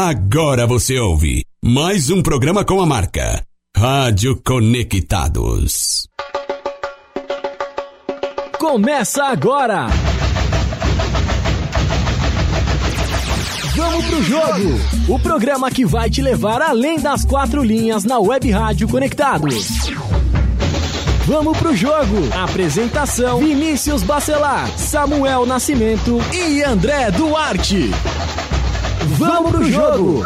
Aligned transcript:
Agora 0.00 0.64
você 0.64 0.96
ouve 0.96 1.44
mais 1.60 2.08
um 2.08 2.22
programa 2.22 2.64
com 2.64 2.80
a 2.80 2.86
marca 2.86 3.42
Rádio 3.76 4.40
Conectados. 4.46 6.06
Começa 8.60 9.24
agora! 9.24 9.88
Vamos 13.74 14.04
pro 14.04 14.22
jogo! 14.22 14.80
O 15.08 15.18
programa 15.18 15.68
que 15.68 15.84
vai 15.84 16.08
te 16.08 16.22
levar 16.22 16.62
além 16.62 17.00
das 17.00 17.24
quatro 17.24 17.64
linhas 17.64 18.04
na 18.04 18.20
Web 18.20 18.52
Rádio 18.52 18.86
Conectados. 18.86 19.90
Vamos 21.26 21.58
pro 21.58 21.74
jogo! 21.74 22.32
Apresentação: 22.40 23.40
Vinícius 23.40 24.04
Bacelar, 24.04 24.68
Samuel 24.78 25.44
Nascimento 25.44 26.20
e 26.32 26.62
André 26.62 27.10
Duarte. 27.10 27.90
Vamos 29.06 29.50
pro 29.50 29.70
jogo! 29.70 30.24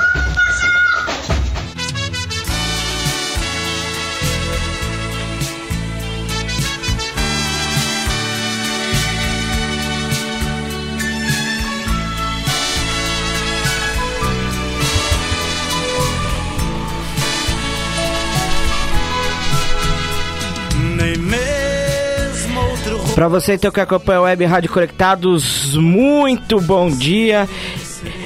Para 23.14 23.28
você 23.28 23.54
então 23.54 23.70
que 23.70 23.78
acompanha 23.78 24.18
a 24.18 24.22
Web 24.22 24.44
Rádio 24.46 24.72
Conectados, 24.72 25.76
muito 25.76 26.60
bom 26.60 26.90
dia. 26.90 27.48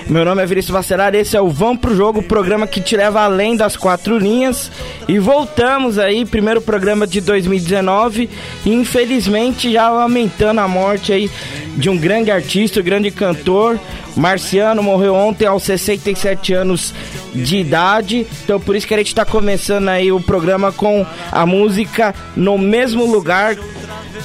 Meu 0.08 0.24
nome 0.24 0.40
é 0.40 0.46
Vinícius 0.46 0.72
Vacelar, 0.72 1.16
esse 1.16 1.36
é 1.36 1.40
o 1.40 1.48
Vão 1.48 1.76
Pro 1.76 1.94
Jogo, 1.96 2.22
programa 2.22 2.64
que 2.64 2.80
te 2.80 2.96
leva 2.96 3.22
além 3.22 3.56
das 3.56 3.76
quatro 3.76 4.16
linhas. 4.16 4.70
E 5.08 5.18
voltamos 5.18 5.98
aí, 5.98 6.24
primeiro 6.24 6.60
programa 6.60 7.08
de 7.08 7.20
2019. 7.20 8.30
E 8.64 8.72
infelizmente 8.72 9.72
já 9.72 9.88
lamentando 9.88 10.60
a 10.60 10.68
morte 10.68 11.12
aí 11.12 11.28
de 11.76 11.90
um 11.90 11.98
grande 11.98 12.30
artista, 12.30 12.78
um 12.78 12.84
grande 12.84 13.10
cantor. 13.10 13.80
Marciano 14.16 14.80
morreu 14.80 15.12
ontem 15.12 15.44
aos 15.44 15.64
67 15.64 16.54
anos 16.54 16.94
de 17.34 17.56
idade. 17.56 18.28
Então 18.44 18.60
por 18.60 18.76
isso 18.76 18.86
que 18.86 18.94
a 18.94 18.98
gente 18.98 19.08
está 19.08 19.24
começando 19.24 19.88
aí 19.88 20.12
o 20.12 20.20
programa 20.20 20.70
com 20.70 21.04
a 21.32 21.44
música 21.44 22.14
No 22.36 22.56
Mesmo 22.56 23.06
Lugar 23.06 23.56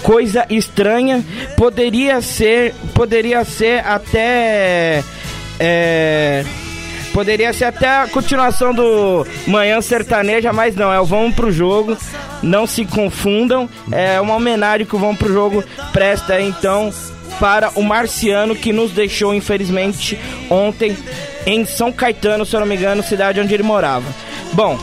coisa 0.03 0.45
estranha. 0.47 1.25
Poderia 1.57 2.21
ser, 2.21 2.73
poderia 2.93 3.43
ser 3.43 3.85
até 3.85 5.03
é, 5.63 6.43
poderia 7.13 7.53
ser 7.53 7.65
até 7.65 7.87
a 7.87 8.07
continuação 8.07 8.73
do 8.73 9.27
Manhã 9.45 9.79
Sertaneja, 9.79 10.51
mas 10.51 10.75
não, 10.75 10.91
é 10.91 10.99
o 10.99 11.05
Vamos 11.05 11.35
Pro 11.35 11.51
Jogo. 11.51 11.95
Não 12.41 12.65
se 12.65 12.83
confundam, 12.83 13.69
é 13.91 14.19
uma 14.19 14.35
homenagem 14.35 14.87
que 14.87 14.95
o 14.95 14.99
Vamos 14.99 15.19
Pro 15.19 15.31
Jogo 15.31 15.63
presta 15.93 16.41
então 16.41 16.91
para 17.39 17.69
o 17.75 17.83
Marciano 17.83 18.55
que 18.55 18.73
nos 18.73 18.91
deixou 18.91 19.35
infelizmente 19.35 20.19
ontem 20.49 20.97
em 21.45 21.63
São 21.63 21.91
Caetano, 21.91 22.43
se 22.43 22.55
eu 22.55 22.59
não 22.59 22.67
me 22.67 22.75
engano, 22.75 23.03
cidade 23.03 23.39
onde 23.39 23.53
ele 23.53 23.63
morava. 23.63 24.05
Bom, 24.53 24.79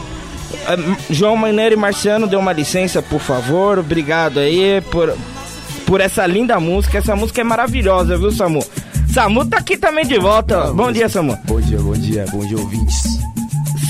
é, 0.67 1.13
João 1.13 1.35
Maneiro 1.35 1.75
e 1.75 1.79
Marciano, 1.79 2.29
dê 2.29 2.37
uma 2.37 2.53
licença, 2.53 3.03
por 3.03 3.21
favor. 3.21 3.81
Obrigado 3.81 4.39
aí 4.39 4.81
por, 4.93 5.13
por 5.85 6.01
essa 6.01 6.25
linda 6.25 6.61
música. 6.61 6.99
Essa 6.99 7.17
música 7.17 7.41
é 7.41 7.45
maravilhosa, 7.45 8.17
viu, 8.17 8.31
Samu? 8.31 8.65
Samu 9.19 9.45
tá 9.45 9.59
aqui 9.59 9.77
também 9.77 10.07
de 10.07 10.17
volta. 10.17 10.69
Ah, 10.69 10.73
bom 10.73 10.93
dia, 10.93 11.09
Samu. 11.09 11.37
Bom 11.45 11.61
dia, 11.61 11.77
bom 11.81 11.93
dia, 11.93 12.25
bom 12.31 12.39
dia, 12.47 12.57
ouvintes. 12.57 13.19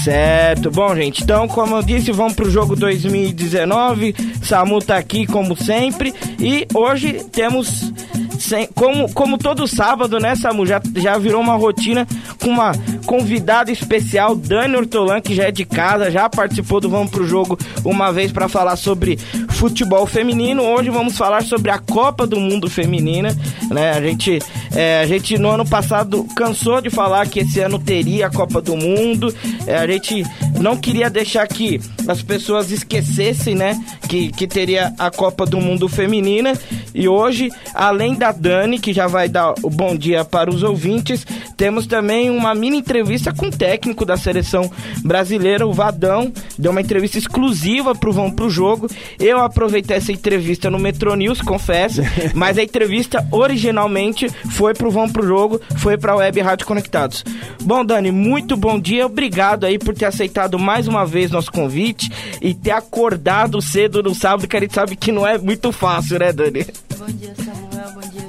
Certo, 0.03 0.71
bom 0.71 0.97
gente, 0.97 1.23
então 1.23 1.47
como 1.47 1.77
eu 1.77 1.83
disse, 1.83 2.11
vamos 2.13 2.33
pro 2.33 2.51
jogo 2.51 2.75
2019. 2.75 4.15
Samu 4.43 4.79
tá 4.79 4.97
aqui 4.97 5.27
como 5.27 5.55
sempre 5.55 6.15
e 6.41 6.67
hoje 6.73 7.25
temos 7.31 7.93
sem, 8.39 8.67
como, 8.69 9.13
como 9.13 9.37
todo 9.37 9.69
sábado, 9.69 10.19
né, 10.19 10.35
Samu? 10.35 10.65
Já, 10.65 10.81
já 10.97 11.19
virou 11.19 11.43
uma 11.43 11.57
rotina 11.57 12.07
com 12.41 12.49
uma 12.49 12.73
convidada 13.05 13.71
especial, 13.71 14.35
Dani 14.35 14.77
Ortolan, 14.77 15.21
que 15.21 15.35
já 15.35 15.45
é 15.45 15.51
de 15.51 15.67
casa, 15.67 16.11
já 16.11 16.29
participou 16.31 16.81
do 16.81 16.89
Vamos 16.89 17.11
Pro 17.11 17.27
Jogo 17.27 17.59
uma 17.85 18.11
vez 18.13 18.33
para 18.33 18.49
falar 18.49 18.77
sobre 18.77 19.19
futebol 19.51 20.07
feminino. 20.07 20.63
Hoje 20.63 20.89
vamos 20.89 21.19
falar 21.19 21.43
sobre 21.43 21.71
a 21.71 21.79
Copa 21.79 22.27
do 22.27 22.39
Mundo 22.39 22.71
Feminina, 22.71 23.37
né? 23.71 23.91
A 23.91 24.01
gente, 24.01 24.39
é, 24.79 25.01
a 25.01 25.07
gente 25.09 25.37
no 25.37 25.51
ano 25.51 25.69
passado 25.69 26.25
cansou 26.37 26.81
de 26.81 26.89
falar 26.89 27.29
que 27.29 27.41
esse 27.41 27.59
ano 27.59 27.81
teria 27.81 28.29
a 28.29 28.31
Copa 28.31 28.63
do 28.63 28.77
Mundo. 28.77 29.35
É, 29.67 29.77
a 29.77 29.85
gente 29.89 30.23
não 30.61 30.77
queria 30.77 31.11
deixar 31.11 31.49
que 31.49 31.81
as 32.07 32.23
pessoas 32.23 32.71
esquecessem, 32.71 33.57
né, 33.57 33.77
que, 34.09 34.31
que 34.31 34.47
teria 34.47 34.95
a 34.97 35.11
Copa 35.11 35.45
do 35.45 35.61
Mundo 35.61 35.89
Feminina. 35.89 36.53
E 36.99 37.07
hoje, 37.07 37.49
além 37.75 38.17
da 38.17 38.33
Dani, 38.33 38.77
que 38.77 38.93
já 38.93 39.07
vai 39.07 39.29
dar 39.29 39.55
o 39.63 39.71
bom 39.71 39.95
dia 39.95 40.25
para 40.25 40.51
os 40.51 40.65
ouvintes, 40.65 41.25
temos 41.57 41.87
também 41.87 42.29
uma 42.29 42.57
mini 42.57 42.79
entrevista 42.79 43.33
com 43.33 43.47
o 43.47 43.51
técnico 43.53 44.05
da 44.05 44.17
seleção 44.17 44.69
brasileira, 45.05 45.65
o 45.65 45.73
Vadão. 45.73 46.33
Deu 46.59 46.73
uma 46.73 46.81
entrevista 46.81 47.17
exclusiva 47.17 47.95
pro 47.95 48.13
Vão 48.13 48.33
Pro 48.33 48.51
Jogo. 48.51 48.89
Eu 49.17 49.39
aproveitei 49.39 49.97
essa 49.97 50.11
entrevista 50.11 50.69
no 50.69 50.79
Metro 50.79 51.15
News, 51.15 51.41
confesso, 51.41 52.03
mas 52.35 52.59
a 52.59 52.65
entrevista 52.65 53.25
originalmente 53.31 54.29
foi 54.51 54.75
pro 54.75 54.91
Vão 54.91 55.09
Pro 55.09 55.25
Jogo, 55.25 55.61
foi 55.77 55.97
pra 55.97 56.17
Web 56.17 56.41
Rádio 56.41 56.67
Conectados. 56.67 57.23
Bom, 57.63 57.85
Dani, 57.85 58.11
muito 58.11 58.57
bom 58.57 58.77
dia. 58.77 59.07
Obrigado 59.07 59.67
aí 59.67 59.79
por 59.79 59.95
ter 59.95 60.07
aceitado 60.07 60.59
mais 60.59 60.89
uma 60.89 61.07
vez 61.07 61.31
nosso 61.31 61.53
convite 61.53 62.11
e 62.43 62.55
ter 62.55 62.73
acordado 62.73 63.63
cedo 63.63 64.03
no 64.03 64.17
sábado, 64.17 64.49
que 64.49 64.57
a 64.57 64.61
gente 64.61 64.75
sabe 64.75 64.97
que 64.97 65.13
não 65.13 65.25
é 65.25 65.39
muito 65.39 65.71
fácil, 65.71 66.19
né, 66.19 66.33
Dani? 66.33 66.67
Bom 66.99 67.07
dia, 67.07 67.33
Samuel. 67.37 67.93
Bom 67.95 68.01
dia, 68.11 68.29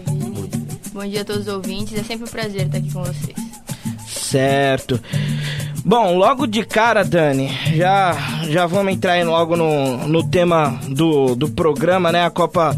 Bom 0.94 1.06
dia 1.06 1.22
a 1.22 1.26
todos 1.26 1.48
os 1.48 1.54
ouvintes, 1.54 1.98
é 1.98 2.04
sempre 2.04 2.26
um 2.26 2.32
prazer 2.32 2.68
estar 2.68 2.78
aqui 2.78 2.94
com 2.94 3.04
vocês. 3.04 3.36
Certo. 4.08 5.02
Bom, 5.84 6.16
logo 6.16 6.46
de 6.46 6.64
cara, 6.64 7.04
Dani, 7.04 7.50
já, 7.76 8.14
já 8.48 8.68
vamos 8.68 8.94
entrar 8.94 9.26
logo 9.26 9.56
no, 9.56 10.08
no 10.08 10.24
tema 10.24 10.80
do, 10.88 11.36
do 11.36 11.50
programa, 11.50 12.12
né? 12.12 12.24
A 12.26 12.30
Copa 12.30 12.78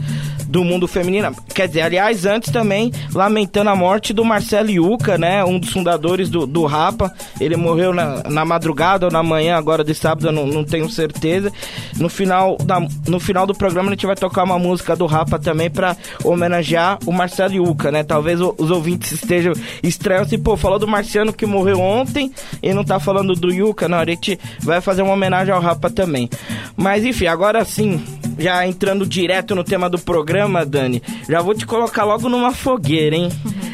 do 0.51 0.65
mundo 0.65 0.85
feminino. 0.85 1.33
Quer 1.55 1.67
dizer, 1.67 1.81
aliás, 1.81 2.25
antes 2.25 2.51
também 2.51 2.91
lamentando 3.13 3.69
a 3.69 3.75
morte 3.75 4.11
do 4.11 4.25
Marcelo 4.25 4.69
Iuca, 4.69 5.17
né? 5.17 5.43
Um 5.45 5.57
dos 5.57 5.69
fundadores 5.69 6.29
do, 6.29 6.45
do 6.45 6.65
Rapa. 6.65 7.11
Ele 7.39 7.55
morreu 7.55 7.93
na, 7.93 8.23
na 8.23 8.43
madrugada 8.43 9.05
ou 9.05 9.11
na 9.11 9.23
manhã, 9.23 9.55
agora 9.55 9.81
de 9.81 9.95
sábado, 9.95 10.27
eu 10.27 10.31
não, 10.33 10.45
não 10.45 10.65
tenho 10.65 10.89
certeza. 10.89 11.53
No 11.97 12.09
final, 12.09 12.57
da, 12.57 12.85
no 13.07 13.19
final 13.19 13.47
do 13.47 13.55
programa 13.55 13.89
a 13.89 13.93
gente 13.93 14.05
vai 14.05 14.15
tocar 14.15 14.43
uma 14.43 14.59
música 14.59 14.93
do 14.93 15.05
Rapa 15.05 15.39
também 15.39 15.69
para 15.69 15.95
homenagear 16.21 16.99
o 17.05 17.13
Marcelo 17.13 17.53
Iuca, 17.53 17.89
né? 17.89 18.03
Talvez 18.03 18.41
o, 18.41 18.53
os 18.57 18.69
ouvintes 18.69 19.13
estejam 19.13 19.53
estranhos 19.81 20.27
assim, 20.27 20.37
pô, 20.37 20.57
falou 20.57 20.77
do 20.77 20.87
Marciano 20.87 21.31
que 21.31 21.45
morreu 21.45 21.79
ontem 21.79 22.29
e 22.61 22.73
não 22.73 22.83
tá 22.83 22.99
falando 22.99 23.33
do 23.35 23.53
Iuca. 23.53 23.87
Não, 23.87 23.99
a 23.99 24.05
gente 24.05 24.37
vai 24.59 24.81
fazer 24.81 25.01
uma 25.01 25.13
homenagem 25.13 25.53
ao 25.53 25.61
Rapa 25.61 25.89
também. 25.89 26.29
Mas 26.75 27.05
enfim, 27.05 27.27
agora 27.27 27.63
sim, 27.63 28.03
já 28.41 28.65
entrando 28.67 29.05
direto 29.05 29.55
no 29.55 29.63
tema 29.63 29.89
do 29.89 29.99
programa, 29.99 30.65
Dani, 30.65 31.01
já 31.29 31.41
vou 31.41 31.53
te 31.53 31.65
colocar 31.65 32.03
logo 32.03 32.27
numa 32.27 32.51
fogueira, 32.51 33.15
hein? 33.15 33.29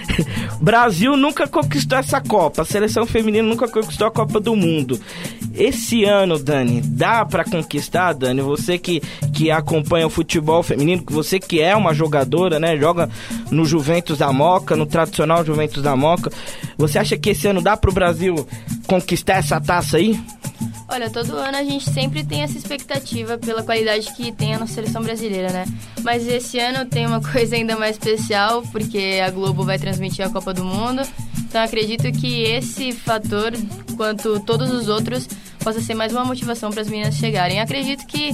Brasil 0.59 1.15
nunca 1.15 1.47
conquistou 1.47 1.97
essa 1.97 2.19
Copa, 2.19 2.61
a 2.63 2.65
seleção 2.65 3.05
feminina 3.05 3.47
nunca 3.47 3.67
conquistou 3.67 4.07
a 4.07 4.11
Copa 4.11 4.39
do 4.39 4.55
Mundo. 4.55 4.99
Esse 5.53 6.03
ano, 6.03 6.37
Dani, 6.37 6.81
dá 6.81 7.25
para 7.25 7.43
conquistar, 7.43 8.13
Dani? 8.13 8.41
Você 8.41 8.77
que, 8.77 9.01
que 9.33 9.49
acompanha 9.49 10.05
o 10.05 10.09
futebol 10.09 10.61
feminino, 10.61 11.03
você 11.07 11.39
que 11.39 11.59
é 11.59 11.75
uma 11.75 11.95
jogadora, 11.95 12.59
né? 12.59 12.77
Joga 12.77 13.09
no 13.49 13.65
Juventus 13.65 14.19
da 14.19 14.31
Moca, 14.31 14.75
no 14.75 14.85
tradicional 14.85 15.43
Juventus 15.43 15.81
da 15.81 15.95
Moca. 15.95 16.31
Você 16.77 16.99
acha 16.99 17.17
que 17.17 17.31
esse 17.31 17.47
ano 17.47 17.61
dá 17.61 17.75
pro 17.75 17.91
Brasil 17.91 18.47
conquistar 18.85 19.37
essa 19.37 19.59
taça 19.59 19.97
aí? 19.97 20.19
Olha, 20.89 21.09
todo 21.09 21.35
ano 21.35 21.57
a 21.57 21.63
gente 21.63 21.89
sempre 21.89 22.23
tem 22.23 22.43
essa 22.43 22.57
expectativa 22.57 23.37
pela 23.37 23.61
qualidade 23.61 24.13
que 24.13 24.31
tem 24.31 24.55
a 24.55 24.59
nossa 24.59 24.73
seleção 24.73 25.01
brasileira, 25.01 25.51
né? 25.51 25.65
Mas 26.01 26.25
esse 26.25 26.57
ano 26.59 26.85
tem 26.85 27.05
uma 27.05 27.19
coisa 27.31 27.55
ainda 27.55 27.75
mais 27.75 27.97
especial, 27.97 28.61
porque 28.71 29.21
a 29.25 29.29
Globo 29.29 29.65
vai 29.65 29.77
transmitir 29.77 30.25
a 30.25 30.29
Copa 30.29 30.53
do 30.53 30.63
Mundo. 30.63 31.01
Então 31.39 31.61
acredito 31.61 32.09
que 32.11 32.43
esse 32.43 32.93
fator, 32.93 33.51
quanto 33.97 34.39
todos 34.39 34.71
os 34.71 34.87
outros, 34.87 35.27
possa 35.59 35.81
ser 35.81 35.93
mais 35.93 36.13
uma 36.13 36.23
motivação 36.23 36.71
para 36.71 36.81
as 36.81 36.87
meninas 36.87 37.15
chegarem. 37.15 37.59
Acredito 37.59 38.05
que, 38.07 38.31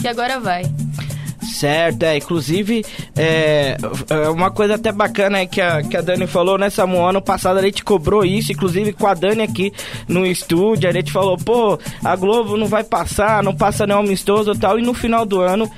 que 0.00 0.08
agora 0.08 0.40
vai. 0.40 0.64
Certo, 1.52 2.02
é. 2.04 2.16
Inclusive, 2.16 2.84
é, 3.16 3.76
é, 4.08 4.28
uma 4.30 4.50
coisa 4.50 4.74
até 4.74 4.90
bacana 4.90 5.46
que 5.46 5.60
a, 5.60 5.82
que 5.82 5.96
a 5.96 6.00
Dani 6.00 6.26
falou, 6.26 6.56
né, 6.56 6.70
Samuel? 6.70 7.08
Ano 7.08 7.22
passado 7.22 7.58
a 7.58 7.62
gente 7.62 7.84
cobrou 7.84 8.24
isso, 8.24 8.52
inclusive 8.52 8.92
com 8.92 9.06
a 9.06 9.14
Dani 9.14 9.42
aqui 9.42 9.72
no 10.08 10.26
estúdio. 10.26 10.88
A 10.88 10.92
gente 10.92 11.12
falou, 11.12 11.36
pô, 11.36 11.78
a 12.02 12.16
Globo 12.16 12.56
não 12.56 12.66
vai 12.66 12.82
passar, 12.82 13.42
não 13.42 13.54
passa 13.54 13.86
nem 13.86 13.96
amistoso 13.96 14.52
e 14.52 14.58
tal. 14.58 14.78
E 14.78 14.82
no 14.82 14.94
final 14.94 15.26
do 15.26 15.40
ano 15.40 15.70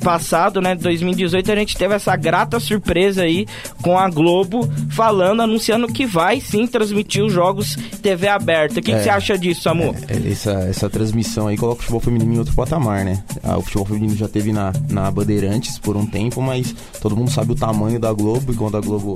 passado, 0.00 0.60
né, 0.60 0.74
2018, 0.74 1.52
a 1.52 1.56
gente 1.56 1.76
teve 1.76 1.94
essa 1.94 2.14
grata 2.16 2.60
surpresa 2.60 3.22
aí 3.22 3.46
com 3.82 3.98
a 3.98 4.08
Globo 4.08 4.68
falando, 4.90 5.42
anunciando 5.42 5.88
que 5.88 6.06
vai 6.06 6.40
sim 6.40 6.66
transmitir 6.66 7.24
os 7.24 7.32
jogos 7.32 7.76
TV 8.02 8.28
aberta. 8.28 8.80
O 8.80 8.82
que, 8.82 8.92
é, 8.92 8.96
que 8.96 9.02
você 9.02 9.10
acha 9.10 9.38
disso, 9.38 9.62
Samu? 9.62 9.94
É, 10.08 10.14
é, 10.14 10.30
essa, 10.30 10.52
essa 10.68 10.90
transmissão 10.90 11.48
aí 11.48 11.56
coloca 11.56 11.80
o 11.80 11.82
futebol 11.82 12.00
feminino 12.00 12.34
em 12.34 12.38
outro 12.38 12.54
patamar, 12.54 13.04
né? 13.04 13.22
Ah, 13.42 13.56
o 13.56 13.62
futebol 13.62 13.86
feminino 13.86 14.16
já 14.16 14.28
teve 14.28 14.52
na, 14.52 14.72
na 14.88 15.10
Bandeirantes 15.10 15.78
por 15.78 15.96
um 15.96 16.06
tempo, 16.06 16.40
mas 16.40 16.74
todo 17.00 17.16
mundo 17.16 17.30
sabe 17.30 17.52
o 17.52 17.56
tamanho 17.56 17.98
da 17.98 18.12
Globo 18.12 18.52
e 18.52 18.56
quando 18.56 18.76
a 18.76 18.80
Globo 18.80 19.14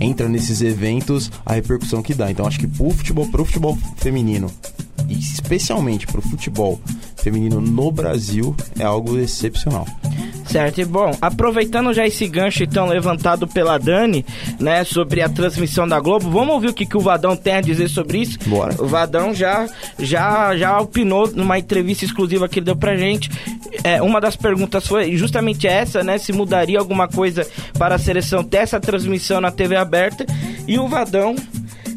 entra 0.00 0.28
nesses 0.28 0.60
eventos, 0.60 1.30
a 1.44 1.54
repercussão 1.54 2.02
que 2.02 2.14
dá. 2.14 2.30
Então 2.30 2.46
acho 2.46 2.58
que 2.58 2.66
pro 2.66 2.90
futebol, 2.90 3.26
pro 3.28 3.44
futebol 3.44 3.76
feminino, 3.96 4.50
e 5.08 5.18
especialmente 5.18 6.06
pro 6.06 6.22
futebol 6.22 6.80
feminino 7.16 7.60
no 7.60 7.90
Brasil, 7.90 8.54
é 8.78 8.84
algo 8.84 9.18
excepcional. 9.18 9.86
Certo, 10.48 10.80
e 10.80 10.84
bom, 10.84 11.10
aproveitando 11.20 11.92
já 11.92 12.06
esse 12.06 12.26
gancho 12.26 12.62
então 12.62 12.86
levantado 12.86 13.46
pela 13.46 13.76
Dani, 13.76 14.24
né, 14.58 14.82
sobre 14.82 15.20
a 15.20 15.28
transmissão 15.28 15.86
da 15.86 16.00
Globo, 16.00 16.30
vamos 16.30 16.54
ouvir 16.54 16.68
o 16.68 16.74
que, 16.74 16.86
que 16.86 16.96
o 16.96 17.00
Vadão 17.00 17.36
tem 17.36 17.54
a 17.54 17.60
dizer 17.60 17.88
sobre 17.88 18.18
isso? 18.18 18.38
Bora. 18.46 18.74
O 18.82 18.86
Vadão 18.86 19.34
já, 19.34 19.68
já, 19.98 20.56
já 20.56 20.80
opinou 20.80 21.30
numa 21.30 21.58
entrevista 21.58 22.06
exclusiva 22.06 22.48
que 22.48 22.60
ele 22.60 22.66
deu 22.66 22.76
pra 22.76 22.96
gente. 22.96 23.30
É, 23.84 24.00
uma 24.00 24.22
das 24.22 24.36
perguntas 24.36 24.86
foi 24.86 25.14
justamente 25.16 25.66
essa, 25.66 26.02
né, 26.02 26.16
se 26.16 26.32
mudaria 26.32 26.78
alguma 26.78 27.06
coisa 27.06 27.46
para 27.78 27.96
a 27.96 27.98
seleção 27.98 28.42
ter 28.42 28.58
essa 28.58 28.80
transmissão 28.80 29.42
na 29.42 29.50
TV 29.50 29.76
aberta, 29.76 30.24
e 30.66 30.78
o 30.78 30.88
Vadão 30.88 31.36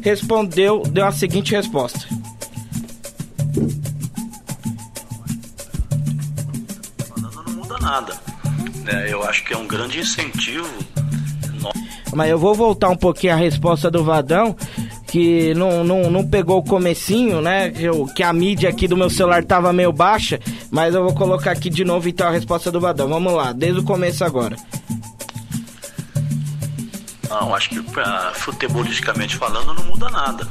respondeu, 0.02 0.82
deu 0.82 1.06
a 1.06 1.12
seguinte 1.12 1.54
resposta. 1.54 2.21
Nada 7.92 8.32
né? 8.84 9.06
Eu 9.08 9.22
acho 9.22 9.44
que 9.44 9.52
é 9.52 9.56
um 9.56 9.66
grande 9.66 10.00
incentivo. 10.00 10.68
Mas 12.14 12.28
eu 12.30 12.38
vou 12.38 12.54
voltar 12.54 12.90
um 12.90 12.96
pouquinho 12.96 13.32
à 13.32 13.36
resposta 13.36 13.90
do 13.90 14.04
Vadão, 14.04 14.54
que 15.06 15.54
não, 15.54 15.82
não, 15.82 16.10
não 16.10 16.28
pegou 16.28 16.58
o 16.58 16.62
comecinho, 16.62 17.40
né? 17.40 17.70
Que, 17.70 17.84
eu, 17.84 18.06
que 18.06 18.22
a 18.22 18.32
mídia 18.32 18.68
aqui 18.68 18.86
do 18.86 18.96
meu 18.96 19.08
celular 19.08 19.42
tava 19.44 19.72
meio 19.72 19.92
baixa, 19.92 20.38
mas 20.70 20.94
eu 20.94 21.02
vou 21.02 21.14
colocar 21.14 21.52
aqui 21.52 21.70
de 21.70 21.84
novo 21.84 22.08
então 22.08 22.28
a 22.28 22.30
resposta 22.30 22.70
do 22.70 22.80
Vadão. 22.80 23.08
Vamos 23.08 23.32
lá, 23.32 23.52
desde 23.52 23.80
o 23.80 23.84
começo 23.84 24.24
agora. 24.24 24.56
Não, 27.30 27.54
acho 27.54 27.70
que 27.70 27.78
uh, 27.78 27.84
futebolisticamente 28.34 29.36
falando 29.36 29.72
não 29.72 29.84
muda 29.84 30.10
nada. 30.10 30.46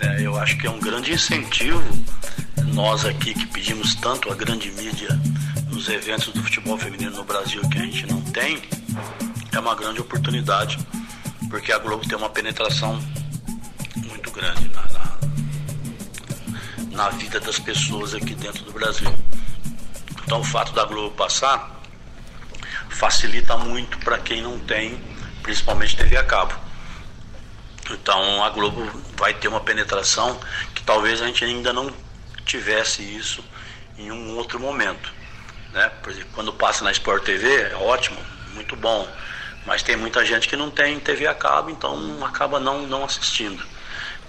Né? 0.00 0.18
Eu 0.20 0.36
acho 0.36 0.56
que 0.58 0.66
é 0.66 0.70
um 0.70 0.78
grande 0.78 1.12
incentivo, 1.12 1.82
nós 2.72 3.04
aqui 3.04 3.34
que 3.34 3.46
pedimos 3.46 3.96
tanto 3.96 4.30
a 4.30 4.34
grande 4.36 4.70
mídia 4.72 5.08
nos 5.84 5.92
eventos 5.92 6.28
do 6.28 6.42
futebol 6.42 6.78
feminino 6.78 7.10
no 7.10 7.24
Brasil 7.24 7.60
que 7.68 7.76
a 7.76 7.82
gente 7.82 8.06
não 8.06 8.18
tem, 8.22 8.62
é 9.52 9.58
uma 9.58 9.74
grande 9.74 10.00
oportunidade, 10.00 10.78
porque 11.50 11.70
a 11.70 11.78
Globo 11.78 12.08
tem 12.08 12.16
uma 12.16 12.30
penetração 12.30 12.98
muito 13.96 14.30
grande 14.30 14.66
na, 14.70 14.82
na, 14.88 15.18
na 16.90 17.08
vida 17.10 17.38
das 17.38 17.58
pessoas 17.58 18.14
aqui 18.14 18.34
dentro 18.34 18.64
do 18.64 18.72
Brasil. 18.72 19.14
Então 20.24 20.40
o 20.40 20.44
fato 20.44 20.72
da 20.72 20.86
Globo 20.86 21.14
passar 21.16 21.82
facilita 22.88 23.54
muito 23.58 23.98
para 23.98 24.16
quem 24.16 24.40
não 24.40 24.58
tem, 24.60 24.98
principalmente 25.42 25.98
TV 25.98 26.16
a 26.16 26.24
cabo. 26.24 26.54
Então 27.90 28.42
a 28.42 28.48
Globo 28.48 28.90
vai 29.18 29.34
ter 29.34 29.48
uma 29.48 29.60
penetração 29.60 30.40
que 30.74 30.82
talvez 30.82 31.20
a 31.20 31.26
gente 31.26 31.44
ainda 31.44 31.74
não 31.74 31.92
tivesse 32.46 33.02
isso 33.02 33.44
em 33.98 34.10
um 34.10 34.34
outro 34.38 34.58
momento. 34.58 35.23
Né? 35.74 35.90
Quando 36.32 36.52
passa 36.52 36.84
na 36.84 36.92
Sport 36.92 37.24
TV, 37.24 37.52
é 37.62 37.74
ótimo, 37.74 38.18
muito 38.54 38.76
bom. 38.76 39.06
Mas 39.66 39.82
tem 39.82 39.96
muita 39.96 40.24
gente 40.24 40.46
que 40.48 40.56
não 40.56 40.70
tem 40.70 41.00
TV 41.00 41.26
a 41.26 41.34
cabo, 41.34 41.70
então 41.70 42.24
acaba 42.24 42.60
não, 42.60 42.82
não 42.82 43.04
assistindo. 43.04 43.62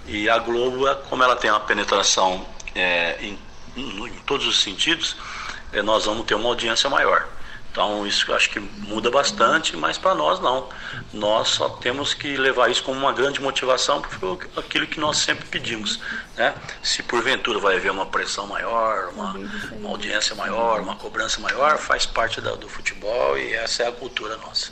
E 0.08 0.30
a 0.30 0.40
Globo, 0.40 0.88
é, 0.88 0.96
como 0.96 1.24
ela 1.24 1.36
tem 1.36 1.52
uma 1.52 1.60
penetração 1.60 2.46
é, 2.74 3.18
em, 3.22 3.40
em, 3.78 4.10
todos 4.26 4.48
os 4.48 4.62
sentidos, 4.62 5.16
é, 5.72 5.82
nós 5.82 6.06
vamos 6.06 6.26
ter 6.26 6.36
uma 6.36 6.50
audiência 6.50 6.90
maior. 6.90 7.28
Então 7.76 8.08
isso 8.08 8.34
acho 8.34 8.52
que 8.52 8.60
muda 8.62 9.12
bastante, 9.12 9.76
mas 9.76 9.98
para 9.98 10.16
nós 10.16 10.40
não. 10.40 10.70
Nós 11.12 11.50
só 11.50 11.68
temos 11.68 12.14
que 12.14 12.38
levar 12.38 12.72
isso 12.72 12.82
como 12.82 12.98
uma 12.98 13.12
grande 13.12 13.42
motivação, 13.42 14.02
porque 14.02 14.16
foi 14.16 14.40
aquilo 14.56 14.88
que 14.88 14.98
nós 14.98 15.18
sempre 15.18 15.46
pedimos. 15.46 16.00
Né? 16.38 16.56
Se 16.82 17.04
porventura 17.04 17.60
vai 17.60 17.76
haver 17.76 17.92
uma 17.92 18.06
pressão 18.06 18.48
maior, 18.48 19.10
uma, 19.10 19.34
uma 19.74 19.90
audiência 19.90 20.34
maior, 20.36 20.80
uma 20.80 20.96
cobrança 20.96 21.42
maior, 21.42 21.78
faz 21.78 22.06
parte 22.06 22.40
da, 22.40 22.56
do 22.56 22.70
futebol 22.70 23.38
e 23.38 23.54
essa 23.54 23.84
é 23.84 23.88
a 23.90 23.92
cultura 23.92 24.38
nossa. 24.38 24.72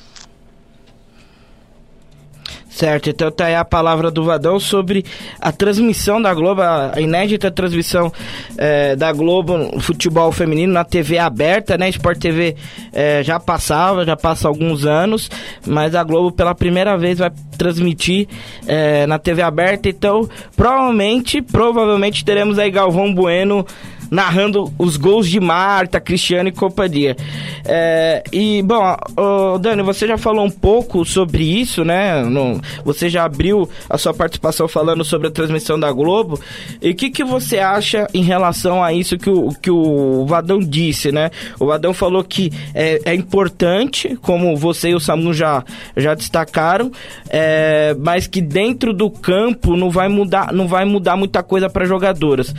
Certo, 2.73 3.11
então 3.11 3.29
tá 3.29 3.45
aí 3.45 3.55
a 3.55 3.63
palavra 3.63 4.09
do 4.09 4.23
Vadão 4.23 4.59
sobre 4.59 5.05
a 5.39 5.51
transmissão 5.51 6.19
da 6.19 6.33
Globo, 6.33 6.63
a 6.63 6.99
inédita 6.99 7.51
transmissão 7.51 8.11
é, 8.57 8.95
da 8.95 9.11
Globo 9.13 9.55
no 9.59 9.79
futebol 9.79 10.31
feminino 10.31 10.73
na 10.73 10.83
TV 10.83 11.19
aberta, 11.19 11.77
né? 11.77 11.87
Sport 11.89 12.17
TV 12.17 12.55
é, 12.91 13.21
já 13.21 13.39
passava, 13.39 14.03
já 14.03 14.17
passa 14.17 14.47
alguns 14.47 14.87
anos, 14.87 15.29
mas 15.67 15.93
a 15.93 16.03
Globo 16.03 16.31
pela 16.31 16.55
primeira 16.55 16.97
vez 16.97 17.19
vai 17.19 17.31
transmitir 17.59 18.27
é, 18.65 19.05
na 19.05 19.19
TV 19.19 19.43
aberta, 19.43 19.87
então 19.87 20.27
provavelmente, 20.55 21.43
provavelmente 21.43 22.25
teremos 22.25 22.57
aí 22.57 22.71
Galvão 22.71 23.13
Bueno 23.13 23.67
narrando 24.13 24.71
os 24.77 24.95
gols 24.95 25.27
de 25.27 25.39
Marta, 25.39 25.99
Cristiano 25.99 26.47
e 26.47 26.51
companhia. 26.51 27.17
É, 27.65 28.23
e, 28.31 28.61
bom, 28.61 28.95
oh, 29.17 29.57
Dani, 29.57 29.81
você 29.81 30.07
já 30.07 30.17
falou 30.19 30.45
um 30.45 30.51
pouco 30.51 31.03
sobre 31.03 31.43
isso, 31.43 31.83
né? 31.83 32.23
No, 32.23 32.61
você 32.85 33.09
já 33.09 33.25
abriu 33.25 33.67
a 33.89 33.97
sua 33.97 34.13
participação 34.13 34.67
falando 34.67 35.03
sobre 35.03 35.27
a 35.27 35.31
transmissão 35.31 35.79
da 35.79 35.91
Globo. 35.91 36.39
E 36.79 36.91
o 36.91 36.95
que, 36.95 37.09
que 37.09 37.23
você 37.23 37.57
acha 37.57 38.07
em 38.13 38.21
relação 38.21 38.83
a 38.83 38.93
isso 38.93 39.17
que 39.17 39.29
o, 39.31 39.49
que 39.59 39.71
o 39.71 40.25
Vadão 40.27 40.59
disse, 40.59 41.11
né? 41.11 41.31
O 41.59 41.65
Vadão 41.65 41.91
falou 41.91 42.23
que 42.23 42.51
é, 42.75 43.01
é 43.05 43.15
importante, 43.15 44.15
como 44.21 44.55
você 44.55 44.89
e 44.89 44.95
o 44.95 44.99
Samu 44.99 45.33
já, 45.33 45.63
já 45.97 46.13
destacaram, 46.13 46.91
é, 47.29 47.95
mas 47.99 48.27
que 48.27 48.41
dentro 48.41 48.93
do 48.93 49.09
campo 49.09 49.75
não 49.75 49.89
vai 49.89 50.07
mudar, 50.07 50.53
não 50.53 50.67
vai 50.67 50.85
mudar 50.85 51.15
muita 51.15 51.41
coisa 51.41 51.67
para 51.67 51.85
jogadoras. 51.85 52.53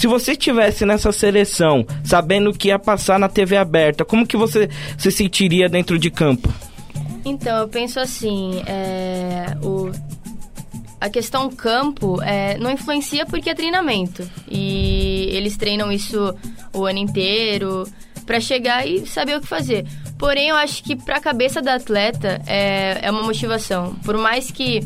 Se 0.00 0.06
você 0.06 0.32
estivesse 0.32 0.86
nessa 0.86 1.12
seleção, 1.12 1.84
sabendo 2.02 2.54
que 2.54 2.68
ia 2.68 2.78
passar 2.78 3.18
na 3.18 3.28
TV 3.28 3.58
aberta, 3.58 4.02
como 4.02 4.26
que 4.26 4.34
você 4.34 4.70
se 4.96 5.10
sentiria 5.10 5.68
dentro 5.68 5.98
de 5.98 6.10
campo? 6.10 6.50
Então, 7.22 7.58
eu 7.58 7.68
penso 7.68 8.00
assim, 8.00 8.62
é, 8.66 9.58
o, 9.62 9.92
a 10.98 11.10
questão 11.10 11.50
campo 11.50 12.18
é, 12.22 12.56
não 12.56 12.70
influencia 12.70 13.26
porque 13.26 13.50
é 13.50 13.54
treinamento. 13.54 14.26
E 14.48 15.28
eles 15.32 15.58
treinam 15.58 15.92
isso 15.92 16.34
o 16.72 16.86
ano 16.86 16.98
inteiro 16.98 17.86
para 18.24 18.40
chegar 18.40 18.88
e 18.88 19.06
saber 19.06 19.36
o 19.36 19.40
que 19.42 19.46
fazer. 19.46 19.84
Porém, 20.16 20.48
eu 20.48 20.56
acho 20.56 20.82
que 20.82 20.96
para 20.96 21.18
a 21.18 21.20
cabeça 21.20 21.60
da 21.60 21.74
atleta 21.74 22.40
é, 22.46 23.00
é 23.02 23.10
uma 23.10 23.22
motivação. 23.22 23.94
Por 23.96 24.16
mais 24.16 24.50
que 24.50 24.80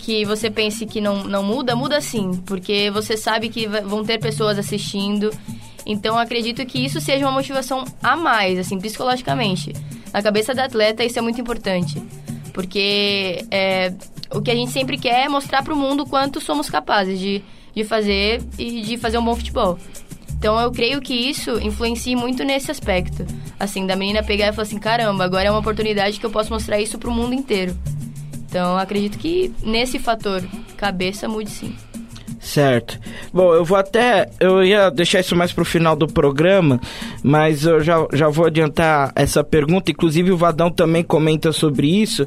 que 0.00 0.24
você 0.24 0.50
pense 0.50 0.86
que 0.86 1.00
não, 1.00 1.24
não 1.24 1.42
muda, 1.42 1.76
muda 1.76 2.00
sim, 2.00 2.32
porque 2.46 2.90
você 2.90 3.16
sabe 3.16 3.48
que 3.48 3.66
vão 3.66 4.04
ter 4.04 4.18
pessoas 4.18 4.58
assistindo. 4.58 5.30
Então 5.86 6.18
acredito 6.18 6.64
que 6.66 6.84
isso 6.84 7.00
seja 7.00 7.24
uma 7.24 7.32
motivação 7.32 7.84
a 8.02 8.16
mais, 8.16 8.58
assim, 8.58 8.78
psicologicamente. 8.78 9.72
Na 10.12 10.22
cabeça 10.22 10.54
da 10.54 10.64
atleta 10.64 11.04
isso 11.04 11.18
é 11.18 11.22
muito 11.22 11.40
importante, 11.40 12.02
porque 12.52 13.44
é, 13.50 13.92
o 14.32 14.40
que 14.40 14.50
a 14.50 14.54
gente 14.54 14.72
sempre 14.72 14.98
quer 14.98 15.26
é 15.26 15.28
mostrar 15.28 15.62
para 15.62 15.74
o 15.74 15.76
mundo 15.76 16.04
quanto 16.06 16.40
somos 16.40 16.68
capazes 16.68 17.18
de, 17.18 17.42
de 17.74 17.84
fazer 17.84 18.42
e 18.58 18.82
de 18.82 18.96
fazer 18.96 19.18
um 19.18 19.24
bom 19.24 19.36
futebol. 19.36 19.78
Então 20.36 20.58
eu 20.58 20.72
creio 20.72 21.00
que 21.02 21.14
isso 21.14 21.60
influencia 21.60 22.16
muito 22.16 22.42
nesse 22.44 22.70
aspecto. 22.70 23.26
Assim, 23.58 23.86
da 23.86 23.94
menina 23.94 24.22
pegar 24.22 24.48
e 24.48 24.52
falar 24.52 24.62
assim, 24.62 24.78
caramba, 24.78 25.22
agora 25.22 25.48
é 25.48 25.50
uma 25.50 25.60
oportunidade 25.60 26.18
que 26.18 26.24
eu 26.24 26.30
posso 26.30 26.50
mostrar 26.50 26.80
isso 26.80 26.98
para 26.98 27.10
o 27.10 27.12
mundo 27.12 27.34
inteiro. 27.34 27.76
Então 28.50 28.76
acredito 28.76 29.16
que 29.16 29.54
nesse 29.62 29.98
fator 30.00 30.42
cabeça 30.76 31.28
mude 31.28 31.50
sim. 31.50 31.72
Certo. 32.40 32.98
Bom, 33.34 33.52
eu 33.52 33.64
vou 33.64 33.76
até. 33.76 34.30
Eu 34.40 34.64
ia 34.64 34.90
deixar 34.90 35.20
isso 35.20 35.36
mais 35.36 35.52
pro 35.52 35.62
final 35.62 35.94
do 35.94 36.08
programa, 36.08 36.80
mas 37.22 37.66
eu 37.66 37.82
já, 37.82 38.06
já 38.14 38.28
vou 38.28 38.46
adiantar 38.46 39.12
essa 39.14 39.44
pergunta. 39.44 39.90
Inclusive, 39.90 40.32
o 40.32 40.38
Vadão 40.38 40.70
também 40.70 41.04
comenta 41.04 41.52
sobre 41.52 41.86
isso. 41.86 42.26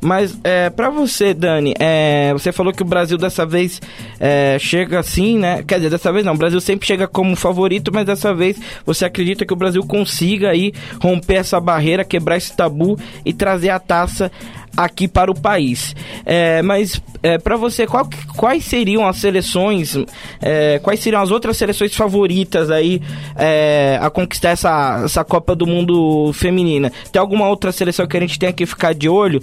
Mas, 0.00 0.38
é, 0.44 0.70
para 0.70 0.90
você, 0.90 1.34
Dani, 1.34 1.74
é, 1.78 2.32
você 2.32 2.52
falou 2.52 2.72
que 2.72 2.82
o 2.82 2.86
Brasil 2.86 3.18
dessa 3.18 3.44
vez 3.44 3.82
é, 4.20 4.56
chega 4.60 5.00
assim, 5.00 5.36
né? 5.36 5.64
Quer 5.66 5.76
dizer, 5.76 5.90
dessa 5.90 6.12
vez 6.12 6.24
não. 6.24 6.34
O 6.34 6.38
Brasil 6.38 6.60
sempre 6.60 6.86
chega 6.86 7.08
como 7.08 7.34
favorito, 7.34 7.90
mas 7.92 8.06
dessa 8.06 8.32
vez 8.32 8.56
você 8.86 9.04
acredita 9.04 9.44
que 9.44 9.52
o 9.52 9.56
Brasil 9.56 9.84
consiga 9.84 10.50
aí 10.50 10.72
romper 11.02 11.34
essa 11.34 11.58
barreira, 11.58 12.04
quebrar 12.04 12.36
esse 12.36 12.56
tabu 12.56 12.96
e 13.24 13.32
trazer 13.32 13.70
a 13.70 13.80
taça 13.80 14.30
aqui 14.78 15.08
para 15.08 15.28
o 15.28 15.34
país. 15.34 15.94
É, 16.24 16.62
mas 16.62 17.02
é, 17.20 17.36
para 17.36 17.56
você, 17.56 17.84
qual, 17.84 18.08
quais 18.36 18.64
seriam 18.64 19.04
as 19.04 19.16
seleções, 19.16 19.96
é, 20.40 20.78
quais 20.78 21.00
seriam 21.00 21.20
as 21.20 21.32
outras 21.32 21.56
seleções 21.56 21.94
favoritas 21.96 22.70
aí 22.70 23.02
é, 23.34 23.98
a 24.00 24.08
conquistar 24.08 24.50
essa, 24.50 25.02
essa 25.04 25.24
Copa 25.24 25.56
do 25.56 25.66
Mundo 25.66 26.32
feminina? 26.32 26.92
Tem 27.10 27.18
alguma 27.18 27.48
outra 27.48 27.72
seleção 27.72 28.06
que 28.06 28.16
a 28.16 28.20
gente 28.20 28.38
tem 28.38 28.52
que 28.52 28.64
ficar 28.64 28.94
de 28.94 29.08
olho? 29.08 29.42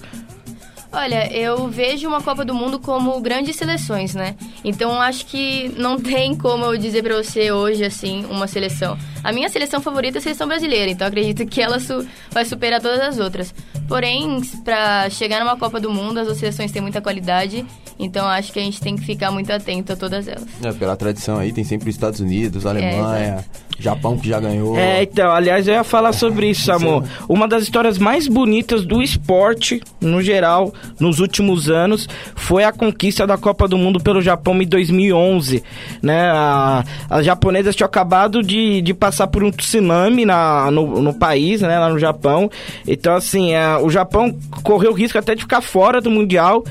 Olha, 0.96 1.30
eu 1.30 1.68
vejo 1.68 2.08
uma 2.08 2.22
Copa 2.22 2.46
do 2.46 2.54
Mundo 2.54 2.80
como 2.80 3.20
grandes 3.20 3.58
seleções, 3.58 4.15
né? 4.15 4.34
Então 4.63 5.01
acho 5.01 5.25
que 5.25 5.70
não 5.75 6.00
tem 6.00 6.34
como 6.34 6.63
eu 6.63 6.77
dizer 6.77 7.04
para 7.04 7.22
você 7.22 7.51
hoje, 7.51 7.84
assim, 7.84 8.25
uma 8.30 8.48
seleção. 8.48 8.98
A 9.22 9.34
minha 9.34 9.50
seleção 9.50 9.82
favorita 9.82 10.18
é 10.18 10.20
a 10.20 10.22
seleção 10.22 10.48
brasileira, 10.48 10.89
então 10.89 11.06
acredito 11.06 11.46
que 11.46 11.62
ela 11.62 11.82
su 11.82 12.08
vai 12.32 12.46
superar 12.46 12.80
todas 12.80 13.01
as 13.01 13.20
outras. 13.20 13.54
Porém, 13.88 14.42
para 14.63 15.10
chegar 15.10 15.39
numa 15.39 15.58
Copa 15.58 15.80
do 15.80 15.92
Mundo, 15.92 16.20
as 16.20 16.38
seleções 16.38 16.72
têm 16.72 16.82
muita 16.82 17.01
qualidade, 17.01 17.65
então 17.98 18.28
acho 18.28 18.52
que 18.52 18.60
a 18.60 18.62
gente 18.62 18.80
tem 18.82 18.96
que 18.96 19.06
ficar 19.06 19.32
muito 19.32 19.52
atento 19.52 19.94
a 19.94 19.96
todas 19.96 20.28
elas. 20.28 20.46
É, 20.64 20.72
pela 20.74 20.96
tradição 20.96 21.38
aí, 21.38 21.52
tem 21.52 21.64
sempre 21.64 21.90
os 21.90 21.96
Estados 21.96 22.20
Unidos, 22.20 22.66
Alemanha, 22.66 23.44
é, 23.50 23.66
Japão 23.80 24.18
que 24.18 24.30
já 24.30 24.40
ganhou. 24.40 24.78
É, 24.78 25.04
então, 25.04 25.32
aliás, 25.32 25.68
eu 25.68 25.74
ia 25.74 25.84
falar 25.84 26.14
sobre 26.14 26.50
isso, 26.50 26.72
amor. 26.72 27.04
Uma 27.28 27.48
das 27.48 27.64
histórias 27.64 27.98
mais 27.98 28.28
bonitas 28.28 28.86
do 28.86 29.02
esporte, 29.02 29.82
no 30.00 30.22
geral, 30.22 30.74
nos 31.00 31.20
últimos 31.20 31.70
anos, 31.70 32.08
foi 32.36 32.64
a 32.64 32.72
conquista 32.72 33.28
da 33.28 33.38
Copa 33.38 33.68
do 33.68 33.78
Mundo 33.78 34.00
pelo 34.00 34.22
Japão 34.22 34.62
em 34.62 34.68
2011. 34.68 35.64
Né? 36.02 36.22
A, 36.32 36.84
as 37.10 37.25
japonesas 37.25 37.75
tinham 37.75 37.88
acabado 37.88 38.42
de, 38.42 38.82
de 38.82 38.94
passar 38.94 39.28
por 39.28 39.44
um 39.44 39.52
tsunami 39.52 40.25
na, 40.25 40.72
no, 40.72 41.02
no 41.02 41.14
país, 41.14 41.62
né? 41.62 41.78
lá 41.78 41.90
no 41.90 42.00
Japão. 42.00 42.50
Então, 42.88 43.16
assim, 43.16 43.56
a, 43.56 43.80
o 43.80 43.90
Japão 43.90 44.36
correu 44.64 44.92
o 44.92 44.94
risco 44.94 45.18
até 45.18 45.36
de 45.36 45.42
ficar 45.42 45.62
fora 45.62 46.00
do 46.00 46.10
Mundial 46.10 46.64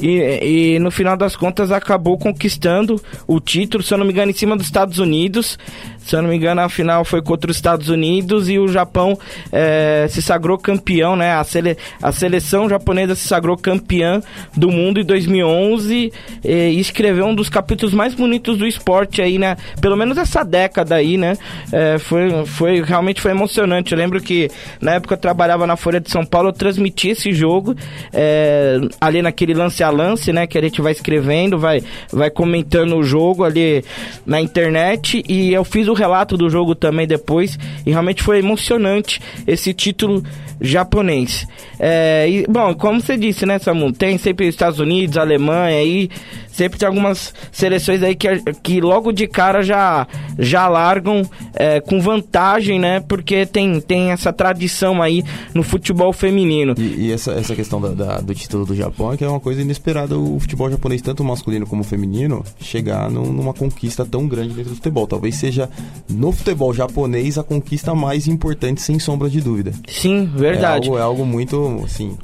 e, 0.00 0.71
e 0.71 0.71
no 0.78 0.90
final 0.90 1.16
das 1.16 1.36
contas 1.36 1.70
acabou 1.70 2.18
conquistando 2.18 3.00
o 3.26 3.40
título, 3.40 3.82
se 3.82 3.92
eu 3.92 3.98
não 3.98 4.04
me 4.04 4.12
engano, 4.12 4.30
em 4.30 4.34
cima 4.34 4.56
dos 4.56 4.66
Estados 4.66 4.98
Unidos. 4.98 5.58
Se 6.04 6.16
eu 6.16 6.22
não 6.22 6.28
me 6.28 6.36
engano, 6.36 6.60
a 6.60 6.68
final 6.68 7.04
foi 7.04 7.22
contra 7.22 7.50
os 7.50 7.56
Estados 7.56 7.88
Unidos 7.88 8.48
e 8.48 8.58
o 8.58 8.68
Japão 8.68 9.18
é, 9.50 10.06
se 10.08 10.20
sagrou 10.20 10.58
campeão, 10.58 11.16
né? 11.16 11.32
A, 11.34 11.44
sele, 11.44 11.76
a 12.02 12.12
seleção 12.12 12.68
japonesa 12.68 13.14
se 13.14 13.26
sagrou 13.26 13.56
campeã 13.56 14.20
do 14.56 14.70
mundo 14.70 15.00
em 15.00 15.04
2011 15.04 16.12
e 16.44 16.80
escreveu 16.80 17.26
um 17.26 17.34
dos 17.34 17.48
capítulos 17.48 17.94
mais 17.94 18.14
bonitos 18.14 18.58
do 18.58 18.66
esporte 18.66 19.22
aí, 19.22 19.38
né? 19.38 19.56
Pelo 19.80 19.96
menos 19.96 20.18
essa 20.18 20.42
década 20.44 20.96
aí, 20.96 21.16
né? 21.16 21.36
É, 21.72 21.98
foi, 21.98 22.44
foi, 22.46 22.82
realmente 22.82 23.20
foi 23.20 23.30
emocionante. 23.30 23.92
Eu 23.92 23.98
lembro 23.98 24.20
que 24.20 24.50
na 24.80 24.94
época 24.94 25.14
eu 25.14 25.18
trabalhava 25.18 25.66
na 25.66 25.76
Folha 25.76 26.00
de 26.00 26.10
São 26.10 26.24
Paulo, 26.24 26.48
eu 26.48 26.52
transmiti 26.52 27.08
esse 27.08 27.32
jogo 27.32 27.74
é, 28.12 28.80
ali 29.00 29.22
naquele 29.22 29.54
lance 29.54 29.82
a 29.82 29.90
lance, 29.90 30.32
né? 30.32 30.46
Que 30.46 30.58
a 30.58 30.62
gente 30.62 30.80
vai 30.80 30.92
escrevendo, 30.92 31.58
vai, 31.58 31.82
vai 32.12 32.30
comentando 32.30 32.96
o 32.96 33.02
jogo 33.02 33.44
ali 33.44 33.84
na 34.26 34.40
internet 34.40 35.22
e 35.28 35.52
eu 35.52 35.64
fiz 35.64 35.88
o 35.88 35.91
relato 35.92 36.36
do 36.36 36.48
jogo 36.48 36.74
também 36.74 37.06
depois 37.06 37.58
e 37.84 37.90
realmente 37.90 38.22
foi 38.22 38.38
emocionante 38.38 39.20
esse 39.46 39.72
título 39.72 40.22
japonês. 40.62 41.46
É, 41.78 42.26
e, 42.28 42.46
bom, 42.46 42.72
como 42.74 43.00
você 43.00 43.16
disse, 43.16 43.44
né, 43.44 43.58
Samu? 43.58 43.92
Tem 43.92 44.16
sempre 44.16 44.46
Estados 44.46 44.78
Unidos, 44.78 45.16
Alemanha 45.16 45.78
aí, 45.78 46.08
sempre 46.46 46.78
tem 46.78 46.86
algumas 46.86 47.34
seleções 47.50 48.02
aí 48.02 48.14
que, 48.14 48.28
que 48.62 48.80
logo 48.80 49.10
de 49.12 49.26
cara 49.26 49.62
já, 49.62 50.06
já 50.38 50.68
largam 50.68 51.22
é, 51.54 51.80
com 51.80 52.00
vantagem, 52.00 52.78
né? 52.78 53.00
Porque 53.00 53.44
tem, 53.44 53.80
tem 53.80 54.12
essa 54.12 54.32
tradição 54.32 55.02
aí 55.02 55.24
no 55.52 55.62
futebol 55.62 56.12
feminino. 56.12 56.74
E, 56.78 57.06
e 57.06 57.12
essa, 57.12 57.32
essa 57.32 57.56
questão 57.56 57.80
da, 57.80 57.88
da, 57.88 58.20
do 58.20 58.34
título 58.34 58.64
do 58.64 58.76
Japão 58.76 59.12
é 59.12 59.16
que 59.16 59.24
é 59.24 59.28
uma 59.28 59.40
coisa 59.40 59.62
inesperada 59.62 60.16
o 60.16 60.38
futebol 60.38 60.70
japonês, 60.70 61.02
tanto 61.02 61.24
masculino 61.24 61.66
como 61.66 61.82
feminino, 61.82 62.44
chegar 62.60 63.10
num, 63.10 63.32
numa 63.32 63.52
conquista 63.52 64.04
tão 64.04 64.28
grande 64.28 64.54
dentro 64.54 64.70
do 64.70 64.76
futebol. 64.76 65.06
Talvez 65.06 65.34
seja 65.34 65.68
no 66.08 66.32
futebol 66.32 66.72
japonês 66.72 67.38
a 67.38 67.42
conquista 67.42 67.94
mais 67.94 68.26
importante, 68.28 68.82
sem 68.82 68.98
sombra 68.98 69.28
de 69.28 69.40
dúvida. 69.40 69.72
Sim, 69.88 70.30
verdade. 70.34 70.86
É 70.86 70.88
algo, 70.88 70.98
é 70.98 71.02
algo 71.02 71.26
muito, 71.26 71.82
assim, 71.84 72.16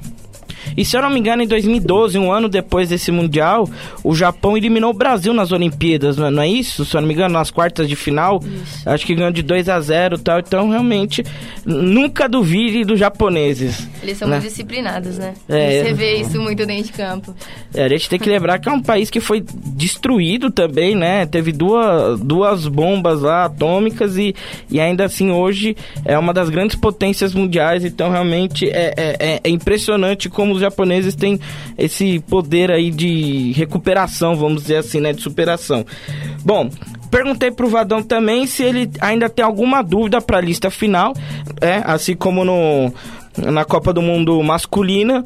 e 0.77 0.85
se 0.85 0.97
eu 0.97 1.03
não 1.03 1.11
me 1.11 1.19
engano, 1.19 1.43
em 1.43 1.47
2012, 1.47 2.19
um 2.19 2.33
ano 2.33 2.49
depois 2.49 2.89
desse 2.89 3.11
Mundial, 3.11 3.69
o 4.03 4.15
Japão 4.15 4.57
eliminou 4.57 4.91
o 4.91 4.95
Brasil 4.95 5.33
nas 5.33 5.53
Olimpíadas, 5.53 6.17
não 6.17 6.43
é, 6.43 6.47
é 6.47 6.51
isso? 6.51 6.85
Se 6.85 6.97
eu 6.97 7.01
não 7.01 7.09
me 7.09 7.15
engano, 7.15 7.35
nas 7.35 7.51
quartas 7.51 7.89
de 7.89 7.97
final. 7.97 8.41
Isso. 8.43 8.89
Acho 8.89 9.07
que 9.07 9.15
ganhou 9.15 9.31
de 9.31 9.43
2 9.43 9.69
a 9.69 9.81
0 9.81 10.17
e 10.17 10.19
tal. 10.19 10.39
Então, 10.39 10.69
realmente, 10.69 11.25
nunca 11.65 12.29
duvide 12.29 12.85
dos 12.85 12.99
japoneses. 12.99 13.89
Eles 14.03 14.17
são 14.19 14.29
né? 14.29 14.37
muito 14.37 14.49
disciplinados, 14.49 15.19
né? 15.19 15.35
É, 15.49 15.85
Você 15.85 15.93
vê 15.95 16.21
isso 16.21 16.41
muito 16.41 16.65
dentro 16.65 16.85
de 16.85 16.93
campo. 16.93 17.35
É, 17.75 17.85
a 17.85 17.89
gente 17.89 18.09
tem 18.09 18.19
que 18.19 18.29
lembrar 18.29 18.59
que 18.59 18.69
é 18.69 18.73
um 18.73 18.83
país 18.83 19.11
que 19.11 19.21
foi 19.21 19.45
destruído 19.67 20.51
também, 20.51 20.95
né? 20.95 21.27
Teve 21.27 21.53
duas, 21.53 22.21
duas 22.21 22.67
bombas 22.67 23.23
lá 23.23 23.45
atômicas 23.45 24.17
e, 24.17 24.35
e 24.71 24.81
ainda 24.81 25.05
assim 25.05 25.31
hoje 25.31 25.77
é 26.05 26.19
uma 26.19 26.33
das 26.33 26.49
grandes 26.49 26.77
potências 26.77 27.35
mundiais. 27.35 27.85
Então, 27.85 28.11
realmente, 28.11 28.69
é, 28.69 28.95
é, 28.97 29.17
é, 29.19 29.41
é 29.45 29.51
impressionante 29.51 30.29
como 30.29 30.58
os 30.59 30.63
japoneses 30.63 31.15
têm 31.15 31.41
esse 31.77 32.21
poder 32.21 32.71
aí 32.71 32.91
de 32.91 33.53
recuperação, 33.53 34.37
vamos 34.37 34.63
dizer 34.63 34.77
assim, 34.77 35.01
né? 35.01 35.13
De 35.13 35.23
superação. 35.23 35.85
Bom, 36.45 36.71
perguntei 37.11 37.51
pro 37.51 37.69
Vadão 37.69 38.03
também 38.03 38.47
se 38.47 38.63
ele 38.63 38.91
ainda 39.01 39.29
tem 39.29 39.45
alguma 39.45 39.83
dúvida 39.83 40.21
para 40.21 40.39
a 40.39 40.41
lista 40.41 40.71
final, 40.71 41.15
é, 41.61 41.83
assim 41.85 42.15
como 42.15 42.45
no 42.45 42.93
na 43.37 43.65
Copa 43.65 43.93
do 43.93 44.03
Mundo 44.03 44.43
masculina. 44.43 45.23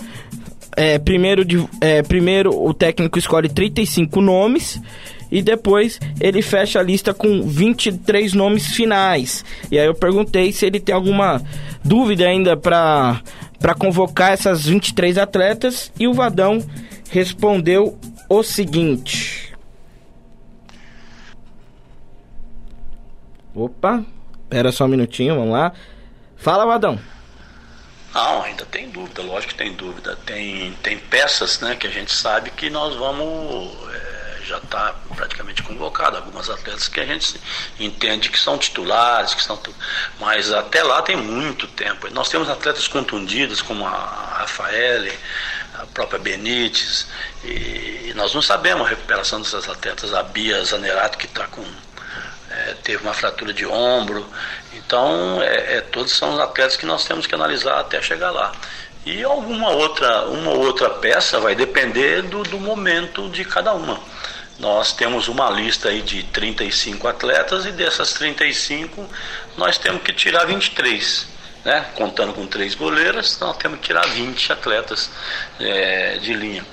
É, 0.75 0.99
primeiro, 0.99 1.45
de, 1.45 1.67
é, 1.81 2.03
primeiro 2.03 2.51
o 2.51 2.73
técnico 2.73 3.19
escolhe 3.19 3.49
35 3.49 4.21
nomes 4.23 4.81
e 5.31 5.43
depois 5.43 5.99
ele 6.21 6.43
fecha 6.43 6.79
a 6.79 6.83
lista 6.83 7.15
com 7.15 7.43
23 7.43 8.35
nomes 8.35 8.67
finais. 8.69 9.45
E 9.71 9.79
aí 9.79 9.87
eu 9.87 9.95
perguntei 9.95 10.53
se 10.53 10.67
ele 10.67 10.79
tem 10.79 10.95
alguma 10.95 11.43
dúvida 11.83 12.27
ainda 12.27 12.57
para 12.57 13.21
para 13.63 13.77
convocar 13.77 14.33
essas 14.33 14.67
23 14.67 15.17
atletas 15.17 15.93
e 15.99 16.09
o 16.09 16.13
Vadão 16.13 16.59
respondeu 17.09 17.97
o 18.29 18.43
seguinte: 18.43 19.55
Opa, 23.55 24.05
espera 24.43 24.73
só 24.73 24.85
um 24.85 24.89
minutinho, 24.89 25.37
vamos 25.37 25.53
lá. 25.53 25.73
Fala, 26.37 26.67
Vadão. 26.67 26.99
Não, 28.13 28.43
ainda 28.43 28.67
tem 28.67 28.91
dúvida, 28.91 29.23
lógico 29.23 29.53
que 29.53 29.59
tem 29.59 29.73
dúvida. 29.73 30.17
Tem, 30.27 30.73
tem 30.83 30.99
peças 30.99 31.61
né, 31.61 31.77
que 31.77 31.87
a 31.87 31.91
gente 31.91 32.13
sabe 32.13 32.51
que 32.51 32.69
nós 32.69 32.95
vamos 32.97 33.73
é, 33.95 34.12
já 34.45 34.59
está 34.59 34.95
praticamente 35.15 35.63
convocado. 35.63 36.17
Algumas 36.17 36.49
atletas 36.51 36.89
que 36.89 37.01
a 37.01 37.07
gente 37.07 37.41
entende 37.79 38.29
que 38.29 38.39
são 38.39 38.59
titulares, 38.59 39.35
que 39.35 39.43
são. 39.43 39.61
Mas 40.21 40.53
até 40.53 40.83
lá 40.83 41.03
tem 41.03 41.17
muito 41.17 41.67
tempo. 41.67 42.09
Nós 42.13 42.29
temos 42.29 42.49
atletas 42.49 42.89
contundidas, 42.89 43.61
como 43.63 43.87
a 43.87 44.37
Rafaele, 44.39 45.13
a 45.75 45.87
própria 45.87 46.19
Benítez, 46.19 47.07
e 47.45 48.13
nós 48.15 48.35
não 48.35 48.43
sabemos 48.43 48.87
a 48.87 48.91
recuperação 48.91 49.41
dessas 49.41 49.69
atletas. 49.69 50.13
A 50.15 50.23
Bia 50.23 50.63
Zanerato, 50.65 51.19
que 51.19 51.27
está 51.27 51.47
com. 51.47 51.65
É, 52.51 52.75
teve 52.83 53.03
uma 53.03 53.15
fratura 53.15 53.53
de 53.53 53.65
ombro. 53.65 54.29
Então, 54.75 55.41
é, 55.43 55.77
é, 55.77 55.81
todos 55.81 56.13
são 56.13 56.35
os 56.35 56.41
atletas 56.41 56.77
que 56.77 56.85
nós 56.85 57.05
temos 57.05 57.27
que 57.27 57.35
analisar 57.35 57.81
até 57.81 58.03
chegar 58.03 58.31
lá. 58.31 58.53
E 59.05 59.23
alguma 59.25 59.71
outra, 59.71 60.27
uma 60.27 60.53
outra 60.53 60.89
peça 60.89 61.41
vai 61.41 61.55
depender 61.55 62.23
do, 62.23 62.43
do 62.45 62.59
momento 62.59 63.29
de 63.29 63.45
cada 63.45 63.73
uma. 63.73 64.01
Nós 64.59 64.93
temos 64.93 65.27
uma 65.27 65.51
lista 65.51 65.89
aí 65.89 66.03
de 66.03 66.23
35 66.25 67.09
atletas 67.09 67.67
e 67.67 67.73
dessas 67.73 68.13
35 68.13 69.09
nós 69.57 69.77
temos 69.77 70.03
que 70.03 70.13
tirar 70.13 70.45
23. 70.45 71.27
Né? 71.65 71.87
Contando 71.97 72.33
com 72.33 72.47
três 72.47 72.75
goleiras, 72.75 73.39
nós 73.41 73.57
temos 73.57 73.81
que 73.81 73.87
tirar 73.87 74.07
20 74.07 74.53
atletas 74.53 75.11
é, 75.59 76.19
de 76.19 76.35
linha. 76.35 76.65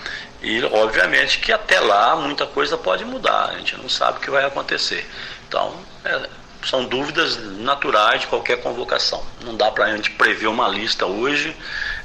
E 0.41 0.63
obviamente 0.65 1.39
que 1.39 1.51
até 1.51 1.79
lá 1.79 2.15
muita 2.15 2.45
coisa 2.45 2.77
pode 2.77 3.03
mudar, 3.05 3.49
a 3.49 3.57
gente 3.57 3.75
não 3.77 3.89
sabe 3.89 4.19
o 4.19 4.21
que 4.21 4.29
vai 4.29 4.45
acontecer. 4.45 5.07
Então, 5.47 5.75
é, 6.05 6.29
são 6.63 6.85
dúvidas 6.85 7.37
naturais 7.57 8.21
de 8.21 8.27
qualquer 8.27 8.61
convocação. 8.61 9.23
Não 9.43 9.55
dá 9.55 9.71
para 9.71 9.85
a 9.85 9.95
gente 9.95 10.11
prever 10.11 10.47
uma 10.47 10.67
lista 10.67 11.05
hoje, 11.05 11.55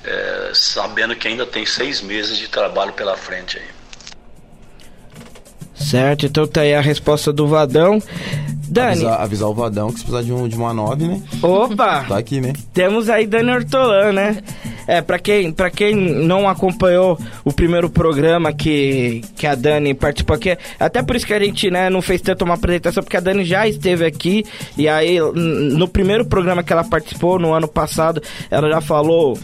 é, 0.05 0.51
sabendo 0.55 1.17
que 1.17 1.27
ainda 1.27 1.45
tem 1.45 1.67
seis 1.67 2.01
meses 2.01 2.39
de 2.39 2.49
trabalho 2.49 2.93
pela 2.93 3.17
frente 3.17 3.59
aí. 3.59 3.69
Certo, 5.85 6.27
então 6.27 6.47
tá 6.47 6.63
aí 6.63 6.75
a 6.75 6.81
resposta 6.81 7.33
do 7.33 7.47
Vadão. 7.47 8.01
Dani. 8.69 8.93
Avisar, 8.93 9.21
avisar 9.21 9.49
o 9.49 9.55
Vadão 9.55 9.93
que 9.93 9.99
se 9.99 10.05
precisar 10.05 10.23
de, 10.23 10.33
um, 10.33 10.49
de 10.49 10.57
uma 10.57 10.73
9, 10.73 11.07
né? 11.07 11.23
Opa! 11.43 12.05
tá 12.09 12.17
aqui, 12.17 12.41
né? 12.41 12.55
Temos 12.73 13.09
aí 13.11 13.27
Dani 13.27 13.51
Ortolan, 13.51 14.13
né? 14.13 14.39
É, 14.87 15.01
pra 15.01 15.19
quem, 15.19 15.53
pra 15.53 15.71
quem 15.71 15.95
não 15.95 16.49
acompanhou 16.49 17.19
o 17.45 17.53
primeiro 17.53 17.89
programa 17.89 18.53
que, 18.53 19.23
que 19.37 19.47
a 19.47 19.55
Dani 19.55 19.95
participou 19.95 20.37
aqui, 20.37 20.57
até 20.79 21.03
por 21.03 21.17
isso 21.17 21.27
que 21.27 21.33
a 21.33 21.39
gente 21.39 21.71
né, 21.71 21.89
não 21.89 22.03
fez 22.03 22.21
tanto 22.21 22.45
uma 22.45 22.55
apresentação, 22.55 23.03
porque 23.03 23.17
a 23.17 23.21
Dani 23.21 23.45
já 23.45 23.67
esteve 23.67 24.05
aqui, 24.05 24.45
e 24.77 24.89
aí 24.89 25.19
no 25.21 25.89
primeiro 25.89 26.25
programa 26.25 26.63
que 26.63 26.73
ela 26.73 26.85
participou, 26.85 27.39
no 27.39 27.53
ano 27.53 27.69
passado, 27.69 28.23
ela 28.51 28.69
já 28.69 28.81
falou 28.81 29.39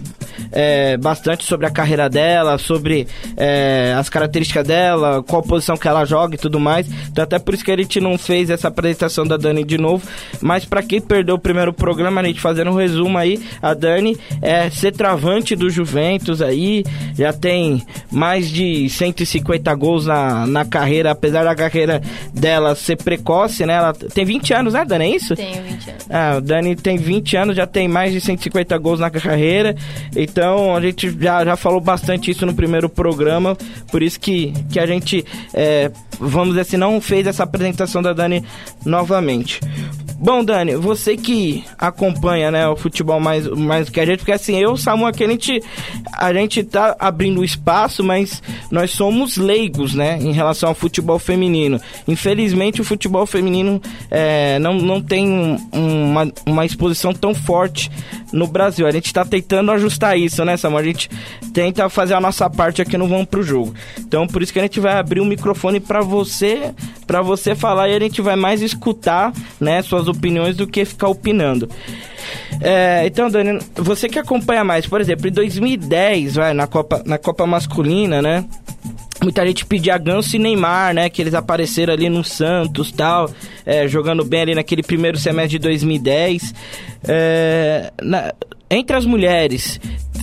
é, 0.52 0.96
bastante 0.96 1.44
sobre 1.44 1.66
a 1.66 1.70
carreira 1.70 2.08
dela, 2.08 2.58
sobre 2.58 3.06
é, 3.36 3.94
as 3.96 4.08
características 4.08 4.66
dela, 4.66 5.22
qual 5.22 5.42
posição 5.42 5.76
que 5.76 5.88
ela 5.88 6.04
joga 6.04 6.34
e 6.34 6.38
tudo 6.38 6.58
mais. 6.58 6.86
Então 7.10 7.24
até 7.24 7.38
por 7.38 7.54
isso 7.54 7.64
que 7.64 7.70
a 7.70 7.76
gente 7.76 8.00
não 8.00 8.18
fez 8.18 8.50
essa 8.50 8.68
apresentação 8.68 9.26
da 9.26 9.36
Dani 9.36 9.64
de 9.64 9.78
novo. 9.78 10.06
Mas 10.40 10.64
para 10.64 10.82
quem 10.82 11.00
perdeu 11.00 11.36
o 11.36 11.38
primeiro 11.38 11.72
programa, 11.72 12.20
a 12.20 12.24
gente 12.24 12.40
fazendo 12.40 12.70
um 12.70 12.76
resumo 12.76 13.18
aí, 13.18 13.40
a 13.62 13.74
Dani 13.74 14.16
é 14.42 14.70
centroavante 14.70 15.54
do 15.54 15.70
Juventus 15.70 16.42
aí, 16.42 16.84
já 17.16 17.32
tem 17.32 17.84
mais 18.10 18.50
de 18.50 18.88
150 18.88 19.74
gols 19.74 20.06
na, 20.06 20.46
na 20.46 20.64
carreira, 20.64 21.10
apesar 21.10 21.44
da 21.44 21.54
carreira 21.54 22.00
dela 22.32 22.74
ser 22.74 22.96
precoce, 22.96 23.64
né? 23.64 23.74
Ela 23.74 23.92
tem 23.92 24.24
20 24.24 24.54
anos, 24.54 24.74
né, 24.74 24.84
Dani? 24.84 25.04
É 25.04 25.16
isso? 25.16 25.34
Tenho 25.34 25.62
20 25.62 25.90
anos. 25.90 26.06
Ah, 26.10 26.34
o 26.38 26.40
Dani 26.40 26.76
tem 26.76 26.96
20 26.96 27.36
anos, 27.36 27.56
já 27.56 27.66
tem 27.66 27.88
mais 27.88 28.12
de 28.12 28.20
150 28.20 28.76
gols 28.78 29.00
na 29.00 29.10
carreira. 29.10 29.74
Então 30.16 30.39
a 30.42 30.80
gente 30.80 31.10
já, 31.18 31.44
já 31.44 31.56
falou 31.56 31.80
bastante 31.80 32.30
isso 32.30 32.44
no 32.46 32.54
primeiro 32.54 32.88
programa. 32.88 33.56
Por 33.90 34.02
isso 34.02 34.18
que, 34.18 34.52
que 34.70 34.78
a 34.78 34.86
gente, 34.86 35.24
é, 35.52 35.90
vamos 36.18 36.50
dizer 36.50 36.62
assim, 36.62 36.76
não 36.76 37.00
fez 37.00 37.26
essa 37.26 37.42
apresentação 37.42 38.02
da 38.02 38.12
Dani 38.12 38.44
novamente. 38.84 39.60
Bom, 40.22 40.44
Dani, 40.44 40.76
você 40.76 41.16
que 41.16 41.64
acompanha, 41.78 42.50
né, 42.50 42.68
o 42.68 42.76
futebol 42.76 43.18
mais, 43.18 43.46
mais 43.48 43.88
que 43.88 43.98
a 43.98 44.04
gente, 44.04 44.18
porque 44.18 44.32
assim, 44.32 44.54
eu, 44.58 44.76
Samu, 44.76 45.06
aqui 45.06 45.24
a 45.24 45.26
gente, 45.26 45.62
a 46.12 46.30
gente 46.34 46.62
tá 46.62 46.94
abrindo 46.98 47.42
espaço, 47.42 48.04
mas 48.04 48.42
nós 48.70 48.90
somos 48.90 49.38
leigos, 49.38 49.94
né, 49.94 50.18
em 50.20 50.30
relação 50.32 50.68
ao 50.68 50.74
futebol 50.74 51.18
feminino. 51.18 51.80
Infelizmente, 52.06 52.82
o 52.82 52.84
futebol 52.84 53.24
feminino 53.24 53.80
é, 54.10 54.58
não, 54.58 54.74
não 54.74 55.00
tem 55.00 55.26
um- 55.26 55.56
uma, 55.72 56.30
uma 56.44 56.66
exposição 56.66 57.14
tão 57.14 57.34
forte 57.34 57.90
no 58.30 58.46
Brasil. 58.46 58.86
A 58.86 58.90
gente 58.90 59.06
está 59.06 59.24
tentando 59.24 59.72
ajustar 59.72 60.18
isso, 60.18 60.44
né, 60.44 60.54
Samu? 60.58 60.76
A 60.76 60.82
gente 60.82 61.08
tenta 61.54 61.88
fazer 61.88 62.12
a 62.12 62.20
nossa 62.20 62.48
parte 62.50 62.82
aqui 62.82 62.98
no 62.98 63.08
Vamos 63.08 63.26
Pro 63.26 63.42
Jogo. 63.42 63.74
Então, 63.98 64.26
por 64.26 64.42
isso 64.42 64.52
que 64.52 64.58
a 64.58 64.62
gente 64.62 64.80
vai 64.80 64.98
abrir 64.98 65.20
o 65.20 65.24
microfone 65.24 65.80
para 65.80 66.02
você, 66.02 66.74
para 67.10 67.22
você 67.22 67.56
falar 67.56 67.88
e 67.88 67.96
a 67.96 67.98
gente 67.98 68.22
vai 68.22 68.36
mais 68.36 68.62
escutar, 68.62 69.32
né, 69.60 69.82
suas 69.82 70.06
opiniões 70.06 70.56
do 70.56 70.64
que 70.64 70.84
ficar 70.84 71.08
opinando. 71.08 71.68
É, 72.60 73.02
então, 73.04 73.28
Dani, 73.28 73.58
você 73.74 74.08
que 74.08 74.16
acompanha 74.16 74.62
mais, 74.62 74.86
por 74.86 75.00
exemplo, 75.00 75.26
em 75.26 75.32
2010, 75.32 76.36
vai, 76.36 76.54
na 76.54 76.68
Copa, 76.68 77.02
na 77.04 77.18
Copa 77.18 77.44
Masculina, 77.48 78.22
né? 78.22 78.44
Muita 79.20 79.44
gente 79.44 79.66
pedia 79.66 79.98
Ganso 79.98 80.36
e 80.36 80.38
Neymar, 80.38 80.94
né? 80.94 81.10
Que 81.10 81.20
eles 81.20 81.34
apareceram 81.34 81.92
ali 81.92 82.08
no 82.08 82.22
Santos 82.22 82.92
tal, 82.92 83.28
é, 83.66 83.88
jogando 83.88 84.24
bem 84.24 84.42
ali 84.42 84.54
naquele 84.54 84.82
primeiro 84.84 85.18
semestre 85.18 85.58
de 85.58 85.64
2010. 85.64 86.54
É, 87.08 87.92
na- 88.00 88.32
entre 88.70 88.96
as 88.96 89.04
mulheres, 89.04 89.80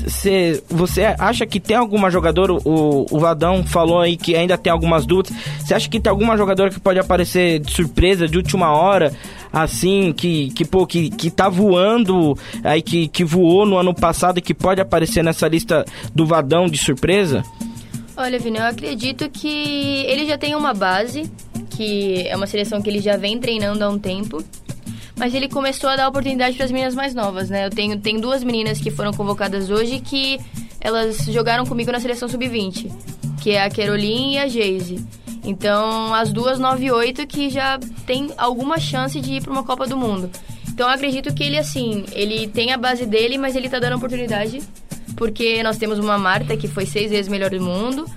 cê- 0.10 0.62
você 0.70 1.16
acha 1.18 1.46
que 1.46 1.60
tem 1.60 1.76
alguma 1.78 2.10
jogadora? 2.10 2.54
O, 2.54 3.06
o 3.10 3.20
Vadão 3.20 3.64
falou 3.64 4.00
aí 4.02 4.16
que 4.18 4.36
ainda 4.36 4.58
tem 4.58 4.72
algumas 4.72 5.06
dúvidas. 5.06 5.34
Você 5.60 5.74
acha 5.74 5.90
que 5.90 6.00
tem 6.00 6.10
alguma 6.10 6.36
jogadora 6.38 6.70
que 6.70 6.80
pode 6.80 7.00
aparecer 7.00 7.60
de 7.60 7.72
surpresa, 7.72 8.28
de 8.28 8.38
última 8.38 8.72
hora? 8.72 9.14
Assim, 9.52 10.14
que, 10.14 10.50
que, 10.52 10.66
pô, 10.66 10.86
que, 10.86 11.10
que 11.10 11.32
tá 11.32 11.50
voando, 11.50 12.38
aí 12.64 12.82
que, 12.82 13.08
que 13.08 13.24
voou 13.24 13.66
no 13.66 13.78
ano 13.78 13.94
passado 13.94 14.40
e 14.40 14.42
que 14.42 14.54
pode 14.54 14.82
aparecer 14.82 15.24
nessa 15.24 15.48
lista 15.48 15.86
do 16.14 16.26
Vadão 16.26 16.68
de 16.68 16.78
surpresa? 16.78 17.44
Olha, 18.16 18.40
Vini, 18.40 18.58
eu 18.58 18.66
acredito 18.66 19.30
que 19.30 20.04
ele 20.08 20.26
já 20.26 20.38
tem 20.38 20.56
uma 20.56 20.74
base, 20.74 21.30
que 21.70 22.28
é 22.28 22.36
uma 22.36 22.48
seleção 22.48 22.82
que 22.82 22.90
ele 22.90 23.00
já 23.00 23.16
vem 23.16 23.40
treinando 23.40 23.84
há 23.84 23.90
um 23.90 24.00
tempo. 24.00 24.44
Mas 25.18 25.34
ele 25.34 25.50
começou 25.50 25.90
a 25.90 25.96
dar 25.96 26.08
oportunidade 26.08 26.56
para 26.56 26.66
as 26.66 26.72
meninas 26.72 26.96
mais 26.96 27.14
novas, 27.14 27.50
né? 27.50 27.66
Eu 27.66 27.70
tenho, 27.70 28.00
tenho 28.00 28.22
duas 28.22 28.44
meninas 28.44 28.80
que 28.80 28.92
foram 28.92 29.12
convocadas 29.12 29.70
hoje 29.70 30.00
que 30.00 30.40
elas 30.80 31.26
jogaram 31.26 31.66
comigo 31.66 31.92
na 31.92 32.00
seleção 32.00 32.30
sub-20, 32.30 32.92
que 33.42 33.52
é 33.52 33.64
a 33.64 33.70
Caroline 33.70 34.36
e 34.36 34.38
a 34.38 34.48
Geise. 34.48 35.04
Então, 35.44 36.14
as 36.14 36.32
duas 36.32 36.60
9 36.60 36.86
e 36.86 36.92
8 36.92 37.26
que 37.26 37.50
já 37.50 37.80
tem 38.06 38.32
alguma 38.38 38.80
chance 38.80 39.20
de 39.20 39.34
ir 39.34 39.42
para 39.42 39.52
uma 39.52 39.64
Copa 39.64 39.88
do 39.88 39.98
Mundo. 39.98 40.30
Então, 40.70 40.88
eu 40.88 40.94
acredito 40.94 41.34
que 41.34 41.44
ele, 41.44 41.58
assim, 41.58 42.06
ele 42.12 42.48
tem 42.48 42.72
a 42.72 42.78
base 42.78 43.06
dele, 43.06 43.38
mas 43.38 43.56
ele 43.56 43.70
tá 43.70 43.80
dando 43.80 43.96
oportunidade 43.96 44.62
porque 45.18 45.64
nós 45.64 45.78
temos 45.78 45.98
uma 45.98 46.18
Marta 46.18 46.56
que 46.56 46.68
foi 46.68 46.86
seis 46.86 47.10
vezes 47.10 47.28
melhor 47.28 47.50
do 47.50 47.60
mundo, 47.60 48.08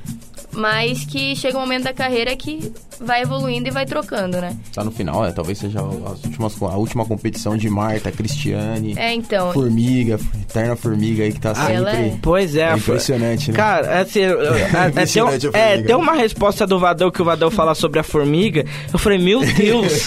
mas 0.53 1.05
que 1.05 1.35
chega 1.35 1.57
um 1.57 1.61
momento 1.63 1.85
da 1.85 1.95
carreira 1.95 2.37
que 2.37 2.73
vai 3.01 3.23
evoluindo 3.23 3.69
e 3.69 3.71
vai 3.71 3.87
trocando, 3.87 4.41
né? 4.41 4.57
Tá 4.75 4.85
no 4.85 4.91
final, 4.91 5.25
é, 5.25 5.33
talvez 5.33 5.59
seja 5.59 5.81
as 5.81 6.25
últimas, 6.25 6.63
a 6.63 6.77
última 6.77 7.05
competição 7.05 7.57
de 7.57 7.69
Marta, 7.71 8.13
Cristiane, 8.13 8.95
É, 8.97 9.13
então. 9.15 9.53
Formiga, 9.53 10.19
eterna 10.43 10.77
Formiga 10.77 11.23
aí 11.25 11.33
que 11.33 11.41
tá 11.41 11.55
sempre... 11.55 11.75
ela 11.75 11.91
é- 11.93 12.15
Pois 12.21 12.55
é. 12.55 12.71
É 12.71 12.77
impressionante, 12.77 13.51
né? 13.51 13.57
Cara, 13.57 14.01
assim, 14.01 14.21
eu- 14.21 14.39
eu- 14.41 14.55
é, 14.55 14.63
é, 14.63 14.67
tem, 14.69 14.85
um- 14.85 14.89
Impressionante 14.89 15.47
a 15.53 15.59
é, 15.59 15.83
tem 15.83 15.97
uma 15.97 16.13
resposta 16.15 16.67
do 16.67 16.79
Vadão 16.79 17.11
que 17.11 17.23
o 17.23 17.25
Vadão 17.25 17.51
fala 17.51 17.75
sobre 17.75 17.99
a 17.99 18.03
formiga. 18.03 18.65
Eu 18.93 18.99
falei, 18.99 19.19
meu 19.19 19.41
Deus. 19.41 20.07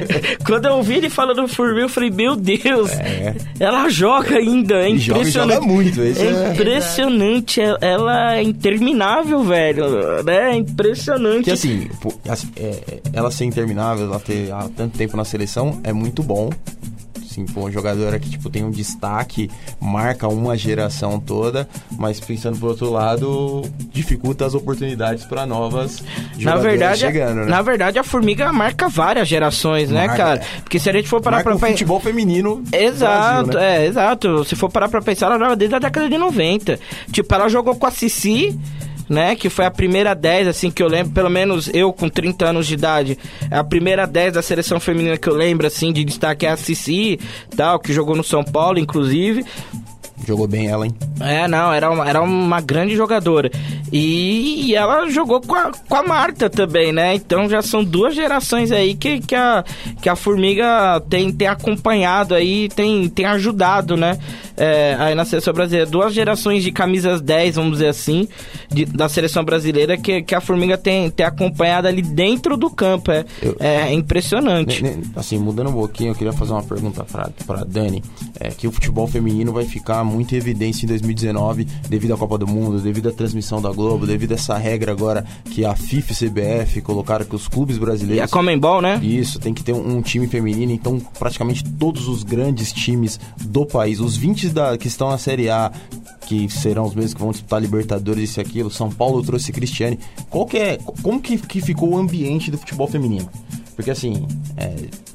Quando 0.46 0.66
eu 0.66 0.74
ouvi 0.74 0.94
ele 0.94 1.08
falando 1.10 1.42
do 1.42 1.48
formiga, 1.48 1.80
eu 1.82 1.88
falei, 1.88 2.10
meu 2.10 2.36
Deus. 2.36 2.90
É. 2.92 3.34
Ela 3.58 3.88
joga 3.88 4.36
ainda, 4.36 4.74
é 4.76 4.96
joga, 4.96 5.20
impressionante. 5.20 5.54
joga 5.54 5.60
muito, 5.66 6.02
esse 6.02 6.22
É 6.22 6.26
é... 6.26 6.52
impressionante, 6.52 7.60
ela- 7.60 7.78
ela 7.80 8.36
é 8.36 8.42
interminável, 8.42 9.42
velho. 9.42 10.22
né? 10.24 10.52
É 10.52 10.56
impressionante. 10.56 11.44
Que 11.44 11.50
assim, 11.52 11.88
assim, 12.34 12.50
é, 12.56 12.66
é, 12.86 13.00
ela 13.12 13.30
ser 13.30 13.44
interminável, 13.44 14.06
ela 14.06 14.20
ter 14.20 14.52
há 14.52 14.68
tanto 14.76 14.96
tempo 14.96 15.16
na 15.16 15.24
seleção, 15.24 15.80
é 15.82 15.92
muito 15.92 16.22
bom. 16.22 16.50
Assim, 17.24 17.44
pô, 17.46 17.62
uma 17.62 17.70
jogadora 17.72 18.16
que 18.20 18.30
tipo, 18.30 18.48
tem 18.48 18.62
um 18.62 18.70
destaque, 18.70 19.50
marca 19.80 20.28
uma 20.28 20.56
geração 20.56 21.18
toda, 21.18 21.68
mas 21.98 22.20
pensando 22.20 22.56
por 22.60 22.68
outro 22.68 22.88
lado, 22.90 23.62
dificulta 23.92 24.46
as 24.46 24.54
oportunidades 24.54 25.24
para 25.24 25.44
novas 25.44 26.00
Na 26.38 26.54
verdade, 26.56 27.00
chegando, 27.00 27.40
né? 27.40 27.46
na 27.46 27.60
verdade, 27.60 27.98
a 27.98 28.04
formiga 28.04 28.52
marca 28.52 28.88
várias 28.88 29.26
gerações, 29.26 29.90
né, 29.90 30.06
Marca, 30.06 30.16
cara? 30.16 30.40
é. 30.40 30.60
Porque 30.62 30.78
se 30.78 30.88
a 30.88 30.92
gente 30.92 31.08
for 31.08 31.20
parar 31.20 31.38
Marca 31.38 31.50
pra 31.50 31.56
o 31.56 31.60
pensar. 31.60 31.72
futebol 31.72 31.98
feminino 31.98 32.62
Exato, 32.72 33.48
Brasil, 33.50 33.60
né? 33.60 33.82
é, 33.82 33.86
exato. 33.88 34.44
Se 34.44 34.54
for 34.54 34.70
parar 34.70 34.88
pra 34.88 35.02
pensar, 35.02 35.26
ela 35.26 35.38
joga 35.38 35.56
desde 35.56 35.74
a 35.74 35.80
década 35.80 36.08
de 36.08 36.16
90. 36.16 36.78
Tipo, 37.10 37.34
ela 37.34 37.48
jogou 37.48 37.74
com 37.74 37.86
a 37.86 37.90
Cici, 37.90 38.56
né? 39.08 39.34
Que 39.34 39.48
foi 39.48 39.64
a 39.64 39.70
primeira 39.70 40.14
10, 40.14 40.48
assim, 40.48 40.70
que 40.70 40.82
eu 40.82 40.88
lembro, 40.88 41.12
pelo 41.12 41.30
menos 41.30 41.70
eu 41.72 41.92
com 41.92 42.08
30 42.08 42.46
anos 42.46 42.66
de 42.66 42.74
idade. 42.74 43.18
É 43.50 43.56
a 43.56 43.64
primeira 43.64 44.06
10 44.06 44.34
da 44.34 44.42
seleção 44.42 44.80
feminina 44.80 45.16
que 45.16 45.28
eu 45.28 45.34
lembro, 45.34 45.66
assim, 45.66 45.92
de 45.92 46.04
destaque 46.04 46.46
é 46.46 46.50
a 46.50 46.56
Cici, 46.56 47.18
tal, 47.56 47.78
que 47.78 47.92
jogou 47.92 48.16
no 48.16 48.24
São 48.24 48.44
Paulo, 48.44 48.78
inclusive. 48.78 49.44
Jogou 50.26 50.46
bem 50.46 50.68
ela, 50.68 50.86
hein? 50.86 50.94
É, 51.20 51.46
não, 51.48 51.72
era 51.72 51.90
uma, 51.90 52.08
era 52.08 52.22
uma 52.22 52.60
grande 52.60 52.94
jogadora. 52.94 53.50
E, 53.92 54.66
e 54.66 54.74
ela 54.74 55.08
jogou 55.08 55.40
com 55.40 55.54
a, 55.54 55.70
com 55.70 55.94
a 55.94 56.02
Marta 56.02 56.48
também, 56.48 56.92
né? 56.92 57.14
Então 57.14 57.48
já 57.48 57.60
são 57.60 57.84
duas 57.84 58.14
gerações 58.14 58.70
aí 58.72 58.94
que, 58.94 59.20
que, 59.20 59.34
a, 59.34 59.64
que 60.00 60.08
a 60.08 60.16
Formiga 60.16 61.00
tem, 61.10 61.32
tem 61.32 61.48
acompanhado 61.48 62.34
aí, 62.34 62.68
tem, 62.68 63.08
tem 63.08 63.26
ajudado, 63.26 63.96
né? 63.96 64.18
É, 64.56 64.96
aí 64.98 65.14
na 65.14 65.24
seleção 65.24 65.52
brasileira. 65.52 65.88
Duas 65.90 66.12
gerações 66.14 66.62
de 66.62 66.70
camisas 66.72 67.20
10, 67.20 67.56
vamos 67.56 67.72
dizer 67.72 67.88
assim, 67.88 68.28
de- 68.70 68.84
da 68.84 69.08
seleção 69.08 69.44
brasileira 69.44 69.96
que, 69.96 70.22
que 70.22 70.34
a 70.34 70.40
Formiga 70.40 70.78
tem, 70.78 71.10
tem 71.10 71.26
acompanhado 71.26 71.88
ali 71.88 72.02
dentro 72.02 72.56
do 72.56 72.70
campo. 72.70 73.10
É, 73.10 73.24
Eu- 73.42 73.56
é 73.60 73.92
impressionante. 73.92 74.82
Ne- 74.82 74.96
ne- 74.96 75.04
Assim, 75.16 75.38
mudando 75.38 75.70
um 75.70 75.72
pouquinho, 75.74 76.10
eu 76.10 76.14
queria 76.14 76.32
fazer 76.32 76.52
uma 76.52 76.62
pergunta 76.62 77.04
pra, 77.04 77.30
pra 77.46 77.64
Dani. 77.64 78.02
É 78.38 78.48
que 78.48 78.66
o 78.66 78.72
futebol 78.72 79.06
feminino 79.06 79.52
vai 79.52 79.64
ficar 79.64 80.02
muito 80.04 80.34
em 80.34 80.38
evidência 80.38 80.84
em 80.84 80.88
2019 80.88 81.66
devido 81.88 82.14
à 82.14 82.16
Copa 82.16 82.38
do 82.38 82.46
Mundo, 82.46 82.80
devido 82.80 83.08
à 83.08 83.12
transmissão 83.12 83.60
da 83.60 83.70
Globo, 83.70 84.06
devido 84.06 84.32
a 84.32 84.34
essa 84.34 84.56
regra 84.56 84.92
agora 84.92 85.24
que 85.50 85.64
a 85.64 85.74
FIFA 85.74 86.12
e 86.12 86.16
CBF 86.16 86.80
colocaram 86.80 87.24
que 87.24 87.34
os 87.34 87.48
clubes 87.48 87.76
E 87.76 87.80
brasileiros... 87.80 88.24
a 88.24 88.28
Comembol, 88.28 88.80
né? 88.80 88.98
Isso, 89.02 89.38
tem 89.38 89.52
que 89.54 89.62
ter 89.62 89.72
um, 89.72 89.96
um 89.98 90.02
time 90.02 90.26
feminino, 90.26 90.72
então 90.72 91.00
praticamente 91.18 91.64
todos 91.64 92.08
os 92.08 92.22
grandes 92.22 92.72
times 92.72 93.18
do 93.44 93.64
país, 93.66 94.00
os 94.00 94.16
20 94.16 94.43
da, 94.52 94.76
que 94.76 94.88
estão 94.88 95.10
na 95.10 95.18
Série 95.18 95.48
A, 95.48 95.72
que 96.26 96.48
serão 96.48 96.84
os 96.84 96.94
mesmos 96.94 97.14
que 97.14 97.20
vão 97.20 97.30
disputar 97.30 97.60
Libertadores, 97.60 98.30
isso 98.30 98.40
e 98.40 98.42
aquilo, 98.42 98.70
São 98.70 98.90
Paulo 98.90 99.22
trouxe 99.22 99.52
Cristiane. 99.52 99.98
Qual 100.30 100.46
que 100.46 100.58
é, 100.58 100.78
como 101.02 101.20
que, 101.20 101.38
que 101.38 101.60
ficou 101.60 101.90
o 101.90 101.98
ambiente 101.98 102.50
do 102.50 102.58
futebol 102.58 102.86
feminino? 102.86 103.28
Porque 103.76 103.90
assim, 103.90 104.26
é, 104.56 104.74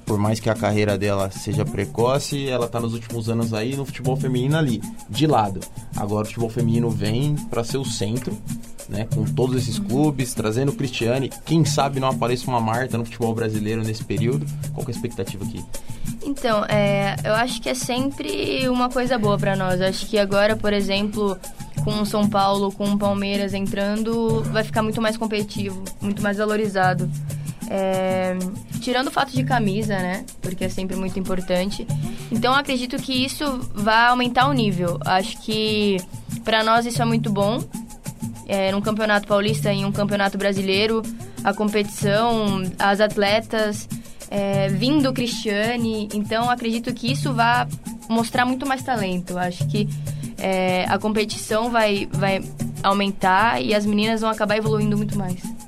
por 0.09 0.17
mais 0.17 0.39
que 0.39 0.49
a 0.49 0.55
carreira 0.55 0.97
dela 0.97 1.29
seja 1.29 1.63
precoce, 1.63 2.49
ela 2.49 2.67
tá 2.67 2.79
nos 2.79 2.95
últimos 2.95 3.29
anos 3.29 3.53
aí 3.53 3.75
no 3.75 3.85
futebol 3.85 4.17
feminino 4.17 4.57
ali, 4.57 4.81
de 5.07 5.27
lado. 5.27 5.59
Agora 5.95 6.23
o 6.23 6.25
futebol 6.25 6.49
feminino 6.49 6.89
vem 6.89 7.35
para 7.47 7.63
ser 7.63 7.77
o 7.77 7.85
centro, 7.85 8.35
né, 8.89 9.07
com 9.13 9.23
todos 9.23 9.55
esses 9.55 9.77
clubes, 9.77 10.33
trazendo 10.33 10.71
o 10.71 10.75
Cristiane. 10.75 11.29
Quem 11.45 11.63
sabe 11.63 11.99
não 11.99 12.07
apareça 12.07 12.49
uma 12.49 12.59
Marta 12.59 12.97
no 12.97 13.05
futebol 13.05 13.35
brasileiro 13.35 13.83
nesse 13.83 14.03
período? 14.03 14.47
Qual 14.73 14.83
é 14.83 14.89
a 14.89 14.91
expectativa 14.91 15.45
aqui? 15.45 15.63
Então, 16.23 16.65
é, 16.65 17.15
eu 17.23 17.35
acho 17.35 17.61
que 17.61 17.69
é 17.69 17.75
sempre 17.75 18.67
uma 18.67 18.89
coisa 18.89 19.15
boa 19.15 19.37
pra 19.37 19.55
nós. 19.55 19.79
Eu 19.79 19.89
acho 19.89 20.07
que 20.07 20.17
agora, 20.17 20.55
por 20.55 20.73
exemplo, 20.73 21.37
com 21.83 22.01
o 22.01 22.05
São 22.05 22.27
Paulo, 22.27 22.71
com 22.71 22.85
o 22.85 22.97
Palmeiras 22.97 23.53
entrando, 23.53 24.41
vai 24.45 24.63
ficar 24.63 24.81
muito 24.81 24.99
mais 24.99 25.15
competitivo, 25.17 25.83
muito 26.01 26.23
mais 26.23 26.37
valorizado. 26.37 27.07
É, 27.69 28.35
tirando 28.81 29.09
o 29.09 29.11
fato 29.11 29.31
de 29.31 29.43
camisa, 29.43 29.97
né? 29.99 30.25
Porque 30.41 30.65
é 30.65 30.69
sempre 30.69 30.95
muito 30.95 31.19
importante. 31.19 31.85
Então 32.31 32.53
acredito 32.53 32.97
que 32.97 33.13
isso 33.13 33.59
vai 33.73 34.07
aumentar 34.07 34.47
o 34.47 34.53
nível. 34.53 34.97
Acho 35.05 35.39
que 35.41 35.97
para 36.43 36.63
nós 36.63 36.85
isso 36.85 37.01
é 37.01 37.05
muito 37.05 37.31
bom. 37.31 37.63
É, 38.47 38.71
num 38.71 38.81
campeonato 38.81 39.27
paulista 39.27 39.71
e 39.71 39.85
um 39.85 39.91
campeonato 39.91 40.35
brasileiro, 40.35 41.03
a 41.43 41.53
competição, 41.53 42.63
as 42.79 42.99
atletas, 42.99 43.87
é, 44.31 44.69
vindo 44.69 45.13
Cristiane. 45.13 46.09
Então 46.13 46.49
acredito 46.49 46.91
que 46.91 47.11
isso 47.11 47.31
vai 47.31 47.67
mostrar 48.09 48.45
muito 48.45 48.65
mais 48.65 48.81
talento. 48.81 49.37
Acho 49.37 49.67
que 49.67 49.87
é, 50.39 50.85
a 50.89 50.97
competição 50.97 51.69
vai, 51.69 52.07
vai 52.11 52.41
aumentar 52.81 53.61
e 53.61 53.75
as 53.75 53.85
meninas 53.85 54.21
vão 54.21 54.29
acabar 54.31 54.57
evoluindo 54.57 54.97
muito 54.97 55.15
mais. 55.17 55.58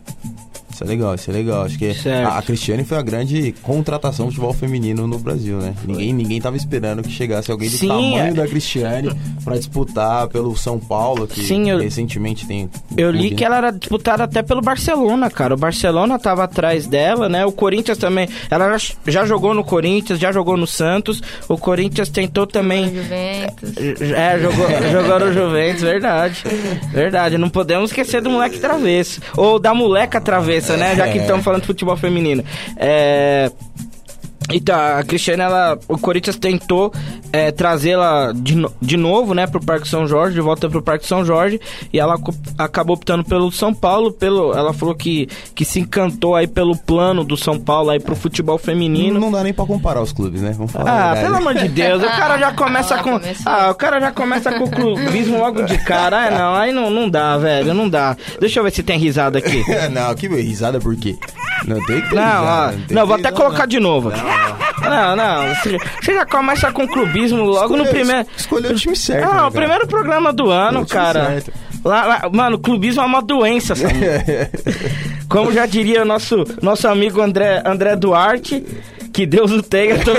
Isso 0.82 0.84
é 0.84 0.88
legal, 0.88 1.16
isso 1.16 1.30
é 1.30 1.34
legal. 1.34 1.64
Acho 1.64 1.78
que 1.78 1.94
a, 2.10 2.38
a, 2.38 2.42
Cristiane 2.42 2.84
foi 2.84 2.98
a 2.98 3.02
grande 3.02 3.54
contratação 3.62 4.26
do 4.26 4.32
futebol 4.32 4.54
feminino 4.54 5.06
no 5.06 5.20
Brasil, 5.20 5.58
né? 5.58 5.76
Ninguém, 5.86 6.12
ninguém 6.12 6.42
tava 6.42 6.58
esperando 6.58 7.04
que 7.04 7.12
chegasse 7.12 7.52
alguém 7.52 7.70
do 7.70 7.78
Sim, 7.78 7.88
tamanho 7.88 8.18
é. 8.18 8.34
da 8.34 8.48
Cristiane 8.48 9.12
para 9.44 9.58
disputar 9.58 10.28
pelo 10.30 10.56
São 10.58 10.80
Paulo, 10.80 11.28
que 11.28 11.44
Sim, 11.44 11.70
eu, 11.70 11.80
recentemente 11.80 12.48
tem. 12.48 12.70
Eu 12.98 13.12
li 13.12 13.32
que 13.32 13.46
ela 13.46 13.58
era 13.58 13.72
disputada 13.72 14.24
até 14.24 14.42
pelo 14.42 14.62
Barcelona, 14.62 15.30
cara. 15.30 15.54
O 15.54 15.58
Barcelona 15.58 16.18
tava 16.18 16.44
atrás 16.44 16.88
dela, 16.88 17.30
né? 17.30 17.46
O 17.46 17.52
Corinthians 17.52 17.98
também. 17.98 18.28
Ela 18.50 18.76
já 19.06 19.26
jogou 19.26 19.54
no 19.54 19.64
Corinthians, 19.64 20.20
já 20.20 20.32
jogou 20.32 20.58
no 20.58 20.66
Santos. 20.66 21.22
O 21.48 21.58
Corinthians 21.58 22.10
tentou 22.10 22.48
também. 22.48 22.86
Juventus. 22.86 24.02
É, 24.02 24.40
jogou, 24.40 24.66
jogou 24.92 25.20
no 25.20 25.34
Juventus, 25.34 25.82
verdade. 25.82 26.44
Verdade. 26.92 27.38
Não 27.38 27.50
podemos 27.50 27.92
esquecer 27.92 28.22
do 28.22 28.32
moleque 28.32 28.60
travesso. 28.60 29.22
Ou 29.38 29.60
da 29.60 29.74
moleca 29.74 30.20
travessa 30.20 30.71
né? 30.78 30.96
Já 30.96 31.08
que 31.08 31.20
é. 31.20 31.22
estamos 31.22 31.44
falando 31.44 31.62
de 31.62 31.68
futebol 31.68 31.98
feminino. 31.98 32.44
É. 32.78 33.52
Então, 34.54 34.76
a 34.76 35.04
Cristiane, 35.04 35.42
ela, 35.42 35.78
o 35.88 35.98
Corinthians 35.98 36.36
tentou 36.36 36.94
é, 37.32 37.52
trazê-la 37.52 38.32
de, 38.34 38.56
no, 38.56 38.72
de 38.82 38.98
novo, 38.98 39.34
né, 39.34 39.48
pro 39.48 39.64
Parque 39.64 39.88
São 39.88 40.08
Jorge, 40.08 40.36
de 40.36 40.42
volta 40.42 40.70
pro 40.70 40.82
Parque 40.82 41.06
São 41.06 41.24
Jorge, 41.24 41.60
e 41.92 42.00
ela 42.00 42.18
acabou 42.58 42.96
optando 42.96 43.24
pelo 43.24 43.52
São 43.52 43.74
Paulo, 43.74 44.12
pelo, 44.12 44.54
ela 44.54 44.74
falou 44.74 44.96
que, 44.96 45.28
que 45.56 45.64
se 45.64 45.80
encantou 45.80 46.36
aí 46.36 46.48
pelo 46.48 46.76
plano 46.78 47.24
do 47.24 47.38
São 47.38 47.60
Paulo 47.60 47.90
aí 47.90 48.00
pro 48.00 48.16
futebol 48.16 48.58
feminino. 48.58 49.16
Não, 49.16 49.22
não 49.22 49.32
dá 49.32 49.44
nem 49.44 49.54
pra 49.54 49.66
comparar 49.66 50.02
os 50.02 50.12
clubes, 50.12 50.42
né? 50.42 50.54
Vamos 50.56 50.72
falar 50.72 51.12
ah, 51.12 51.16
pelo 51.16 51.36
amor 51.36 51.54
de 51.54 51.68
Deus, 51.68 52.04
o 52.04 52.08
cara 52.08 52.38
já 52.38 52.52
começa 52.54 52.98
com... 52.98 53.20
Ah, 53.46 53.72
o 53.72 53.76
cara 53.76 54.00
já 54.00 54.12
começa 54.12 54.52
com 54.52 54.66
o 54.66 54.72
clubismo 54.72 55.38
logo 55.38 55.64
de 55.64 55.78
cara, 55.80 56.28
é, 56.28 56.38
não, 56.38 56.56
aí 56.56 56.72
não, 56.72 56.90
não 56.90 57.10
dá, 57.10 57.38
velho, 57.38 57.74
não 57.74 57.88
dá. 57.88 58.16
Deixa 58.40 58.60
eu 58.60 58.64
ver 58.64 58.72
se 58.72 58.84
tem 58.84 58.98
risada 58.98 59.40
aqui. 59.40 59.64
não, 59.92 60.14
que 60.16 60.28
risada 60.28 60.80
por 60.80 60.96
quê? 60.96 61.18
Não 61.66 61.84
tem 61.86 62.02
que 62.02 62.16
Não, 62.16 62.44
ó, 62.44 62.72
não, 62.72 62.82
não 62.90 63.08
vou 63.08 63.16
até 63.16 63.32
colocar 63.32 63.60
não. 63.60 63.68
de 63.68 63.80
novo. 63.80 64.10
Não, 64.10 64.41
não, 65.16 65.56
você 66.02 66.14
já 66.14 66.26
começa 66.26 66.72
com 66.72 66.88
clubismo 66.88 67.44
logo 67.44 67.76
Escolheu, 67.76 67.86
no 67.86 67.90
primeiro. 67.90 68.28
Escolheu 68.36 68.72
o 68.72 68.76
time 68.76 68.96
certo. 68.96 69.26
Não, 69.26 69.34
né, 69.34 69.42
o 69.44 69.52
primeiro 69.52 69.88
programa 69.88 70.34
do 70.34 70.50
ano, 70.50 70.86
cara. 70.86 71.42
Lá, 71.84 72.06
lá, 72.06 72.30
mano, 72.32 72.60
clubismo 72.60 73.02
é 73.02 73.06
uma 73.06 73.22
doença, 73.22 73.76
sabe? 73.76 73.96
Como 75.28 75.52
já 75.52 75.66
diria 75.66 76.02
o 76.04 76.06
nosso, 76.06 76.44
nosso 76.62 76.88
amigo 76.88 77.22
André, 77.22 77.64
André 77.66 77.96
Duarte, 77.96 78.64
que 79.12 79.26
Deus 79.26 79.52
o 79.52 79.62
tenha. 79.62 79.98
Tô... 80.00 80.12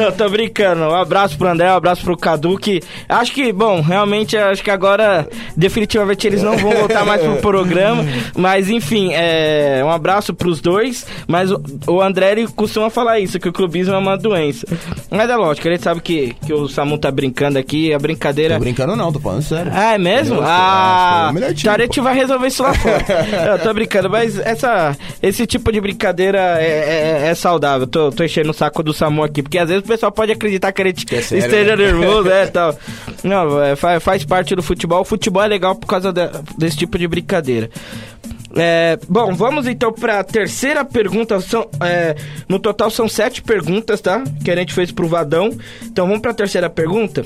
Não, 0.00 0.12
tô 0.16 0.28
brincando. 0.28 0.82
Um 0.82 0.94
abraço 0.94 1.36
pro 1.38 1.48
André, 1.48 1.70
um 1.70 1.76
abraço 1.76 2.02
pro 2.02 2.16
Cadu, 2.16 2.58
que 2.58 2.82
acho 3.08 3.32
que, 3.32 3.52
bom, 3.52 3.80
realmente 3.80 4.36
acho 4.36 4.62
que 4.62 4.70
agora 4.70 5.28
definitivamente 5.56 6.26
eles 6.26 6.42
não 6.42 6.56
vão 6.56 6.72
voltar 6.72 7.04
mais 7.04 7.22
pro 7.22 7.36
programa. 7.36 8.04
Mas 8.36 8.68
enfim, 8.68 9.10
é... 9.12 9.82
um 9.84 9.90
abraço 9.90 10.34
pros 10.34 10.60
dois. 10.60 11.06
Mas 11.26 11.50
o, 11.50 12.00
André 12.00 12.32
ele 12.32 12.48
costuma 12.48 12.90
falar 12.90 13.20
isso, 13.20 13.38
que 13.38 13.48
o 13.48 13.52
clubismo 13.52 13.94
é 13.94 13.98
uma 13.98 14.16
doença. 14.16 14.66
Mas 15.10 15.28
é 15.30 15.36
lógico, 15.36 15.68
ele 15.68 15.78
sabe 15.78 16.00
que, 16.00 16.34
que 16.44 16.52
o 16.52 16.68
Samu 16.68 16.98
tá 16.98 17.10
brincando 17.10 17.58
aqui, 17.58 17.92
a 17.92 17.98
brincadeira. 17.98 18.54
Tô 18.54 18.60
brincando 18.60 18.96
não, 18.96 19.12
tô 19.12 19.20
falando 19.20 19.42
sério. 19.42 19.70
Ah, 19.74 19.94
é 19.94 19.98
mesmo? 19.98 20.40
ah, 20.42 21.32
é 21.34 21.50
então 21.50 21.74
a 21.74 21.78
gente 21.78 22.00
vai 22.00 22.14
resolver 22.14 22.46
isso 22.46 22.62
lá 22.62 22.74
fora. 22.74 23.04
Eu 23.52 23.58
tô 23.58 23.72
brincando, 23.72 24.10
mas 24.10 24.38
essa, 24.38 24.96
esse 25.22 25.46
tipo 25.46 25.70
de 25.70 25.80
brincadeira 25.80 26.38
é, 26.60 27.22
é, 27.24 27.28
é 27.28 27.34
saudável 27.34 27.75
eu 27.82 27.86
tô, 27.86 28.10
tô 28.10 28.24
enchendo 28.24 28.50
o 28.50 28.54
saco 28.54 28.82
do 28.82 28.92
Samu 28.92 29.22
aqui, 29.22 29.42
porque 29.42 29.58
às 29.58 29.68
vezes 29.68 29.84
o 29.84 29.86
pessoal 29.86 30.12
pode 30.12 30.32
acreditar 30.32 30.72
que 30.72 30.82
ele 30.82 30.90
é 30.90 31.20
sério, 31.22 31.44
esteja 31.44 31.76
né? 31.76 31.84
nervoso, 31.84 32.30
é, 32.30 32.46
tal. 32.48 32.76
Não, 33.22 33.62
é, 33.62 33.76
faz, 33.76 34.02
faz 34.02 34.24
parte 34.24 34.54
do 34.54 34.62
futebol. 34.62 35.00
O 35.00 35.04
futebol 35.04 35.42
é 35.42 35.46
legal 35.46 35.74
por 35.74 35.86
causa 35.86 36.12
de, 36.12 36.22
desse 36.58 36.76
tipo 36.76 36.98
de 36.98 37.06
brincadeira. 37.06 37.70
É, 38.54 38.98
bom, 39.08 39.34
vamos 39.34 39.66
então 39.66 39.92
para 39.92 40.20
a 40.20 40.24
terceira 40.24 40.84
pergunta. 40.84 41.38
São, 41.40 41.68
é, 41.80 42.16
no 42.48 42.58
total 42.58 42.90
são 42.90 43.08
sete 43.08 43.42
perguntas, 43.42 44.00
tá? 44.00 44.24
Que 44.42 44.50
a 44.50 44.56
gente 44.56 44.72
fez 44.72 44.90
pro 44.90 45.06
Vadão. 45.06 45.50
Então 45.84 46.06
vamos 46.06 46.22
para 46.22 46.30
a 46.30 46.34
terceira 46.34 46.70
pergunta. 46.70 47.22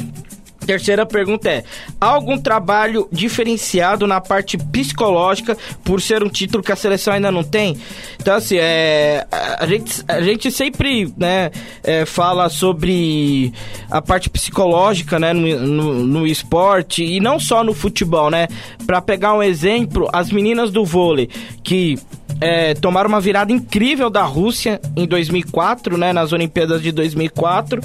Terceira 0.71 1.05
pergunta 1.05 1.51
é: 1.51 1.65
há 2.01 2.07
algum 2.07 2.39
trabalho 2.39 3.09
diferenciado 3.11 4.07
na 4.07 4.21
parte 4.21 4.57
psicológica 4.57 5.59
por 5.83 6.01
ser 6.01 6.23
um 6.23 6.29
título 6.29 6.63
que 6.63 6.71
a 6.71 6.77
seleção 6.77 7.13
ainda 7.13 7.33
não 7.33 7.43
tem? 7.43 7.77
Então, 8.21 8.37
assim, 8.37 8.57
é, 8.57 9.27
a, 9.33 9.67
gente, 9.67 10.05
a 10.07 10.21
gente 10.21 10.49
sempre 10.53 11.13
né, 11.17 11.51
é, 11.83 12.07
fala 12.07 12.49
sobre 12.49 13.53
a 13.91 14.01
parte 14.01 14.31
psicológica 14.31 15.19
né, 15.19 15.33
no, 15.33 15.59
no, 15.59 15.95
no, 16.07 16.25
esporte 16.25 17.03
e 17.03 17.19
não 17.19 17.41
só 17.41 17.65
no 17.65 17.75
futebol, 17.75 18.31
né? 18.31 18.47
Para 18.87 19.01
pegar 19.01 19.35
um 19.35 19.43
exemplo, 19.43 20.09
as 20.13 20.31
meninas 20.31 20.71
do 20.71 20.85
vôlei 20.85 21.29
que 21.65 21.99
é, 22.41 22.75
tomaram 22.75 23.09
uma 23.09 23.21
virada 23.21 23.53
incrível 23.53 24.09
da 24.09 24.23
Rússia 24.23 24.81
em 24.97 25.07
2004, 25.07 25.99
né, 25.99 26.13
nas 26.13 26.33
Olimpíadas 26.33 26.83
de 26.83 26.91
2004, 26.91 27.83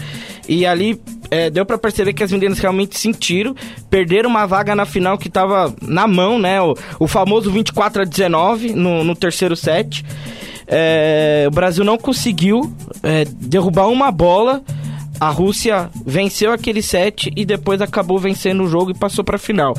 e 0.48 0.66
ali 0.66 1.00
é, 1.30 1.50
deu 1.50 1.66
para 1.66 1.78
perceber 1.78 2.14
que 2.14 2.24
as 2.24 2.32
meninas 2.32 2.60
realmente 2.60 2.98
sentiram, 2.98 3.56
perderam 3.90 4.30
uma 4.30 4.46
vaga 4.46 4.76
na 4.76 4.86
final 4.86 5.18
que 5.18 5.28
estava 5.28 5.74
na 5.82 6.08
mão, 6.08 6.40
né, 6.40 6.62
o, 6.62 6.76
o 7.00 7.08
famoso 7.08 7.52
24 7.52 8.02
a 8.02 8.06
19 8.06 8.74
no, 8.74 9.04
no 9.04 9.16
terceiro 9.16 9.56
set. 9.56 10.04
É, 10.68 11.46
o 11.48 11.52
Brasil 11.52 11.84
não 11.84 11.98
conseguiu 11.98 12.74
é, 13.04 13.26
derrubar 13.26 13.88
uma 13.88 14.12
bola. 14.12 14.64
A 15.20 15.30
Rússia 15.30 15.90
venceu 16.06 16.52
aquele 16.52 16.82
set 16.82 17.32
e 17.36 17.46
depois 17.46 17.82
acabou 17.82 18.20
vencendo 18.20 18.64
o 18.64 18.68
jogo 18.68 18.92
e 18.92 18.94
passou 18.94 19.24
para 19.24 19.38
a 19.38 19.40
final. 19.40 19.74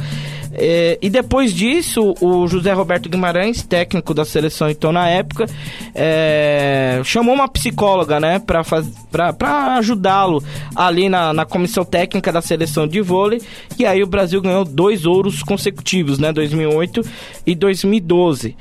É, 0.58 0.98
e 1.02 1.10
depois 1.10 1.52
disso, 1.52 2.14
o 2.20 2.46
José 2.48 2.72
Roberto 2.72 3.08
Guimarães, 3.08 3.62
técnico 3.62 4.14
da 4.14 4.24
seleção 4.24 4.70
então 4.70 4.90
na 4.90 5.08
época, 5.08 5.46
é, 5.94 7.00
chamou 7.04 7.34
uma 7.34 7.48
psicóloga, 7.48 8.18
né, 8.18 8.38
para 8.38 9.76
ajudá-lo 9.76 10.42
ali 10.74 11.08
na, 11.08 11.32
na 11.32 11.44
comissão 11.44 11.84
técnica 11.84 12.32
da 12.32 12.40
seleção 12.40 12.86
de 12.86 13.00
vôlei. 13.00 13.40
E 13.78 13.84
aí 13.84 14.02
o 14.02 14.06
Brasil 14.06 14.40
ganhou 14.40 14.64
dois 14.64 15.04
ouros 15.04 15.42
consecutivos, 15.42 16.18
né, 16.18 16.32
2008 16.32 17.02
e 17.46 17.54
2012. 17.54 18.56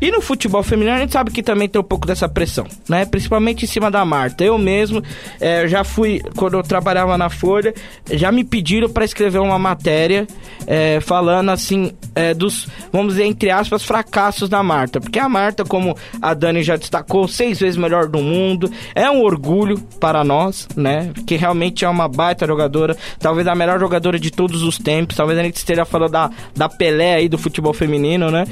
E 0.00 0.10
no 0.10 0.20
futebol 0.20 0.62
feminino 0.62 0.96
a 0.96 0.98
gente 0.98 1.12
sabe 1.12 1.30
que 1.30 1.42
também 1.42 1.68
tem 1.68 1.80
um 1.80 1.84
pouco 1.84 2.06
dessa 2.06 2.28
pressão, 2.28 2.66
né? 2.88 3.04
Principalmente 3.04 3.64
em 3.64 3.68
cima 3.68 3.90
da 3.90 4.04
Marta. 4.04 4.42
Eu 4.42 4.56
mesmo 4.56 5.02
é, 5.40 5.68
já 5.68 5.84
fui, 5.84 6.22
quando 6.36 6.54
eu 6.56 6.62
trabalhava 6.62 7.18
na 7.18 7.28
Folha, 7.28 7.74
já 8.10 8.32
me 8.32 8.42
pediram 8.42 8.88
para 8.88 9.04
escrever 9.04 9.38
uma 9.40 9.58
matéria 9.58 10.26
é, 10.66 11.00
falando 11.00 11.50
assim 11.50 11.92
é, 12.14 12.32
dos, 12.32 12.68
vamos 12.92 13.14
dizer, 13.14 13.26
entre 13.26 13.50
aspas, 13.50 13.82
fracassos 13.82 14.48
da 14.48 14.62
Marta. 14.62 15.00
Porque 15.00 15.18
a 15.18 15.28
Marta, 15.28 15.64
como 15.64 15.96
a 16.22 16.32
Dani 16.32 16.62
já 16.62 16.76
destacou, 16.76 17.28
seis 17.28 17.60
vezes 17.60 17.76
melhor 17.76 18.08
do 18.08 18.18
mundo, 18.18 18.70
é 18.94 19.10
um 19.10 19.22
orgulho 19.22 19.78
para 20.00 20.24
nós, 20.24 20.66
né? 20.74 21.12
Que 21.26 21.36
realmente 21.36 21.84
é 21.84 21.88
uma 21.88 22.08
baita 22.08 22.46
jogadora, 22.46 22.96
talvez 23.18 23.46
a 23.46 23.54
melhor 23.54 23.78
jogadora 23.78 24.18
de 24.18 24.30
todos 24.30 24.62
os 24.62 24.78
tempos. 24.78 25.16
Talvez 25.16 25.38
a 25.38 25.42
gente 25.42 25.56
esteja 25.56 25.84
falando 25.84 26.12
da, 26.12 26.30
da 26.54 26.68
Pelé 26.68 27.16
aí 27.16 27.28
do 27.28 27.36
futebol 27.36 27.74
feminino, 27.74 28.30
né? 28.30 28.46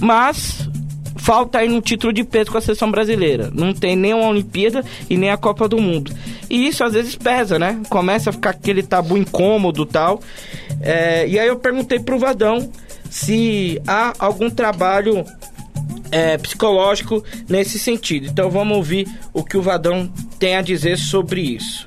Mas 0.00 0.68
falta 1.18 1.58
aí 1.58 1.68
um 1.68 1.80
título 1.80 2.12
de 2.12 2.24
peso 2.24 2.50
com 2.50 2.58
a 2.58 2.60
seleção 2.60 2.90
brasileira. 2.90 3.50
Não 3.52 3.74
tem 3.74 3.96
nem 3.96 4.14
uma 4.14 4.28
Olimpíada 4.28 4.84
e 5.10 5.16
nem 5.16 5.30
a 5.30 5.36
Copa 5.36 5.68
do 5.68 5.78
Mundo. 5.78 6.12
E 6.48 6.68
isso 6.68 6.82
às 6.82 6.94
vezes 6.94 7.14
pesa, 7.16 7.58
né? 7.58 7.80
Começa 7.88 8.30
a 8.30 8.32
ficar 8.32 8.50
aquele 8.50 8.82
tabu 8.82 9.16
incômodo 9.16 9.84
tal. 9.84 10.22
É, 10.80 11.26
e 11.28 11.38
aí 11.38 11.48
eu 11.48 11.58
perguntei 11.58 11.98
pro 11.98 12.18
Vadão 12.18 12.72
se 13.10 13.80
há 13.86 14.14
algum 14.18 14.48
trabalho 14.48 15.24
é, 16.10 16.38
psicológico 16.38 17.24
nesse 17.48 17.78
sentido. 17.78 18.26
Então 18.26 18.50
vamos 18.50 18.76
ouvir 18.76 19.06
o 19.32 19.44
que 19.44 19.56
o 19.56 19.62
Vadão 19.62 20.10
tem 20.38 20.56
a 20.56 20.62
dizer 20.62 20.96
sobre 20.96 21.40
isso. 21.40 21.86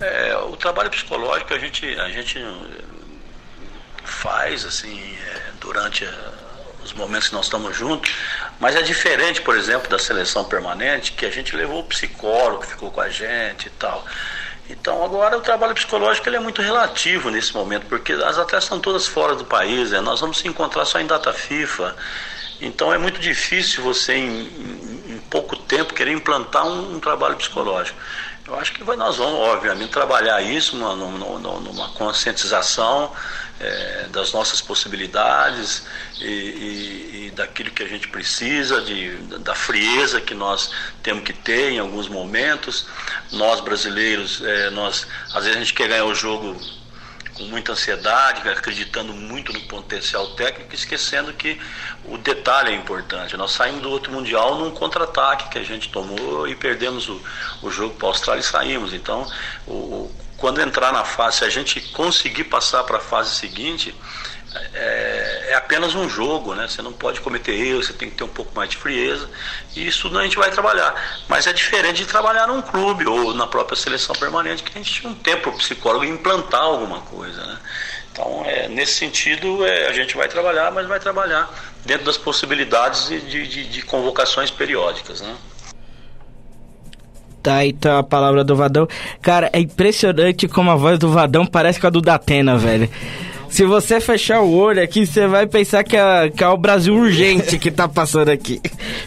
É, 0.00 0.36
o 0.36 0.56
trabalho 0.56 0.90
psicológico 0.90 1.54
a 1.54 1.58
gente, 1.58 1.86
a 1.98 2.08
gente 2.10 2.38
faz 4.04 4.64
assim 4.64 4.98
é, 4.98 5.42
durante 5.60 6.04
a, 6.04 6.35
os 6.86 6.92
momentos 6.92 7.28
que 7.28 7.34
nós 7.34 7.46
estamos 7.46 7.76
juntos, 7.76 8.14
mas 8.58 8.74
é 8.76 8.82
diferente, 8.82 9.40
por 9.42 9.56
exemplo, 9.56 9.88
da 9.88 9.98
seleção 9.98 10.44
permanente, 10.44 11.12
que 11.12 11.26
a 11.26 11.30
gente 11.30 11.54
levou 11.54 11.80
o 11.80 11.84
psicólogo 11.84 12.62
que 12.62 12.68
ficou 12.68 12.90
com 12.90 13.00
a 13.00 13.08
gente 13.08 13.66
e 13.66 13.70
tal. 13.70 14.04
Então 14.68 15.04
agora 15.04 15.36
o 15.36 15.40
trabalho 15.40 15.74
psicológico 15.74 16.28
ele 16.28 16.36
é 16.36 16.40
muito 16.40 16.60
relativo 16.60 17.30
nesse 17.30 17.54
momento, 17.54 17.86
porque 17.86 18.12
as 18.12 18.38
atletas 18.38 18.64
estão 18.64 18.80
todas 18.80 19.06
fora 19.06 19.34
do 19.34 19.44
país, 19.44 19.90
né? 19.90 20.00
nós 20.00 20.20
vamos 20.20 20.38
se 20.38 20.48
encontrar 20.48 20.84
só 20.84 20.98
em 20.98 21.06
data 21.06 21.32
FIFA. 21.32 21.94
Então 22.60 22.92
é 22.92 22.98
muito 22.98 23.20
difícil 23.20 23.82
você, 23.82 24.14
em, 24.14 24.40
em, 25.08 25.20
pouco 25.30 25.56
tempo, 25.56 25.94
querer 25.94 26.12
implantar 26.12 26.66
um, 26.66 26.96
um, 26.96 27.00
trabalho 27.00 27.36
psicológico. 27.36 27.98
Eu 28.46 28.58
acho 28.58 28.72
que 28.72 28.82
nós 28.82 29.16
vamos, 29.16 29.40
obviamente, 29.40 29.90
trabalhar 29.90 30.40
isso 30.40 30.76
numa, 30.76 30.94
numa, 30.94 31.60
numa 31.60 31.88
conscientização 31.90 33.12
é, 33.60 34.06
das 34.10 34.32
nossas 34.32 34.60
possibilidades 34.60 35.86
e, 36.20 36.24
e, 36.24 37.26
e, 37.26 37.30
daquilo 37.30 37.70
que 37.70 37.82
a 37.82 37.88
gente 37.88 38.08
precisa, 38.08 38.80
de, 38.82 39.16
da 39.38 39.54
frieza 39.54 40.20
que 40.20 40.34
nós 40.34 40.70
temos 41.02 41.24
que 41.24 41.32
ter 41.32 41.72
em 41.72 41.78
alguns 41.78 42.08
momentos. 42.08 42.86
Nós 43.32 43.60
brasileiros, 43.60 44.42
é, 44.42 44.70
nós 44.70 45.06
às 45.34 45.44
vezes 45.44 45.56
a 45.56 45.58
gente 45.60 45.74
quer 45.74 45.88
ganhar 45.88 46.04
o 46.04 46.14
jogo 46.14 46.60
com 47.36 47.44
muita 47.44 47.72
ansiedade, 47.72 48.48
acreditando 48.48 49.12
muito 49.12 49.52
no 49.52 49.60
potencial 49.60 50.28
técnico, 50.28 50.74
esquecendo 50.74 51.32
que 51.34 51.60
o 52.06 52.16
detalhe 52.16 52.70
é 52.70 52.74
importante. 52.74 53.36
Nós 53.36 53.52
saímos 53.52 53.82
do 53.82 53.90
outro 53.90 54.10
Mundial 54.10 54.58
num 54.58 54.70
contra-ataque 54.70 55.50
que 55.50 55.58
a 55.58 55.62
gente 55.62 55.90
tomou 55.90 56.48
e 56.48 56.54
perdemos 56.54 57.08
o, 57.08 57.22
o 57.62 57.70
jogo 57.70 57.94
para 57.94 58.08
a 58.08 58.10
Austrália 58.10 58.40
e 58.40 58.44
saímos. 58.44 58.94
Então, 58.94 59.30
o, 59.66 60.10
quando 60.36 60.60
entrar 60.60 60.92
na 60.92 61.04
fase, 61.04 61.38
se 61.38 61.44
a 61.44 61.48
gente 61.48 61.80
conseguir 61.92 62.44
passar 62.44 62.84
para 62.84 62.98
a 62.98 63.00
fase 63.00 63.34
seguinte, 63.34 63.94
é, 64.74 65.48
é, 65.50 65.54
apenas 65.54 65.94
um 65.94 66.08
jogo, 66.08 66.54
né? 66.54 66.66
Você 66.68 66.80
não 66.80 66.92
pode 66.92 67.20
cometer 67.20 67.52
erros, 67.52 67.86
você 67.86 67.92
tem 67.92 68.08
que 68.08 68.16
ter 68.16 68.24
um 68.24 68.28
pouco 68.28 68.54
mais 68.54 68.70
de 68.70 68.76
frieza. 68.76 69.28
E 69.74 69.86
isso 69.86 70.16
a 70.16 70.22
gente 70.22 70.36
vai 70.36 70.50
trabalhar. 70.50 70.94
Mas 71.28 71.46
é 71.46 71.52
diferente 71.52 71.98
de 71.98 72.06
trabalhar 72.06 72.46
num 72.46 72.62
clube 72.62 73.06
ou 73.06 73.34
na 73.34 73.46
própria 73.46 73.76
seleção 73.76 74.14
permanente, 74.14 74.62
que 74.62 74.70
a 74.78 74.82
gente 74.82 74.92
tinha 74.92 75.10
um 75.10 75.14
tempo 75.14 75.42
para 75.42 75.50
o 75.50 75.58
psicólogo 75.58 76.04
implantar 76.04 76.62
alguma 76.62 77.00
coisa, 77.00 77.44
né? 77.44 77.58
Então, 78.12 78.42
é, 78.46 78.68
nesse 78.68 78.94
sentido, 78.94 79.66
é, 79.66 79.88
a 79.88 79.92
gente 79.92 80.16
vai 80.16 80.26
trabalhar, 80.26 80.70
mas 80.70 80.86
vai 80.86 80.98
trabalhar 80.98 81.52
dentro 81.84 82.06
das 82.06 82.16
possibilidades 82.16 83.08
de, 83.08 83.46
de, 83.46 83.66
de 83.68 83.82
convocações 83.82 84.50
periódicas, 84.50 85.20
né? 85.20 85.36
Tá, 87.46 87.64
então 87.64 87.96
a 87.96 88.02
palavra 88.02 88.42
do 88.42 88.56
Vadão. 88.56 88.88
Cara, 89.22 89.48
é 89.52 89.60
impressionante 89.60 90.48
como 90.48 90.68
a 90.68 90.74
voz 90.74 90.98
do 90.98 91.12
Vadão 91.12 91.46
parece 91.46 91.78
com 91.78 91.86
a 91.86 91.90
do 91.90 92.00
Datena, 92.00 92.58
velho. 92.58 92.90
Se 93.48 93.64
você 93.64 94.00
fechar 94.00 94.40
o 94.40 94.52
olho 94.52 94.82
aqui, 94.82 95.06
você 95.06 95.28
vai 95.28 95.46
pensar 95.46 95.84
que 95.84 95.96
é, 95.96 96.28
que 96.28 96.42
é 96.42 96.48
o 96.48 96.56
Brasil 96.56 96.92
urgente 96.92 97.56
que 97.56 97.70
tá 97.70 97.86
passando 97.86 98.30
aqui. 98.30 98.60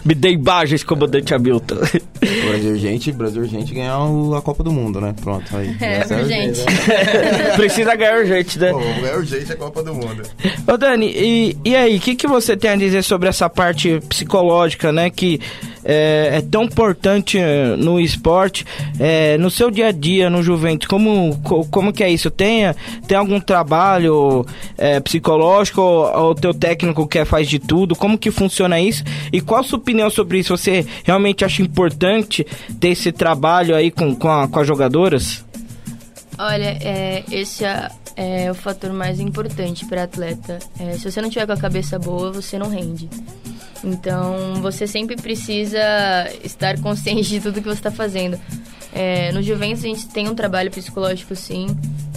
Me 0.05 0.15
dê 0.15 0.31
imagens, 0.31 0.85
comandante 0.85 1.33
Hamilton. 1.33 1.75
Brasil 1.75 2.71
urgente, 2.71 3.11
Brasil 3.11 3.41
urgente 3.41 3.73
ganhar 3.73 3.97
a 3.97 4.41
Copa 4.41 4.63
do 4.63 4.71
Mundo, 4.71 5.01
né? 5.01 5.13
Pronto, 5.21 5.45
aí. 5.57 5.75
É, 5.81 6.05
é 6.09 6.21
urgente. 6.21 6.61
Precisa 7.57 7.93
ganhar 7.95 8.19
urgente, 8.19 8.57
né? 8.57 8.71
Pô, 8.71 8.79
ganhar 8.79 9.17
urgente 9.17 9.51
a 9.51 9.55
Copa 9.57 9.83
do 9.83 9.93
Mundo. 9.93 10.23
Ô, 10.65 10.77
Dani, 10.77 11.11
e, 11.13 11.57
e 11.65 11.75
aí, 11.75 11.97
o 11.97 11.99
que, 11.99 12.15
que 12.15 12.25
você 12.25 12.55
tem 12.55 12.71
a 12.71 12.75
dizer 12.77 13.03
sobre 13.03 13.27
essa 13.27 13.49
parte 13.49 13.99
psicológica, 14.07 14.93
né? 14.93 15.09
Que 15.09 15.41
é, 15.91 16.37
é 16.37 16.41
tão 16.41 16.65
importante 16.65 17.39
é, 17.39 17.75
no 17.75 17.99
esporte, 17.99 18.63
é, 18.99 19.39
no 19.39 19.49
seu 19.49 19.71
dia 19.71 19.87
a 19.87 19.91
dia, 19.91 20.29
no 20.29 20.43
Juventus, 20.43 20.87
como, 20.87 21.35
como 21.71 21.91
que 21.91 22.03
é 22.03 22.11
isso? 22.11 22.29
Tem, 22.29 22.71
tem 23.07 23.17
algum 23.17 23.39
trabalho 23.39 24.45
é, 24.77 24.99
psicológico 24.99 25.81
ou 25.81 26.29
o 26.29 26.35
teu 26.35 26.53
técnico 26.53 27.07
que 27.07 27.25
faz 27.25 27.49
de 27.49 27.57
tudo? 27.57 27.95
Como 27.95 28.19
que 28.19 28.29
funciona 28.29 28.79
isso? 28.79 29.03
E 29.33 29.41
qual 29.41 29.61
a 29.61 29.63
sua 29.63 29.79
opinião 29.79 30.11
sobre 30.11 30.37
isso? 30.37 30.55
Você 30.55 30.85
realmente 31.03 31.43
acha 31.43 31.63
importante 31.63 32.45
ter 32.79 32.89
esse 32.89 33.11
trabalho 33.11 33.75
aí 33.75 33.89
com, 33.89 34.15
com, 34.15 34.29
a, 34.29 34.47
com 34.47 34.59
as 34.59 34.67
jogadoras? 34.67 35.43
Olha, 36.37 36.77
é, 36.81 37.23
esse 37.31 37.65
é, 37.65 37.89
é, 38.15 38.51
o 38.51 38.53
fator 38.53 38.93
mais 38.93 39.19
importante 39.19 39.85
para 39.87 40.03
atleta. 40.03 40.59
É, 40.79 40.93
se 40.93 41.11
você 41.11 41.19
não 41.19 41.31
tiver 41.31 41.47
com 41.47 41.53
a 41.53 41.57
cabeça 41.57 41.97
boa, 41.97 42.31
você 42.31 42.59
não 42.59 42.69
rende. 42.69 43.09
Então, 43.83 44.55
você 44.61 44.85
sempre 44.85 45.15
precisa 45.15 45.79
estar 46.43 46.79
consciente 46.79 47.29
de 47.29 47.39
tudo 47.39 47.61
que 47.61 47.67
você 47.67 47.79
está 47.79 47.91
fazendo. 47.91 48.39
É, 48.91 49.31
no 49.31 49.41
Juventus, 49.41 49.83
a 49.83 49.87
gente 49.87 50.07
tem 50.07 50.27
um 50.27 50.35
trabalho 50.35 50.71
psicológico, 50.71 51.35
sim. 51.35 51.67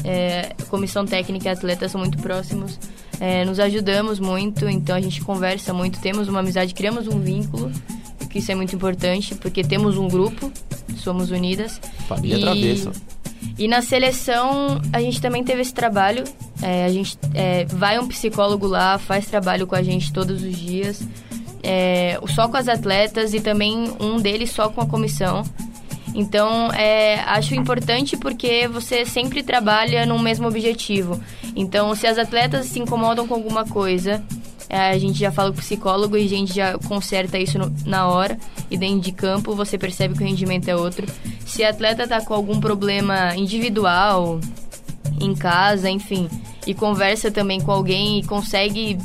É, 0.04 0.54
comissão 0.68 1.04
técnica 1.04 1.48
e 1.48 1.52
atleta 1.52 1.88
são 1.88 2.00
muito 2.00 2.18
próximos. 2.18 2.78
É, 3.20 3.44
nos 3.44 3.60
ajudamos 3.60 4.18
muito, 4.18 4.68
então 4.68 4.96
a 4.96 5.00
gente 5.00 5.20
conversa 5.20 5.72
muito, 5.72 6.00
temos 6.00 6.26
uma 6.28 6.40
amizade, 6.40 6.74
criamos 6.74 7.06
um 7.06 7.20
vínculo, 7.20 7.70
que 8.28 8.40
isso 8.40 8.50
é 8.50 8.54
muito 8.54 8.74
importante, 8.74 9.34
porque 9.36 9.62
temos 9.62 9.96
um 9.96 10.08
grupo, 10.08 10.50
somos 10.96 11.30
unidas. 11.30 11.80
Família 12.08 12.38
e, 12.38 12.40
travessa. 12.40 12.92
E 13.58 13.68
na 13.68 13.82
seleção, 13.82 14.80
a 14.92 15.00
gente 15.00 15.20
também 15.20 15.44
teve 15.44 15.60
esse 15.60 15.74
trabalho. 15.74 16.24
É, 16.60 16.84
a 16.84 16.88
gente 16.88 17.18
é, 17.34 17.64
vai 17.66 17.98
um 18.00 18.08
psicólogo 18.08 18.66
lá, 18.66 18.98
faz 18.98 19.26
trabalho 19.26 19.66
com 19.66 19.74
a 19.74 19.82
gente 19.82 20.12
todos 20.12 20.42
os 20.42 20.56
dias 20.56 21.06
é, 21.62 22.18
só 22.34 22.48
com 22.48 22.56
as 22.56 22.68
atletas 22.68 23.34
e 23.34 23.40
também 23.40 23.92
um 24.00 24.20
deles 24.20 24.50
só 24.50 24.68
com 24.68 24.80
a 24.80 24.86
comissão. 24.86 25.44
Então, 26.14 26.70
é, 26.72 27.20
acho 27.20 27.54
importante 27.54 28.16
porque 28.16 28.68
você 28.68 29.04
sempre 29.06 29.42
trabalha 29.42 30.04
no 30.04 30.18
mesmo 30.18 30.46
objetivo. 30.46 31.20
Então, 31.56 31.94
se 31.94 32.06
as 32.06 32.18
atletas 32.18 32.66
se 32.66 32.78
incomodam 32.78 33.26
com 33.26 33.34
alguma 33.34 33.64
coisa, 33.64 34.22
é, 34.68 34.90
a 34.90 34.98
gente 34.98 35.18
já 35.18 35.30
fala 35.30 35.50
com 35.50 35.58
o 35.58 35.60
psicólogo 35.60 36.16
e 36.16 36.24
a 36.24 36.28
gente 36.28 36.54
já 36.54 36.78
conserta 36.78 37.38
isso 37.38 37.58
no, 37.58 37.72
na 37.86 38.08
hora. 38.08 38.38
E 38.70 38.76
dentro 38.76 39.00
de 39.00 39.12
campo, 39.12 39.54
você 39.54 39.78
percebe 39.78 40.14
que 40.14 40.22
o 40.22 40.26
rendimento 40.26 40.68
é 40.68 40.76
outro. 40.76 41.06
Se 41.46 41.64
a 41.64 41.70
atleta 41.70 42.04
está 42.04 42.20
com 42.20 42.34
algum 42.34 42.60
problema 42.60 43.34
individual, 43.36 44.38
em 45.20 45.34
casa, 45.34 45.88
enfim, 45.88 46.28
e 46.66 46.74
conversa 46.74 47.30
também 47.30 47.60
com 47.60 47.70
alguém 47.70 48.18
e 48.18 48.24
consegue 48.24 48.98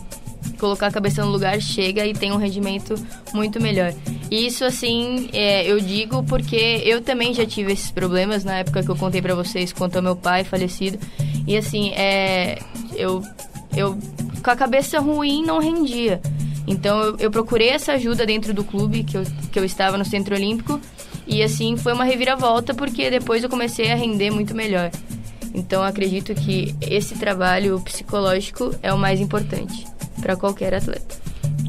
colocar 0.57 0.87
a 0.87 0.91
cabeça 0.91 1.23
no 1.23 1.31
lugar, 1.31 1.61
chega 1.61 2.05
e 2.05 2.13
tem 2.13 2.31
um 2.31 2.37
rendimento 2.37 2.95
muito 3.33 3.61
melhor. 3.61 3.93
Isso, 4.29 4.65
assim, 4.65 5.29
é, 5.31 5.65
eu 5.65 5.79
digo 5.79 6.23
porque 6.23 6.81
eu 6.83 7.01
também 7.01 7.33
já 7.33 7.45
tive 7.45 7.71
esses 7.71 7.91
problemas 7.91 8.43
na 8.43 8.57
época 8.57 8.83
que 8.83 8.89
eu 8.89 8.95
contei 8.95 9.21
para 9.21 9.35
vocês 9.35 9.71
quanto 9.71 9.95
ao 9.95 10.01
meu 10.01 10.15
pai 10.15 10.43
falecido. 10.43 10.97
E, 11.45 11.55
assim, 11.55 11.91
é, 11.91 12.59
eu, 12.95 13.23
eu 13.75 13.97
com 14.43 14.51
a 14.51 14.55
cabeça 14.55 14.99
ruim 14.99 15.43
não 15.43 15.59
rendia. 15.59 16.21
Então, 16.67 17.01
eu, 17.01 17.17
eu 17.17 17.31
procurei 17.31 17.69
essa 17.69 17.93
ajuda 17.93 18.25
dentro 18.25 18.53
do 18.53 18.63
clube 18.63 19.03
que 19.03 19.17
eu, 19.17 19.23
que 19.51 19.57
eu 19.57 19.63
estava 19.63 19.97
no 19.97 20.03
Centro 20.03 20.35
Olímpico. 20.35 20.79
E, 21.25 21.41
assim, 21.41 21.77
foi 21.77 21.93
uma 21.93 22.03
reviravolta 22.03 22.73
porque 22.73 23.09
depois 23.09 23.43
eu 23.43 23.49
comecei 23.49 23.91
a 23.91 23.95
render 23.95 24.31
muito 24.31 24.53
melhor. 24.53 24.91
Então, 25.53 25.81
acredito 25.83 26.35
que 26.35 26.75
esse 26.81 27.15
trabalho 27.15 27.79
psicológico 27.79 28.75
é 28.83 28.93
o 28.93 28.97
mais 28.97 29.19
importante 29.19 29.96
para 30.21 30.36
qualquer 30.36 30.73
atleta. 30.73 31.26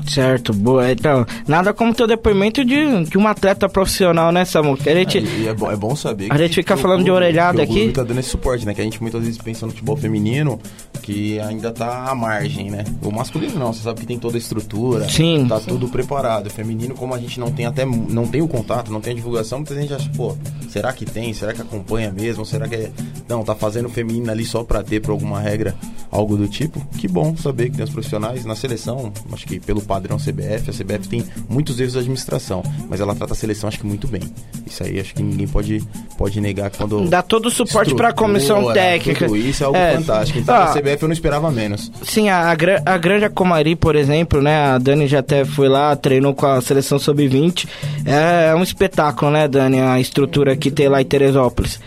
Certo, 0.08 0.52
boa. 0.52 0.90
Então, 0.90 1.26
nada 1.46 1.72
como 1.72 1.94
teu 1.94 2.06
depoimento 2.06 2.64
de, 2.64 3.04
de 3.04 3.18
um 3.18 3.26
atleta 3.26 3.68
profissional, 3.68 4.32
né, 4.32 4.44
Samu? 4.44 4.78
a 4.80 4.90
gente, 4.94 5.18
é, 5.18 5.48
é, 5.48 5.54
bom, 5.54 5.70
é 5.70 5.76
bom 5.76 5.94
saber 5.94 6.32
A 6.32 6.38
gente 6.38 6.54
fica 6.54 6.76
falando 6.76 7.04
de 7.04 7.10
orelhada 7.10 7.62
aqui. 7.62 7.90
tá 7.92 8.02
dando 8.02 8.20
esse 8.20 8.30
suporte, 8.30 8.64
né? 8.64 8.74
Que 8.74 8.80
a 8.80 8.84
gente 8.84 9.00
muitas 9.00 9.22
vezes 9.22 9.38
pensa 9.38 9.66
no 9.66 9.72
futebol 9.72 9.96
feminino 9.96 10.58
que 11.02 11.40
ainda 11.40 11.72
tá 11.72 12.04
à 12.10 12.14
margem, 12.14 12.70
né? 12.70 12.84
O 13.02 13.10
masculino 13.10 13.58
não, 13.58 13.72
você 13.72 13.82
sabe 13.82 14.00
que 14.00 14.06
tem 14.06 14.18
toda 14.18 14.36
a 14.36 14.38
estrutura, 14.38 15.08
sim, 15.08 15.46
tá 15.48 15.58
sim. 15.58 15.66
tudo 15.66 15.88
preparado. 15.88 16.48
O 16.48 16.50
feminino, 16.50 16.94
como 16.94 17.14
a 17.14 17.18
gente 17.18 17.40
não 17.40 17.50
tem 17.50 17.66
até 17.66 17.84
não 17.84 18.26
tem 18.26 18.42
o 18.42 18.48
contato, 18.48 18.92
não 18.92 19.00
tem 19.00 19.12
a 19.12 19.16
divulgação, 19.16 19.58
muita 19.58 19.74
gente 19.74 19.94
acha, 19.94 20.10
pô, 20.16 20.36
será 20.68 20.92
que 20.92 21.04
tem? 21.04 21.32
Será 21.32 21.52
que 21.52 21.62
acompanha 21.62 22.12
mesmo? 22.12 22.44
Será 22.44 22.68
que 22.68 22.74
é... 22.74 22.90
não, 23.28 23.42
tá 23.42 23.54
fazendo 23.54 23.88
feminino 23.88 24.30
ali 24.30 24.44
só 24.44 24.62
para 24.62 24.82
ter 24.82 25.00
por 25.00 25.12
alguma 25.12 25.40
regra 25.40 25.74
algo 26.10 26.36
do 26.36 26.46
tipo? 26.46 26.84
Que 26.98 27.08
bom 27.08 27.36
saber 27.36 27.70
que 27.70 27.76
tem 27.76 27.84
os 27.84 27.90
profissionais 27.90 28.44
na 28.44 28.54
seleção, 28.54 29.12
acho 29.32 29.46
que 29.46 29.58
pelo 29.58 29.80
padrão 29.98 30.16
CBF, 30.16 30.70
a 30.70 30.72
CBF 30.72 31.08
tem 31.08 31.24
muitos 31.48 31.80
erros 31.80 31.94
de 31.94 31.98
administração, 31.98 32.62
mas 32.88 33.00
ela 33.00 33.14
trata 33.14 33.32
a 33.32 33.36
seleção 33.36 33.68
acho 33.68 33.80
que 33.80 33.86
muito 33.86 34.06
bem. 34.06 34.22
Isso 34.64 34.84
aí 34.84 35.00
acho 35.00 35.12
que 35.12 35.22
ninguém 35.22 35.48
pode, 35.48 35.82
pode 36.16 36.40
negar 36.40 36.70
quando. 36.70 37.08
Dá 37.08 37.20
todo 37.20 37.46
o 37.46 37.50
suporte 37.50 37.94
para 37.94 38.08
a 38.08 38.12
comissão 38.12 38.72
técnica. 38.72 39.26
Tudo 39.26 39.36
isso 39.36 39.62
é 39.62 39.66
algo 39.66 39.78
é, 39.78 39.94
fantástico. 39.96 40.38
Então 40.38 40.54
ah, 40.54 40.64
a 40.64 40.72
CBF 40.72 41.02
eu 41.02 41.08
não 41.08 41.12
esperava 41.12 41.50
menos. 41.50 41.90
Sim, 42.04 42.28
a, 42.28 42.50
a, 42.50 42.94
a 42.94 42.98
Granja 42.98 43.28
Comari, 43.28 43.74
por 43.74 43.96
exemplo, 43.96 44.40
né? 44.40 44.56
A 44.56 44.78
Dani 44.78 45.06
já 45.06 45.18
até 45.18 45.44
foi 45.44 45.68
lá, 45.68 45.94
treinou 45.96 46.34
com 46.34 46.46
a 46.46 46.60
seleção 46.60 46.98
sub-20. 46.98 47.66
É, 48.04 48.50
é 48.50 48.54
um 48.54 48.62
espetáculo, 48.62 49.30
né, 49.32 49.48
Dani? 49.48 49.80
A 49.80 49.98
estrutura 49.98 50.56
que 50.56 50.70
tem 50.70 50.88
lá 50.88 51.02
em 51.02 51.04
Teresópolis. 51.04 51.80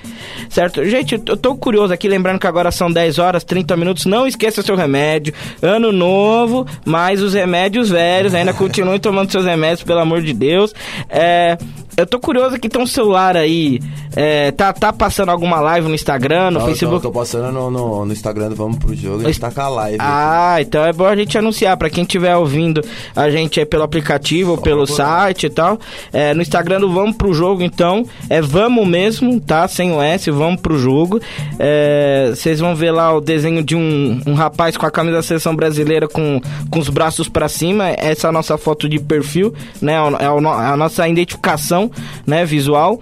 Certo? 0.50 0.84
Gente, 0.86 1.14
eu 1.14 1.38
tô 1.38 1.56
curioso 1.56 1.94
aqui, 1.94 2.08
lembrando 2.08 2.40
que 2.40 2.48
agora 2.48 2.72
são 2.72 2.92
10 2.92 3.20
horas, 3.20 3.44
30 3.44 3.76
minutos. 3.78 4.06
Não 4.06 4.28
esqueça 4.28 4.62
seu 4.62 4.76
remédio. 4.76 5.34
Ano 5.62 5.92
novo, 5.92 6.66
mas 6.86 7.22
os 7.22 7.34
remédios 7.34 7.90
velhos, 7.90 8.34
ainda 8.34 8.54
continue 8.54 9.00
tomando 9.00 9.32
seus 9.32 9.46
remédios, 9.46 9.84
pelo 9.84 10.00
amor 10.00 10.22
de 10.22 10.34
Deus. 10.34 10.74
É, 11.10 11.58
eu 11.98 12.06
tô 12.06 12.20
curioso 12.20 12.60
que 12.60 12.70
tem 12.70 12.82
um 12.82 12.88
celular 12.88 13.36
aí. 13.38 13.80
É, 14.16 14.52
tá, 14.52 14.74
tá 14.74 14.92
passando 14.92 15.30
alguma 15.30 15.60
live 15.62 15.88
no 15.88 15.96
Instagram, 15.96 16.52
no 16.52 16.60
Não, 16.60 16.66
Facebook? 16.68 17.02
Tô, 17.02 17.10
tô 17.12 17.20
passando 17.20 17.52
no, 17.52 17.72
no, 17.72 18.06
no 18.06 18.12
Instagram 18.12 18.50
do 18.50 18.56
Vamos 18.56 18.78
Pro 18.78 18.94
Jogo, 18.96 19.22
a 19.22 19.28
gente 19.28 19.40
tá 19.40 19.50
com 19.52 19.62
a 19.62 19.70
live. 19.70 19.98
Ah, 20.02 20.58
então 20.60 20.84
é 20.86 20.92
bom 20.92 21.06
a 21.06 21.16
gente 21.16 21.38
anunciar 21.38 21.78
pra 21.78 21.90
quem 21.90 22.04
estiver 22.04 22.36
ouvindo 22.36 22.82
a 23.16 23.30
gente 23.30 23.60
é 23.60 23.66
pelo 23.66 23.84
aplicativo 23.84 24.52
ou 24.52 24.58
pelo 24.58 24.86
site 24.86 25.46
e 25.46 25.50
tal. 25.50 25.80
É, 26.12 26.34
no 26.34 26.42
Instagram 26.42 26.80
do 26.82 26.92
Vamos 26.92 27.16
Pro 27.16 27.34
Jogo, 27.34 27.62
então, 27.64 28.06
é 28.30 28.42
Vamos 28.42 28.88
mesmo, 28.88 29.40
tá? 29.40 29.68
Sem 29.68 29.92
o 29.94 30.02
S, 30.02 30.30
Vamos 30.32 30.60
Pro 30.62 30.78
Jogo. 30.78 31.20
É, 31.60 32.32
Vocês 32.36 32.60
vão 32.60 32.76
ver 32.76 32.92
lá 32.92 33.14
o 33.16 33.22
desenho 33.22 33.64
de 33.64 33.76
um, 33.76 34.20
um 34.26 34.34
rapaz 34.34 34.76
com 34.78 34.86
a 34.86 34.92
camisa 34.92 35.18
da 35.18 35.24
seleção 35.24 35.56
brasileira 35.56 36.08
com, 36.08 36.42
com 36.70 36.80
os 36.80 36.90
braços 36.90 37.30
pra 37.30 37.48
cima. 37.48 37.90
Essa 37.90 38.28
é 38.28 38.30
a 38.30 38.32
nossa 38.32 38.58
foto 38.58 38.90
de 38.90 39.00
perfil, 39.00 39.54
né? 39.82 39.94
É 40.20 40.42
no- 40.42 40.50
a 40.50 40.76
nossa 40.78 41.08
identificação, 41.08 41.91
né? 42.26 42.46
Visual. 42.46 43.00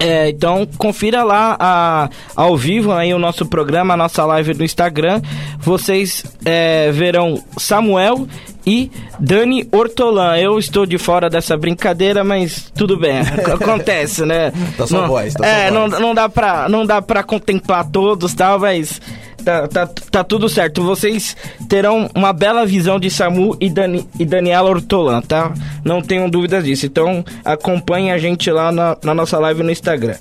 É, 0.00 0.28
então 0.28 0.64
confira 0.78 1.24
lá 1.24 1.56
a- 1.58 2.08
ao 2.36 2.56
vivo 2.56 2.92
aí 2.92 3.12
o 3.12 3.18
nosso 3.18 3.44
programa, 3.44 3.94
a 3.94 3.96
nossa 3.96 4.24
live 4.24 4.54
no 4.54 4.64
Instagram. 4.64 5.20
Vocês 5.58 6.24
é, 6.44 6.92
verão 6.92 7.42
Samuel 7.58 8.28
e 8.64 8.92
Dani 9.18 9.66
Ortolan. 9.72 10.36
Eu 10.38 10.56
estou 10.56 10.86
de 10.86 10.98
fora 10.98 11.28
dessa 11.28 11.56
brincadeira, 11.56 12.22
mas 12.22 12.70
tudo 12.76 12.96
bem, 12.96 13.18
ac- 13.18 13.50
acontece, 13.60 14.24
né? 14.24 14.52
Tá 14.78 14.86
só 14.86 15.00
não, 15.00 15.08
voz, 15.08 15.34
tá 15.34 15.44
é, 15.44 15.68
não, 15.68 15.88
voz. 15.90 16.00
não 16.00 16.14
dá 16.14 16.28
pra 16.28 16.68
não 16.68 16.86
dá 16.86 17.02
para 17.02 17.24
contemplar 17.24 17.84
todos, 17.90 18.32
tal, 18.34 18.60
mas 18.60 19.00
tá, 19.44 19.68
tá, 19.68 19.86
tá 19.86 20.24
tudo 20.24 20.48
certo. 20.48 20.82
Vocês 20.82 21.36
terão 21.68 22.10
uma 22.14 22.32
bela 22.32 22.66
visão 22.66 22.98
de 22.98 23.10
Samu 23.10 23.56
e, 23.60 23.70
Dani, 23.70 24.08
e 24.18 24.24
Daniela 24.24 24.68
Ortolan, 24.68 25.20
tá? 25.22 25.52
Não 25.84 26.02
tenham 26.02 26.28
dúvidas 26.28 26.64
disso. 26.64 26.86
Então 26.86 27.24
acompanhe 27.44 28.10
a 28.10 28.18
gente 28.18 28.50
lá 28.50 28.70
na, 28.70 28.96
na 29.02 29.14
nossa 29.14 29.38
live 29.38 29.62
no 29.62 29.70
Instagram. 29.70 30.16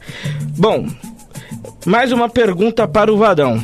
Bom, 0.58 0.88
mais 1.86 2.12
uma 2.12 2.30
pergunta 2.30 2.88
para 2.88 3.12
o 3.12 3.18
Vadão. 3.18 3.64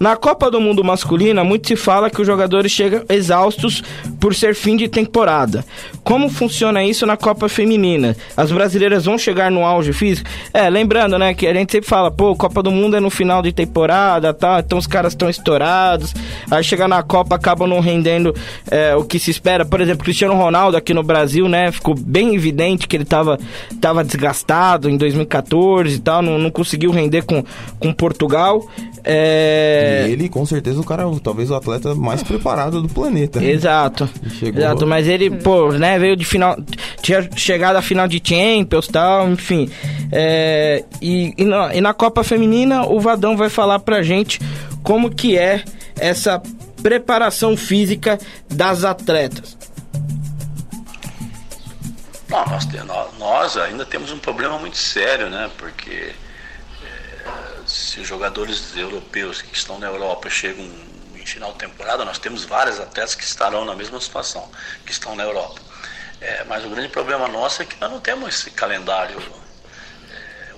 Na 0.00 0.16
Copa 0.16 0.50
do 0.50 0.58
Mundo 0.58 0.82
masculina, 0.82 1.44
muito 1.44 1.68
se 1.68 1.76
fala 1.76 2.08
que 2.08 2.22
os 2.22 2.26
jogadores 2.26 2.72
chegam 2.72 3.04
exaustos 3.06 3.84
por 4.18 4.34
ser 4.34 4.54
fim 4.54 4.74
de 4.74 4.88
temporada. 4.88 5.62
Como 6.02 6.30
funciona 6.30 6.82
isso 6.82 7.04
na 7.04 7.18
Copa 7.18 7.50
Feminina? 7.50 8.16
As 8.34 8.50
brasileiras 8.50 9.04
vão 9.04 9.18
chegar 9.18 9.50
no 9.50 9.62
auge 9.62 9.92
físico? 9.92 10.26
É, 10.54 10.70
lembrando, 10.70 11.18
né, 11.18 11.34
que 11.34 11.46
a 11.46 11.52
gente 11.52 11.72
sempre 11.72 11.86
fala, 11.86 12.10
pô, 12.10 12.34
Copa 12.34 12.62
do 12.62 12.70
Mundo 12.70 12.96
é 12.96 13.00
no 13.00 13.10
final 13.10 13.42
de 13.42 13.52
temporada, 13.52 14.32
tá? 14.32 14.60
Então 14.64 14.78
os 14.78 14.86
caras 14.86 15.12
estão 15.12 15.28
estourados. 15.28 16.14
Aí 16.50 16.64
chegar 16.64 16.88
na 16.88 17.02
Copa 17.02 17.36
acabam 17.36 17.68
não 17.68 17.80
rendendo 17.80 18.34
é, 18.70 18.96
o 18.96 19.04
que 19.04 19.18
se 19.18 19.30
espera. 19.30 19.66
Por 19.66 19.82
exemplo, 19.82 20.02
Cristiano 20.02 20.34
Ronaldo 20.34 20.78
aqui 20.78 20.94
no 20.94 21.02
Brasil, 21.02 21.46
né, 21.46 21.70
ficou 21.70 21.94
bem 21.94 22.34
evidente 22.34 22.88
que 22.88 22.96
ele 22.96 23.04
tava, 23.04 23.38
tava 23.78 24.02
desgastado 24.02 24.88
em 24.88 24.96
2014 24.96 25.94
e 25.94 25.98
tal, 25.98 26.22
não, 26.22 26.38
não 26.38 26.50
conseguiu 26.50 26.90
render 26.90 27.22
com, 27.26 27.44
com 27.78 27.92
Portugal. 27.92 28.66
É... 29.04 30.06
E 30.08 30.12
ele, 30.12 30.28
com 30.28 30.44
certeza, 30.44 30.80
o 30.80 30.84
cara, 30.84 31.04
talvez 31.22 31.50
o 31.50 31.54
atleta 31.54 31.94
mais 31.94 32.22
preparado 32.22 32.80
do 32.82 32.88
planeta. 32.88 33.42
Exato. 33.42 34.08
Chegou- 34.38 34.60
Exato, 34.60 34.86
mas 34.86 35.06
ele, 35.08 35.30
pô, 35.30 35.72
né, 35.72 35.98
veio 35.98 36.16
de 36.16 36.24
final. 36.24 36.56
Tinha 37.02 37.28
chegado 37.36 37.76
à 37.76 37.82
final 37.82 38.06
de 38.06 38.20
Champions 38.22 38.86
e 38.86 38.92
tal, 38.92 39.28
enfim. 39.30 39.70
É, 40.12 40.84
e, 41.00 41.34
e, 41.38 41.44
na, 41.44 41.74
e 41.74 41.80
na 41.80 41.94
Copa 41.94 42.22
Feminina, 42.24 42.84
o 42.86 43.00
Vadão 43.00 43.36
vai 43.36 43.48
falar 43.48 43.78
pra 43.78 44.02
gente 44.02 44.38
como 44.82 45.10
que 45.10 45.36
é 45.38 45.62
essa 45.98 46.42
preparação 46.82 47.56
física 47.56 48.18
das 48.48 48.84
atletas. 48.84 49.56
Não, 52.28 52.44
nós, 52.86 53.08
nós 53.18 53.56
ainda 53.56 53.84
temos 53.84 54.12
um 54.12 54.18
problema 54.18 54.56
muito 54.58 54.76
sério, 54.78 55.28
né? 55.28 55.50
Porque 55.58 56.10
se 57.70 58.00
os 58.00 58.06
jogadores 58.08 58.76
europeus 58.76 59.40
que 59.40 59.54
estão 59.54 59.78
na 59.78 59.86
Europa 59.86 60.28
chegam 60.28 60.64
em 61.14 61.26
final 61.26 61.52
de 61.52 61.58
temporada, 61.58 62.04
nós 62.04 62.18
temos 62.18 62.44
vários 62.44 62.80
atletas 62.80 63.14
que 63.14 63.24
estarão 63.24 63.64
na 63.64 63.74
mesma 63.74 64.00
situação, 64.00 64.50
que 64.84 64.92
estão 64.92 65.14
na 65.14 65.22
Europa. 65.22 65.60
Eh, 66.20 66.44
mas 66.48 66.64
o 66.64 66.70
grande 66.70 66.88
problema 66.88 67.28
nosso 67.28 67.62
é 67.62 67.64
que 67.64 67.80
nós 67.80 67.90
não 67.90 68.00
temos 68.00 68.28
esse 68.28 68.50
calendário 68.50 69.20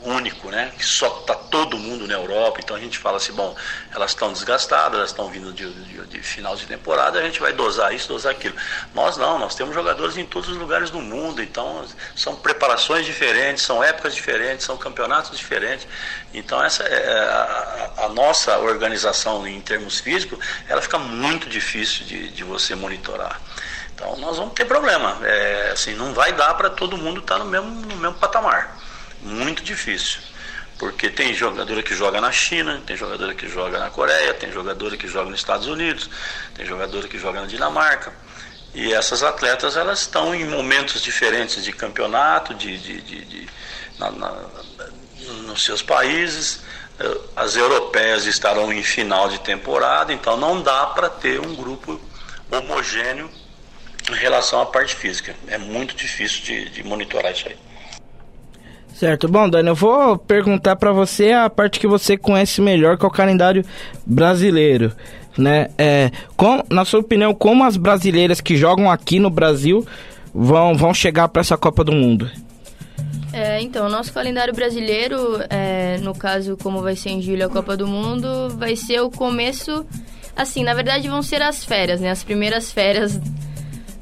único, 0.04 0.50
né? 0.50 0.72
Que 0.76 0.84
só 0.84 1.06
está 1.20 1.34
todo 1.34 1.78
mundo 1.78 2.06
na 2.06 2.14
Europa. 2.14 2.60
Então 2.62 2.76
a 2.76 2.80
gente 2.80 2.98
fala 2.98 3.16
assim, 3.18 3.32
bom, 3.32 3.54
elas 3.94 4.10
estão 4.12 4.32
desgastadas, 4.32 4.98
elas 4.98 5.10
estão 5.10 5.28
vindo 5.30 5.52
de, 5.52 5.70
de- 5.72 6.06
de 6.06 6.22
final 6.22 6.54
de 6.56 6.66
temporada, 6.66 7.18
a 7.18 7.22
gente 7.22 7.40
vai 7.40 7.52
dosar 7.52 7.94
isso, 7.94 8.08
dosar 8.08 8.32
aquilo. 8.32 8.54
Nós 8.94 9.16
não, 9.16 9.38
nós 9.38 9.54
temos 9.54 9.74
jogadores 9.74 10.16
em 10.16 10.24
todos 10.26 10.48
os 10.48 10.56
lugares 10.56 10.90
do 10.90 11.00
mundo. 11.00 11.42
Então 11.42 11.84
são 12.16 12.34
preparações 12.36 13.06
diferentes, 13.06 13.62
são 13.64 13.82
épocas 13.82 14.14
diferentes, 14.14 14.64
são 14.66 14.76
campeonatos 14.76 15.36
diferentes. 15.38 15.86
Então 16.34 16.62
essa 16.62 16.82
é 16.84 17.18
a, 17.28 17.92
a- 17.98 18.04
a 18.06 18.08
nossa 18.08 18.58
organização 18.58 19.46
em 19.46 19.60
termos 19.60 20.00
físicos, 20.00 20.38
ela 20.68 20.82
fica 20.82 20.98
muito 20.98 21.48
difícil 21.48 22.04
de, 22.06 22.28
de 22.30 22.44
você 22.44 22.74
monitorar. 22.74 23.40
Então 23.94 24.16
nós 24.16 24.36
vamos 24.36 24.54
ter 24.54 24.64
problema. 24.64 25.18
É, 25.22 25.70
assim, 25.72 25.94
não 25.94 26.12
vai 26.12 26.32
dar 26.32 26.54
para 26.54 26.70
todo 26.70 26.96
mundo 26.96 27.20
estar 27.20 27.38
no 27.38 27.44
mesmo, 27.44 27.68
no 27.70 27.96
mesmo 27.96 28.14
patamar. 28.14 28.76
Muito 29.22 29.62
difícil. 29.62 30.20
Porque 30.78 31.08
tem 31.08 31.32
jogadora 31.32 31.82
que 31.82 31.94
joga 31.94 32.20
na 32.20 32.32
China, 32.32 32.82
tem 32.85 32.96
jogadora 32.96 33.35
que 33.35 33.48
joga 33.48 33.78
na 33.78 33.88
Coreia, 33.88 34.35
tem 34.35 34.50
jogadora 34.50 34.96
que 34.96 35.06
joga 35.06 35.30
nos 35.30 35.38
Estados 35.38 35.68
Unidos, 35.68 36.11
tem 36.54 36.66
jogadora 36.66 37.06
que 37.06 37.18
joga 37.18 37.40
na 37.40 37.46
Dinamarca. 37.46 38.12
E 38.74 38.92
essas 38.92 39.22
atletas 39.22 39.76
elas 39.76 40.00
estão 40.00 40.35
em 40.35 40.44
momentos 40.46 41.00
diferentes 41.00 41.62
de 41.62 41.72
campeonato, 41.72 42.52
de, 42.54 42.76
de, 42.78 43.00
de- 43.00 43.24
de- 43.24 43.48
na- 43.98 44.11
na- 44.11 44.48
nos 45.44 45.62
seus 45.62 45.82
países. 45.82 46.62
Eh, 46.98 47.18
As 47.37 47.54
europeias 47.54 48.24
estarão 48.26 48.72
em 48.72 48.82
final 48.82 49.28
de 49.28 49.38
temporada, 49.40 50.12
então 50.12 50.37
não 50.37 50.61
dá 50.62 50.87
para 50.87 51.08
ter 51.08 51.38
um 51.40 51.54
grupo 51.54 52.00
homogêneo 52.50 53.30
em 54.11 54.14
relação 54.14 54.61
à 54.61 54.66
parte 54.66 54.96
física. 54.96 55.37
É 55.46 55.58
muito 55.58 55.94
difícil 55.94 56.42
de, 56.42 56.70
de 56.70 56.82
monitorar 56.82 57.32
isso 57.32 57.46
aí. 57.48 57.56
Certo. 58.94 59.26
Bom, 59.28 59.48
Dani, 59.48 59.68
eu 59.68 59.74
vou 59.74 60.16
perguntar 60.16 60.76
pra 60.76 60.92
você 60.92 61.33
a 61.33 61.50
parte 61.50 61.81
que 61.81 61.87
você 61.87 62.16
conhece 62.16 62.61
melhor, 62.61 62.96
que 62.96 63.05
é 63.05 63.09
o 63.09 63.11
calendário 63.11 63.64
brasileiro, 64.07 64.92
né? 65.37 65.68
É, 65.76 66.11
com, 66.37 66.62
na 66.70 66.85
sua 66.85 67.00
opinião, 67.00 67.35
como 67.35 67.64
as 67.64 67.76
brasileiras 67.76 68.40
que 68.40 68.57
jogam 68.57 68.90
aqui 68.90 69.18
no 69.18 69.31
Brasil 69.31 69.85
vão, 70.35 70.76
vão 70.76 70.94
chegar 70.94 71.28
pra 71.28 71.40
essa 71.40 71.57
Copa 71.57 71.83
do 71.83 71.92
Mundo? 71.92 72.31
É, 73.33 73.61
então, 73.62 73.87
o 73.87 73.88
nosso 73.88 74.12
calendário 74.12 74.52
brasileiro, 74.55 75.42
é, 75.48 75.98
no 76.02 76.14
caso, 76.14 76.57
como 76.62 76.83
vai 76.83 76.94
ser 76.94 77.11
em 77.11 77.22
julho 77.22 77.46
a 77.46 77.48
Copa 77.48 77.76
do 77.76 77.87
Mundo, 77.87 78.50
vai 78.59 78.76
ser 78.76 79.00
o 79.00 79.11
começo. 79.11 79.87
Assim, 80.37 80.62
na 80.62 80.74
verdade, 80.74 81.09
vão 81.09 81.22
ser 81.22 81.40
as 81.40 81.64
férias, 81.64 82.00
né? 82.00 82.11
As 82.11 82.22
primeiras 82.22 82.70
férias 82.70 83.18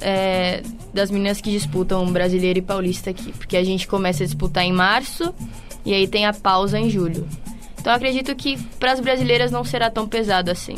é, 0.00 0.62
das 0.92 1.10
meninas 1.10 1.40
que 1.40 1.50
disputam 1.50 2.10
brasileiro 2.12 2.58
e 2.58 2.62
paulista 2.62 3.10
aqui. 3.10 3.32
Porque 3.32 3.56
a 3.56 3.64
gente 3.64 3.86
começa 3.86 4.22
a 4.22 4.26
disputar 4.26 4.64
em 4.64 4.72
março 4.72 5.34
e 5.84 5.94
aí 5.94 6.06
tem 6.06 6.26
a 6.26 6.32
pausa 6.32 6.78
em 6.78 6.90
julho. 6.90 7.26
Então, 7.78 7.92
eu 7.92 7.96
acredito 7.96 8.34
que 8.34 8.58
para 8.78 8.92
as 8.92 9.00
brasileiras 9.00 9.50
não 9.50 9.64
será 9.64 9.90
tão 9.90 10.06
pesado 10.06 10.50
assim. 10.50 10.76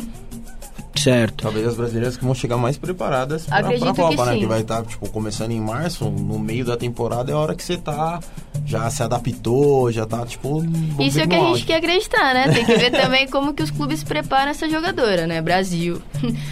Certo. 0.94 1.42
Talvez 1.42 1.66
as 1.66 1.74
brasileiras 1.74 2.16
que 2.16 2.24
vão 2.24 2.34
chegar 2.34 2.56
mais 2.56 2.78
preparadas 2.78 3.46
pra 3.46 3.62
que 3.72 3.78
Copa, 3.80 4.26
né? 4.26 4.34
sim. 4.34 4.40
Que 4.40 4.46
vai 4.46 4.60
estar, 4.60 4.84
tipo, 4.84 5.08
começando 5.08 5.50
em 5.50 5.60
março, 5.60 6.04
no 6.04 6.38
meio 6.38 6.64
da 6.64 6.76
temporada 6.76 7.32
é 7.32 7.34
a 7.34 7.38
hora 7.38 7.54
que 7.56 7.62
você 7.62 7.76
tá. 7.76 8.20
Já 8.64 8.88
se 8.88 9.02
adaptou, 9.02 9.90
já 9.90 10.06
tá, 10.06 10.24
tipo. 10.24 10.62
Isso 11.00 11.18
é 11.18 11.24
o 11.24 11.28
que 11.28 11.34
a 11.34 11.44
gente 11.46 11.64
quer 11.64 11.76
acreditar, 11.76 12.34
né? 12.34 12.52
Tem 12.52 12.64
que 12.64 12.76
ver 12.76 12.90
também 12.92 13.26
como 13.26 13.52
que 13.52 13.62
os 13.62 13.70
clubes 13.70 14.04
preparam 14.04 14.52
essa 14.52 14.68
jogadora, 14.68 15.26
né? 15.26 15.42
Brasil. 15.42 16.00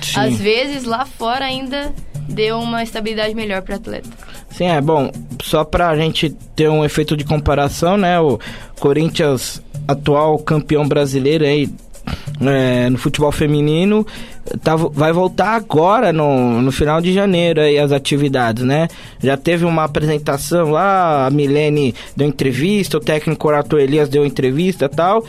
Sim. 0.02 0.18
Às 0.18 0.36
vezes, 0.36 0.84
lá 0.84 1.06
fora 1.06 1.44
ainda 1.44 1.94
deu 2.30 2.58
uma 2.58 2.82
estabilidade 2.82 3.34
melhor 3.34 3.62
para 3.62 3.76
atleta. 3.76 4.08
Sim, 4.50 4.66
é 4.66 4.80
bom, 4.80 5.10
só 5.42 5.64
pra 5.64 5.96
gente 5.96 6.30
ter 6.54 6.68
um 6.68 6.84
efeito 6.84 7.16
de 7.16 7.24
comparação, 7.24 7.96
né? 7.96 8.18
O 8.20 8.38
Corinthians, 8.78 9.62
atual 9.86 10.38
campeão 10.38 10.86
brasileiro 10.86 11.44
aí 11.44 11.68
é, 12.40 12.88
no 12.88 12.98
futebol 12.98 13.30
feminino, 13.30 14.06
tá, 14.62 14.76
vai 14.76 15.12
voltar 15.12 15.54
agora 15.54 16.12
no, 16.12 16.60
no 16.60 16.72
final 16.72 17.00
de 17.00 17.12
janeiro 17.12 17.60
aí 17.60 17.78
as 17.78 17.92
atividades, 17.92 18.64
né? 18.64 18.88
Já 19.22 19.36
teve 19.36 19.64
uma 19.64 19.84
apresentação 19.84 20.70
lá, 20.70 21.26
a 21.26 21.30
Milene 21.30 21.94
deu 22.16 22.26
entrevista, 22.26 22.96
o 22.96 23.00
técnico 23.00 23.46
Orato 23.46 23.78
Elias 23.78 24.08
deu 24.08 24.24
entrevista 24.24 24.86
e 24.86 24.88
tal, 24.88 25.24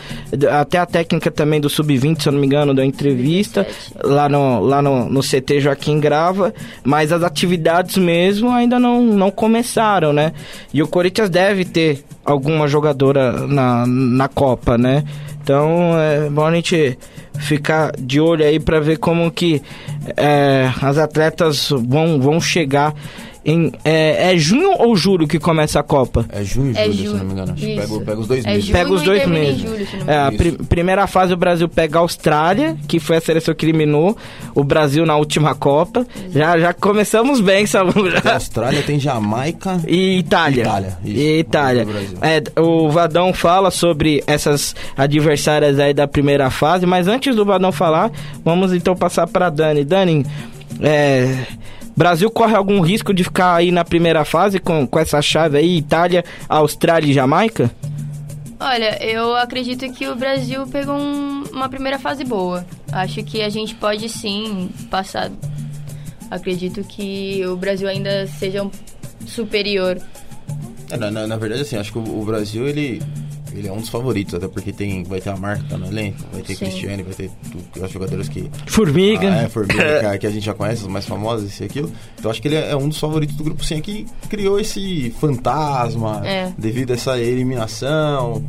até 0.52 0.78
a 0.78 0.86
técnica 0.86 1.30
também 1.30 1.60
do 1.60 1.70
Sub-20, 1.70 2.22
se 2.22 2.30
eu 2.30 2.34
não 2.34 2.40
me 2.40 2.48
engano, 2.48 2.74
deu 2.74 2.84
entrevista 2.84 3.64
27. 3.64 3.92
lá 4.04 4.30
no, 4.30 4.60
lá 4.60 4.82
no, 4.82 5.10
no 5.10 5.22
CT 5.22 5.60
Joaquim 5.60 6.00
Grava, 6.00 6.54
mas 6.84 7.12
as 7.12 7.24
atividades 7.24 7.98
mesmo 7.98 8.50
ainda 8.50 8.80
não, 8.80 9.02
não 9.02 9.32
começaram, 9.32 10.14
né? 10.14 10.34
E 10.74 10.82
o 10.82 10.88
Corinthians 10.88 11.30
deve 11.30 11.66
ter 11.66 12.04
alguma 12.26 12.68
jogadora 12.68 13.48
na, 13.48 13.86
na 13.88 14.28
Copa, 14.28 14.78
né? 14.78 15.04
Então 15.44 16.00
é 16.00 16.30
bom 16.30 16.46
a 16.46 16.54
gente 16.54 16.98
ficar 17.40 17.92
de 17.98 18.20
olho 18.20 18.46
aí 18.46 18.60
para 18.60 18.80
ver 18.80 18.98
como 18.98 19.32
que 19.32 19.62
é, 20.16 20.70
as 20.82 20.98
atletas 20.98 21.70
vão, 21.70 22.20
vão 22.20 22.40
chegar 22.40 22.94
em 23.44 23.72
é, 23.84 24.34
é 24.34 24.38
junho 24.38 24.72
ou 24.78 24.96
julho 24.96 25.28
que 25.28 25.40
começa 25.40 25.80
a 25.80 25.84
Copa? 25.84 26.26
É 26.32 26.44
junho 26.44 26.74
e 26.74 26.78
É 26.78 26.86
julho, 26.92 27.12
se 27.12 27.18
não 27.18 27.26
me 27.26 27.32
engano. 27.34 27.56
Pega, 27.56 28.00
pega 28.06 28.20
os 28.20 28.28
dois 28.28 28.46
É 28.46 28.50
meses. 28.50 28.66
junho 28.66 28.78
Pega 28.78 28.94
os 28.94 29.02
dois 29.02 29.26
meses. 29.28 29.62
julho, 29.62 29.88
É, 30.08 30.18
a 30.18 30.32
pri- 30.32 30.52
primeira 30.70 31.08
fase 31.08 31.34
o 31.34 31.38
Brasil 31.38 31.68
pega 31.68 31.98
a 31.98 32.02
Austrália, 32.02 32.78
que 32.88 33.00
foi 33.00 33.18
a 33.18 33.22
seleção 33.22 33.54
que 33.56 33.66
eliminou 33.66 34.16
o 34.54 34.64
Brasil 34.64 35.06
na 35.06 35.16
última 35.18 35.56
Copa. 35.56 36.06
Já, 36.32 36.60
já 36.60 36.74
começamos 36.74 37.40
bem, 37.42 37.66
Samu. 37.66 37.94
Tem 37.94 38.12
já. 38.24 38.34
Austrália, 38.36 38.84
tem 38.84 39.00
Jamaica. 39.00 39.80
E 39.88 40.18
Itália. 40.20 40.62
Itália, 40.62 40.98
isso. 41.04 41.18
E 41.18 41.40
Itália. 41.40 41.88
É, 42.22 42.62
o 42.62 42.90
Vadão 42.90 43.34
fala 43.34 43.72
sobre 43.72 44.24
essas 44.28 44.76
adversárias 44.96 45.80
aí 45.80 45.94
da 45.94 46.08
primeira 46.08 46.50
fase, 46.52 46.86
mas 46.86 47.08
antes 47.08 47.36
do 47.36 47.44
Vadão 47.44 47.72
falar, 47.72 48.12
vamos 48.46 48.74
então 48.74 48.96
passar 48.96 49.26
para 49.28 49.50
Dani. 49.50 49.84
Dani, 49.84 50.26
é, 50.80 51.46
Brasil 52.02 52.32
corre 52.32 52.56
algum 52.56 52.82
risco 52.82 53.14
de 53.14 53.24
ficar 53.24 53.54
aí 53.54 53.72
na 53.72 53.86
primeira 53.86 54.26
fase 54.26 54.58
com, 54.58 54.88
com 54.88 54.98
essa 54.98 55.22
chave 55.22 55.60
aí, 55.60 55.78
Itália, 55.78 56.26
Austrália 56.50 57.08
e 57.08 57.14
Jamaica? 57.14 57.70
Olha, 58.60 58.98
eu 59.06 59.36
acredito 59.36 59.88
que 59.94 60.08
o 60.08 60.16
Brasil 60.16 60.66
pegou 60.66 60.96
um- 60.96 61.44
uma 61.52 61.70
primeira 61.70 62.00
fase 62.00 62.24
boa. 62.24 62.66
Acho 62.92 63.24
que 63.24 63.44
a 63.44 63.50
gente 63.50 63.76
pode 63.76 64.10
sim 64.10 64.72
passar. 64.90 65.30
Acredito 66.32 66.84
que 66.84 67.46
o 67.46 67.56
Brasil 67.56 67.88
ainda 67.88 68.26
seja 68.26 68.64
um 68.64 68.72
superior. 69.28 70.02
É, 70.90 70.98
na, 70.98 71.12
na- 71.12 71.28
na 71.28 71.38
verdade, 71.38 71.62
assim, 71.62 71.78
acho 71.78 71.92
que 71.92 72.00
o, 72.00 72.20
o 72.22 72.26
Brasil, 72.26 72.68
ele, 72.68 73.00
ele 73.54 73.68
é 73.68 73.72
um 73.72 73.78
dos 73.78 73.90
favoritos, 73.90 74.34
até 74.34 74.48
porque 74.48 74.72
tem, 74.72 75.04
vai 75.04 75.20
ter 75.22 75.30
a 75.30 75.36
marca 75.38 75.64
tá 75.70 75.78
no 75.78 75.86
elenco, 75.88 76.18
vai 76.32 76.42
ter 76.42 76.56
Sim. 76.56 76.66
Cristiane, 76.66 77.04
vai 77.04 77.14
ter 77.14 77.30
tu- 77.74 77.84
os 77.84 77.92
jogadores 77.92 78.30
que. 78.30 78.50
Formiga. 78.68 79.32
Ah, 79.32 79.42
é, 79.44 79.50
Formiga, 79.50 80.10
que, 80.12 80.18
que 80.20 80.28
a 80.28 80.32
gente 80.32 80.46
já 80.46 80.54
conhece, 80.54 80.82
os 80.84 80.88
mais 80.88 81.06
famosos, 81.06 81.48
esse 81.52 81.64
e 81.64 81.66
aquilo. 81.66 81.92
Então 82.18 82.30
acho 82.32 82.42
que 82.42 82.48
ele 82.48 82.56
é, 82.56 82.72
é 82.72 82.76
um 82.76 82.88
dos 82.90 83.00
favoritos 83.00 83.36
do 83.36 83.44
grupo 83.44 83.64
sim, 83.64 83.82
que 83.82 84.06
criou 84.30 84.60
esse 84.60 85.14
fantasma 85.20 86.22
É. 86.26 86.52
devido 86.58 86.92
a 86.92 86.94
essa 86.94 87.18
eliminação. 87.20 88.44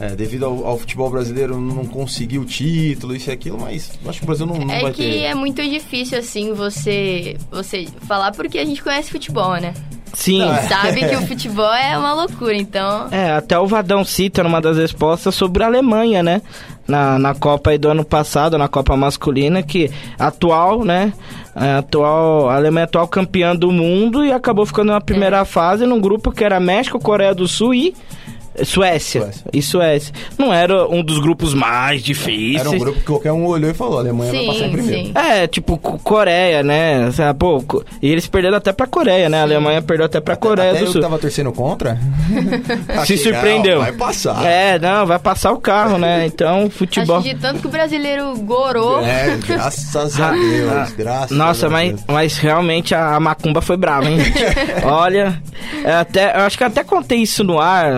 é, 0.00 0.14
devido 0.14 0.44
ao, 0.46 0.64
ao 0.64 0.78
futebol 0.78 1.10
brasileiro 1.10 1.60
não 1.60 1.84
conseguir 1.84 2.38
o 2.38 2.44
título, 2.44 3.16
isso 3.16 3.30
e 3.30 3.32
aquilo, 3.32 3.58
mas 3.60 3.90
acho 4.06 4.18
que 4.20 4.24
o 4.24 4.26
Brasil 4.28 4.46
não, 4.46 4.54
não 4.56 4.72
é 4.72 4.80
vai 4.82 4.92
que 4.92 5.02
ter. 5.02 5.22
é 5.24 5.34
muito 5.34 5.60
difícil, 5.60 6.16
assim, 6.18 6.52
você, 6.52 7.36
você 7.50 7.88
falar 8.06 8.30
porque 8.30 8.58
a 8.60 8.64
gente 8.64 8.80
conhece 8.80 9.10
futebol, 9.10 9.56
né? 9.56 9.74
Sim. 10.14 10.42
Sabe 10.68 11.08
que 11.08 11.16
o 11.16 11.26
futebol 11.26 11.72
é 11.72 11.96
uma 11.96 12.12
loucura, 12.14 12.56
então. 12.56 13.08
É, 13.10 13.32
até 13.32 13.58
o 13.58 13.66
Vadão 13.66 14.04
cita 14.04 14.42
numa 14.42 14.60
das 14.60 14.76
respostas 14.76 15.34
sobre 15.34 15.62
a 15.62 15.66
Alemanha, 15.66 16.22
né? 16.22 16.42
Na, 16.86 17.18
na 17.18 17.34
Copa 17.34 17.70
aí 17.70 17.78
do 17.78 17.88
ano 17.88 18.04
passado, 18.04 18.56
na 18.56 18.66
Copa 18.66 18.96
masculina, 18.96 19.62
que 19.62 19.90
atual, 20.18 20.84
né? 20.84 21.12
é, 21.60 21.78
atual, 21.78 22.48
a 22.48 22.56
Alemanha 22.56 22.84
é 22.84 22.84
atual 22.84 23.08
campeã 23.08 23.54
do 23.54 23.72
mundo 23.72 24.24
e 24.24 24.32
acabou 24.32 24.64
ficando 24.64 24.92
na 24.92 25.00
primeira 25.00 25.44
fase 25.44 25.84
num 25.86 26.00
grupo 26.00 26.30
que 26.30 26.44
era 26.44 26.60
México, 26.60 27.00
Coreia 27.00 27.34
do 27.34 27.48
Sul 27.48 27.74
e 27.74 27.94
Suécia. 28.64 29.22
Suécia. 29.22 29.44
E 29.52 29.62
Suécia. 29.62 30.14
Não 30.36 30.52
era 30.52 30.86
um 30.88 31.02
dos 31.02 31.18
grupos 31.18 31.54
mais 31.54 32.02
difíceis. 32.02 32.60
Era 32.60 32.70
um 32.70 32.78
grupo 32.78 32.98
que 33.00 33.06
qualquer 33.06 33.32
um 33.32 33.46
olhou 33.46 33.70
e 33.70 33.74
falou: 33.74 33.98
a 33.98 34.00
Alemanha 34.00 34.32
vai 34.32 34.46
passar 34.46 34.58
em 34.64 34.68
Sim, 34.68 34.72
primeiro. 34.72 35.06
sim. 35.08 35.12
É, 35.14 35.46
tipo, 35.46 35.76
Co- 35.78 35.98
Coreia, 35.98 36.62
né? 36.62 37.10
Sabe, 37.12 37.38
Pô, 37.38 37.62
co- 37.62 37.84
e 38.02 38.10
eles 38.10 38.26
perderam 38.26 38.56
até 38.56 38.72
pra 38.72 38.86
Coreia, 38.86 39.28
né? 39.28 39.40
A 39.40 39.42
Alemanha 39.42 39.80
perdeu 39.82 40.06
até 40.06 40.20
pra 40.20 40.36
Coreia 40.36 40.70
Até 40.70 40.80
do 40.80 40.84
eu 40.86 40.92
Sul. 40.92 41.00
que 41.00 41.06
tava 41.06 41.18
torcendo 41.18 41.52
contra. 41.52 41.98
Se 42.86 42.98
achei, 42.98 43.16
surpreendeu. 43.16 43.80
Vai 43.80 43.92
passar. 43.92 44.44
É, 44.44 44.78
não, 44.78 45.06
vai 45.06 45.18
passar 45.18 45.52
o 45.52 45.60
carro, 45.60 45.98
né? 45.98 46.26
Então, 46.38 46.68
futebol. 46.70 47.16
Acho 47.18 47.28
que 47.28 47.34
de 47.34 47.40
tanto 47.40 47.60
que 47.60 47.66
o 47.66 47.70
brasileiro 47.70 48.34
gorou. 48.40 49.00
É, 49.04 49.36
graças 49.46 50.20
a 50.20 50.30
Deus, 50.32 50.92
graças 50.92 51.30
Nossa, 51.36 51.66
a 51.66 51.70
mas, 51.70 51.88
Deus. 51.90 52.02
mas 52.06 52.36
realmente 52.38 52.94
a, 52.94 53.16
a 53.16 53.20
macumba 53.20 53.60
foi 53.60 53.76
brava, 53.76 54.08
hein? 54.08 54.18
Olha, 54.84 55.40
é 55.84 55.92
até, 55.92 56.36
eu 56.36 56.40
acho 56.42 56.56
que 56.58 56.64
até 56.64 56.84
contei 56.84 57.18
isso 57.18 57.42
no 57.44 57.58
ar. 57.60 57.92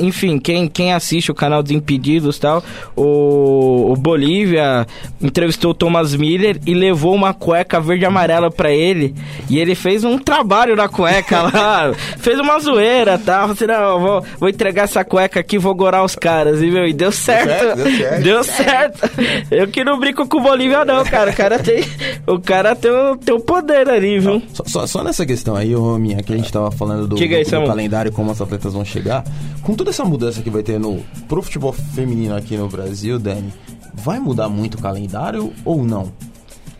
Enfim, 0.00 0.38
quem, 0.38 0.66
quem 0.68 0.92
assiste 0.92 1.30
o 1.30 1.34
canal 1.34 1.62
dos 1.62 1.72
Impedidos 1.72 2.36
e 2.36 2.40
tal, 2.40 2.62
o, 2.96 3.92
o 3.92 3.96
Bolívia 3.96 4.86
entrevistou 5.20 5.70
o 5.70 5.74
Thomas 5.74 6.14
Miller 6.14 6.60
e 6.66 6.74
levou 6.74 7.14
uma 7.14 7.32
cueca 7.34 7.80
verde 7.80 8.04
e 8.04 8.06
amarela 8.06 8.50
pra 8.50 8.70
ele. 8.72 9.14
E 9.48 9.58
ele 9.58 9.74
fez 9.74 10.04
um 10.04 10.18
trabalho 10.18 10.74
na 10.76 10.88
cueca 10.88 11.42
lá, 11.42 11.92
fez 12.18 12.38
uma 12.38 12.58
zoeira, 12.58 13.18
tá? 13.18 13.40
Falei 13.40 13.52
assim, 13.52 13.66
não, 13.66 14.00
vou, 14.00 14.24
vou 14.38 14.48
entregar 14.48 14.84
essa 14.84 15.04
cueca 15.04 15.40
aqui, 15.40 15.58
vou 15.58 15.74
gorar 15.74 16.02
os 16.04 16.14
caras. 16.14 16.62
E, 16.62 16.66
meu, 16.70 16.86
e 16.86 16.92
deu 16.92 17.12
certo. 17.12 17.48
certo, 17.48 17.76
deu 17.76 17.90
certo. 17.96 18.20
Deu 18.30 18.44
certo. 18.44 19.10
Eu 19.50 19.68
que 19.68 19.82
não 19.84 19.98
brinco 19.98 20.26
com 20.28 20.38
o 20.38 20.42
Bolívia, 20.42 20.84
não, 20.84 21.04
cara. 21.04 21.30
O 21.30 21.34
cara 21.34 21.58
tem, 21.58 21.82
o 22.26 22.38
cara 22.38 22.74
tem, 22.76 22.90
o, 22.90 23.16
tem 23.16 23.34
o 23.34 23.40
poder 23.40 23.88
ali, 23.88 24.18
viu? 24.18 24.42
Só, 24.52 24.62
só, 24.66 24.86
só 24.86 25.04
nessa 25.04 25.24
questão 25.26 25.56
aí, 25.56 25.74
ô 25.74 25.98
Minha, 25.98 26.22
que 26.22 26.32
a 26.32 26.36
gente 26.36 26.50
tava 26.52 26.70
falando 26.70 27.06
do, 27.06 27.16
Diga 27.16 27.36
aí, 27.36 27.44
do- 27.44 27.50
do 27.60 27.66
calendário, 27.66 28.12
como 28.12 28.30
as 28.30 28.40
atletas 28.40 28.72
vão 28.72 28.84
chegar. 28.84 29.24
Com 29.62 29.74
toda 29.74 29.89
essa 29.90 30.04
mudança 30.04 30.42
que 30.42 30.50
vai 30.50 30.62
ter 30.62 30.78
no, 30.78 31.02
pro 31.28 31.42
futebol 31.42 31.72
feminino 31.72 32.34
aqui 32.34 32.56
no 32.56 32.68
Brasil, 32.68 33.18
Dani, 33.18 33.52
vai 33.94 34.18
mudar 34.18 34.48
muito 34.48 34.76
o 34.76 34.80
calendário 34.82 35.52
ou 35.64 35.84
não? 35.84 36.12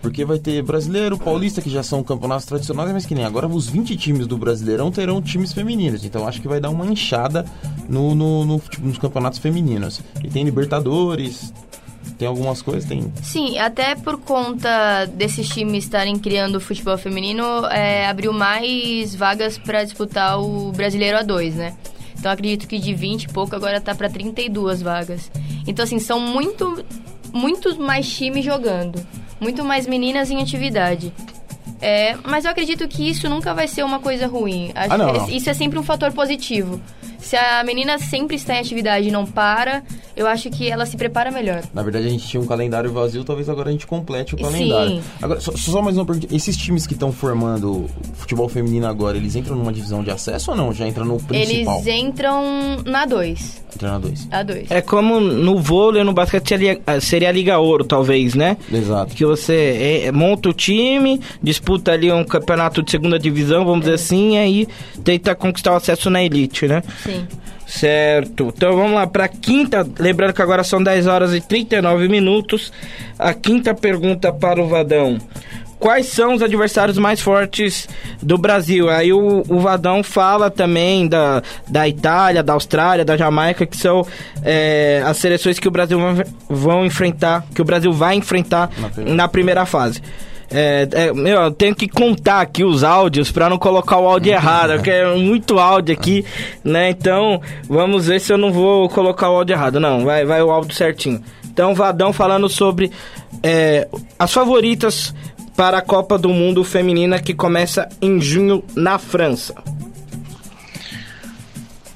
Porque 0.00 0.24
vai 0.24 0.38
ter 0.38 0.62
brasileiro, 0.62 1.18
paulista, 1.18 1.60
que 1.60 1.68
já 1.68 1.82
são 1.82 2.02
campeonatos 2.02 2.46
tradicionais, 2.46 2.90
mas 2.90 3.04
que 3.04 3.14
nem 3.14 3.24
agora 3.24 3.46
os 3.46 3.68
20 3.68 3.94
times 3.96 4.26
do 4.26 4.38
Brasileirão 4.38 4.90
terão 4.90 5.20
times 5.20 5.52
femininos. 5.52 6.04
Então 6.06 6.26
acho 6.26 6.40
que 6.40 6.48
vai 6.48 6.58
dar 6.58 6.70
uma 6.70 6.86
inchada 6.86 7.44
no, 7.86 8.14
no, 8.14 8.46
no 8.46 8.58
fute- 8.58 8.80
nos 8.80 8.96
campeonatos 8.96 9.38
femininos. 9.38 10.00
E 10.24 10.28
tem 10.28 10.42
Libertadores, 10.42 11.52
tem 12.16 12.26
algumas 12.26 12.62
coisas, 12.62 12.86
tem. 12.88 13.12
Sim, 13.22 13.58
até 13.58 13.94
por 13.94 14.18
conta 14.20 15.04
desses 15.04 15.46
times 15.50 15.84
estarem 15.84 16.18
criando 16.18 16.58
futebol 16.62 16.96
feminino, 16.96 17.66
é, 17.66 18.06
abriu 18.08 18.32
mais 18.32 19.14
vagas 19.14 19.58
para 19.58 19.84
disputar 19.84 20.40
o 20.40 20.72
Brasileiro 20.72 21.18
A2, 21.18 21.52
né? 21.56 21.74
Então 22.20 22.30
acredito 22.30 22.68
que 22.68 22.78
de 22.78 22.92
20 22.94 23.24
e 23.24 23.28
pouco 23.28 23.56
agora 23.56 23.80
tá 23.80 23.94
para 23.94 24.10
32 24.10 24.82
vagas. 24.82 25.30
Então 25.66 25.82
assim, 25.82 25.98
são 25.98 26.20
muito 26.20 26.84
muitos 27.32 27.78
mais 27.78 28.08
times 28.08 28.44
jogando, 28.44 29.00
muito 29.40 29.64
mais 29.64 29.86
meninas 29.86 30.30
em 30.30 30.40
atividade. 30.40 31.12
É, 31.80 32.14
mas 32.22 32.44
eu 32.44 32.50
acredito 32.50 32.86
que 32.86 33.08
isso 33.08 33.26
nunca 33.26 33.54
vai 33.54 33.66
ser 33.66 33.82
uma 33.84 33.98
coisa 34.00 34.26
ruim. 34.26 34.70
Acho 34.74 34.92
Ah, 34.92 34.98
não, 34.98 35.12
não. 35.14 35.30
isso 35.30 35.48
é 35.48 35.54
sempre 35.54 35.78
um 35.78 35.82
fator 35.82 36.12
positivo. 36.12 36.78
Se 37.20 37.36
a 37.36 37.62
menina 37.64 37.98
sempre 37.98 38.36
está 38.36 38.54
em 38.54 38.58
atividade 38.58 39.08
e 39.08 39.10
não 39.10 39.26
para, 39.26 39.82
eu 40.16 40.26
acho 40.26 40.50
que 40.50 40.68
ela 40.68 40.84
se 40.84 40.96
prepara 40.96 41.30
melhor. 41.30 41.62
Na 41.72 41.82
verdade, 41.82 42.06
a 42.06 42.10
gente 42.10 42.26
tinha 42.26 42.40
um 42.40 42.46
calendário 42.46 42.92
vazio, 42.92 43.24
talvez 43.24 43.48
agora 43.48 43.68
a 43.68 43.72
gente 43.72 43.86
complete 43.86 44.34
o 44.34 44.38
Sim. 44.38 44.44
calendário. 44.44 45.02
Agora, 45.22 45.40
só, 45.40 45.52
só 45.52 45.80
mais 45.80 45.96
uma 45.96 46.04
pergunta. 46.04 46.34
Esses 46.34 46.56
times 46.56 46.86
que 46.86 46.94
estão 46.94 47.12
formando 47.12 47.88
futebol 48.14 48.48
feminino 48.48 48.86
agora, 48.86 49.16
eles 49.16 49.36
entram 49.36 49.56
numa 49.56 49.72
divisão 49.72 50.02
de 50.02 50.10
acesso 50.10 50.50
ou 50.50 50.56
não? 50.56 50.72
Já 50.72 50.86
entra 50.86 51.04
no 51.04 51.18
principal? 51.20 51.82
Eles 51.84 52.02
entram 52.02 52.42
na 52.84 53.06
2. 53.06 53.62
Entra 53.74 53.92
na 53.92 53.98
2. 53.98 54.28
A 54.30 54.42
2. 54.42 54.70
É 54.70 54.80
como 54.80 55.20
no 55.20 55.58
vôlei, 55.58 56.02
no 56.02 56.12
basquete 56.12 56.48
seria, 56.48 56.80
seria 57.00 57.28
a 57.28 57.32
Liga 57.32 57.58
Ouro, 57.58 57.84
talvez, 57.84 58.34
né? 58.34 58.56
Exato. 58.72 59.14
Que 59.14 59.24
você 59.24 60.02
é, 60.04 60.12
monta 60.12 60.48
o 60.48 60.52
time, 60.52 61.20
disputa 61.42 61.92
ali 61.92 62.10
um 62.12 62.24
campeonato 62.24 62.82
de 62.82 62.90
segunda 62.90 63.18
divisão, 63.18 63.64
vamos 63.64 63.80
dizer 63.80 63.94
assim, 63.94 64.34
e 64.34 64.38
aí 64.38 64.68
tenta 65.04 65.34
conquistar 65.34 65.72
o 65.72 65.76
acesso 65.76 66.10
na 66.10 66.22
elite, 66.22 66.66
né? 66.66 66.82
Sim. 67.02 67.09
Certo. 67.66 68.52
Então 68.56 68.74
vamos 68.74 68.92
lá 68.94 69.06
para 69.06 69.24
a 69.24 69.28
quinta. 69.28 69.86
Lembrando 69.98 70.32
que 70.32 70.42
agora 70.42 70.64
são 70.64 70.82
10 70.82 71.06
horas 71.06 71.34
e 71.34 71.40
39 71.40 72.08
minutos. 72.08 72.72
A 73.18 73.32
quinta 73.32 73.72
pergunta 73.74 74.32
para 74.32 74.60
o 74.60 74.66
Vadão. 74.68 75.18
Quais 75.78 76.06
são 76.08 76.34
os 76.34 76.42
adversários 76.42 76.98
mais 76.98 77.20
fortes 77.22 77.88
do 78.20 78.36
Brasil? 78.36 78.90
Aí 78.90 79.14
o, 79.14 79.42
o 79.48 79.60
Vadão 79.60 80.02
fala 80.02 80.50
também 80.50 81.08
da, 81.08 81.42
da 81.66 81.88
Itália, 81.88 82.42
da 82.42 82.52
Austrália, 82.52 83.02
da 83.02 83.16
Jamaica, 83.16 83.64
que 83.64 83.78
são 83.78 84.06
é, 84.42 85.02
as 85.06 85.16
seleções 85.16 85.58
que 85.58 85.66
o 85.66 85.70
Brasil 85.70 85.98
vão, 85.98 86.14
vão 86.50 86.84
enfrentar, 86.84 87.46
que 87.54 87.62
o 87.62 87.64
Brasil 87.64 87.92
vai 87.94 88.14
enfrentar 88.16 88.70
Na 88.76 88.88
primeira. 88.90 89.16
na 89.16 89.28
primeira 89.28 89.64
fase. 89.66 90.02
É, 90.52 90.88
é, 90.90 91.12
meu, 91.12 91.42
eu 91.42 91.50
tenho 91.52 91.74
que 91.74 91.86
contar 91.86 92.40
aqui 92.40 92.64
os 92.64 92.82
áudios 92.82 93.30
para 93.30 93.48
não 93.48 93.56
colocar 93.56 93.98
o 93.98 94.08
áudio 94.08 94.32
errado, 94.32 94.74
porque 94.74 94.90
é 94.90 95.14
muito 95.14 95.60
áudio 95.60 95.94
aqui, 95.94 96.24
né? 96.64 96.90
Então, 96.90 97.40
vamos 97.68 98.08
ver 98.08 98.20
se 98.20 98.32
eu 98.32 98.38
não 98.38 98.52
vou 98.52 98.88
colocar 98.88 99.30
o 99.30 99.36
áudio 99.36 99.54
errado. 99.54 99.78
Não, 99.78 100.04
vai, 100.04 100.24
vai 100.24 100.42
o 100.42 100.50
áudio 100.50 100.74
certinho. 100.74 101.22
Então, 101.44 101.74
Vadão 101.74 102.12
falando 102.12 102.48
sobre 102.48 102.90
é, 103.42 103.86
as 104.18 104.32
favoritas 104.32 105.14
para 105.56 105.78
a 105.78 105.82
Copa 105.82 106.18
do 106.18 106.30
Mundo 106.30 106.64
Feminina 106.64 107.20
que 107.20 107.34
começa 107.34 107.88
em 108.00 108.20
junho 108.20 108.64
na 108.74 108.98
França. 108.98 109.54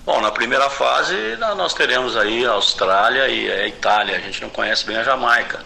Bom, 0.07 0.21
na 0.21 0.31
primeira 0.31 0.69
fase 0.69 1.17
nós 1.39 1.73
teremos 1.73 2.17
aí 2.17 2.45
a 2.45 2.53
Austrália 2.53 3.27
e 3.27 3.51
a 3.51 3.67
Itália. 3.67 4.17
A 4.17 4.21
gente 4.21 4.43
não 4.43 4.51
conhece 4.51 4.85
bem 4.87 4.97
a 4.97 5.03
Jamaica. 5.03 5.61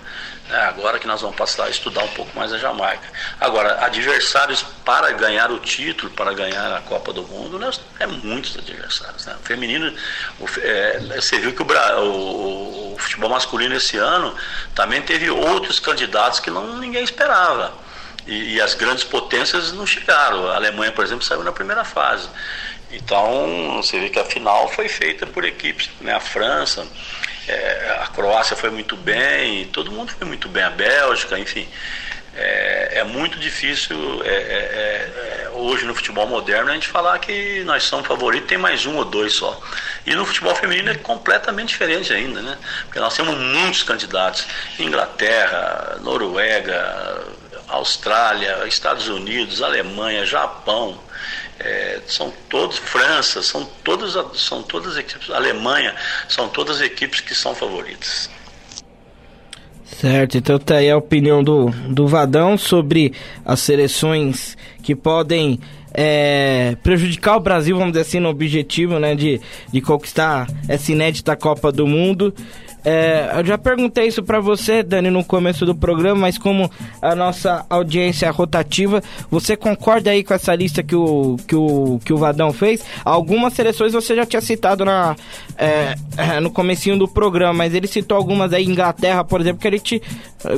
Né? 0.48 0.58
Agora 0.64 0.98
que 0.98 1.06
nós 1.06 1.20
vamos 1.20 1.36
passar 1.36 1.64
a 1.64 1.70
estudar 1.70 2.02
um 2.04 2.08
pouco 2.08 2.36
mais 2.38 2.52
a 2.52 2.58
Jamaica. 2.58 3.06
Agora, 3.40 3.84
adversários 3.84 4.62
para 4.84 5.10
ganhar 5.12 5.50
o 5.50 5.58
título, 5.58 6.10
para 6.12 6.32
ganhar 6.32 6.74
a 6.76 6.80
Copa 6.80 7.12
do 7.12 7.22
Mundo, 7.22 7.58
nós, 7.58 7.80
é 8.00 8.06
muitos 8.06 8.56
adversários. 8.56 9.26
Né? 9.26 9.36
O 9.40 9.44
feminino, 9.44 9.94
o 10.40 10.46
é, 10.62 10.98
você 11.20 11.38
viu 11.38 11.52
que 11.52 11.62
o, 11.62 11.66
o- 11.66 12.94
o 12.94 12.98
futebol 12.98 13.30
masculino 13.30 13.74
esse 13.76 13.96
ano 13.96 14.34
também 14.74 15.00
teve 15.02 15.30
outros 15.30 15.78
candidatos 15.78 16.40
que 16.40 16.50
não, 16.50 16.76
ninguém 16.78 17.04
esperava. 17.04 17.72
E, 18.26 18.54
e, 18.56 18.60
as 18.60 18.74
grandes 18.74 19.04
potências 19.04 19.72
não 19.72 19.86
chegaram. 19.86 20.50
A 20.50 20.56
Alemanha, 20.56 20.92
por 20.92 21.02
exemplo, 21.04 21.24
saiu 21.24 21.42
na 21.42 21.52
primeira 21.52 21.82
fase. 21.84 22.28
Então, 22.90 23.76
você 23.82 23.98
vê 24.00 24.08
que 24.08 24.18
a 24.18 24.24
final 24.24 24.68
foi 24.68 24.88
feita 24.88 25.26
por 25.26 25.44
equipes, 25.44 25.90
né? 26.00 26.14
A 26.14 26.20
França, 26.20 26.86
é, 27.48 27.98
a 28.02 28.06
Croácia 28.08 28.56
foi 28.56 28.70
muito 28.70 28.96
bem, 28.96 29.66
todo 29.66 29.90
mundo 29.90 30.12
foi 30.12 30.26
muito 30.26 30.48
bem, 30.48 30.62
a 30.62 30.70
Bélgica, 30.70 31.38
enfim. 31.38 31.66
É, 32.36 32.98
é 33.00 33.04
muito 33.04 33.38
difícil 33.38 34.22
é, 34.24 34.28
é, 34.28 34.32
é 34.34 35.50
hoje 35.54 35.84
no 35.84 35.94
futebol 35.94 36.26
moderno 36.26 36.70
a 36.70 36.74
gente 36.74 36.86
falar 36.86 37.18
que 37.18 37.62
nós 37.64 37.82
somos 37.82 38.06
favoritos, 38.06 38.48
tem 38.48 38.56
mais 38.56 38.86
um 38.86 38.96
ou 38.96 39.04
dois 39.04 39.32
só. 39.32 39.60
E 40.06 40.14
no 40.14 40.24
futebol 40.24 40.54
feminino 40.54 40.90
é 40.90 40.94
completamente 40.94 41.70
diferente 41.70 42.12
ainda, 42.12 42.40
né? 42.40 42.56
Porque 42.84 43.00
nós 43.00 43.14
temos 43.14 43.36
muitos 43.36 43.82
candidatos. 43.82 44.46
Inglaterra, 44.78 45.98
Noruega, 46.00 47.24
Austrália, 47.68 48.66
Estados 48.66 49.08
Unidos, 49.08 49.60
Alemanha, 49.62 50.24
Japão, 50.24 50.98
é, 51.60 52.00
são 52.06 52.32
todos 52.48 52.78
França, 52.78 53.42
são 53.42 53.64
todas 53.84 54.14
são 54.38 54.62
todas 54.62 54.96
equipes 54.96 55.30
Alemanha, 55.30 55.94
são 56.28 56.48
todas 56.48 56.80
equipes 56.80 57.20
que 57.20 57.34
são 57.34 57.54
favoritas. 57.54 58.30
Certo, 59.84 60.36
então 60.36 60.58
tá 60.58 60.76
aí 60.76 60.90
a 60.90 60.96
opinião 60.96 61.42
do, 61.42 61.70
do 61.88 62.06
Vadão 62.06 62.56
sobre 62.58 63.12
as 63.44 63.58
seleções 63.60 64.56
que 64.82 64.94
podem 64.94 65.58
é, 65.92 66.76
prejudicar 66.82 67.36
o 67.36 67.40
Brasil, 67.40 67.76
vamos 67.76 67.92
dizer 67.92 68.02
assim, 68.02 68.20
no 68.20 68.28
objetivo 68.28 68.98
né, 68.98 69.14
de, 69.14 69.40
de 69.72 69.80
conquistar 69.80 70.46
essa 70.68 70.92
inédita 70.92 71.34
Copa 71.34 71.72
do 71.72 71.86
Mundo. 71.86 72.34
É, 72.84 73.32
eu 73.36 73.44
já 73.44 73.58
perguntei 73.58 74.06
isso 74.06 74.22
para 74.22 74.40
você, 74.40 74.82
Dani, 74.82 75.10
no 75.10 75.24
começo 75.24 75.66
do 75.66 75.74
programa, 75.74 76.22
mas 76.22 76.38
como 76.38 76.70
a 77.02 77.14
nossa 77.14 77.66
audiência 77.68 78.26
é 78.26 78.30
rotativa, 78.30 79.02
você 79.30 79.56
concorda 79.56 80.10
aí 80.10 80.22
com 80.22 80.32
essa 80.32 80.54
lista 80.54 80.82
que 80.82 80.94
o, 80.94 81.36
que 81.46 81.54
o, 81.54 82.00
que 82.04 82.12
o 82.12 82.16
Vadão 82.16 82.52
fez? 82.52 82.84
Algumas 83.04 83.52
seleções 83.52 83.92
você 83.92 84.14
já 84.14 84.24
tinha 84.24 84.40
citado 84.40 84.84
na, 84.84 85.16
é, 85.56 85.94
é 86.16 86.40
no 86.40 86.50
comecinho 86.50 86.98
do 86.98 87.08
programa, 87.08 87.52
mas 87.52 87.74
ele 87.74 87.86
citou 87.86 88.16
algumas 88.16 88.52
aí, 88.52 88.64
Inglaterra, 88.64 89.24
por 89.24 89.40
exemplo, 89.40 89.60
que 89.60 89.68
a 89.68 89.72
gente... 89.72 90.02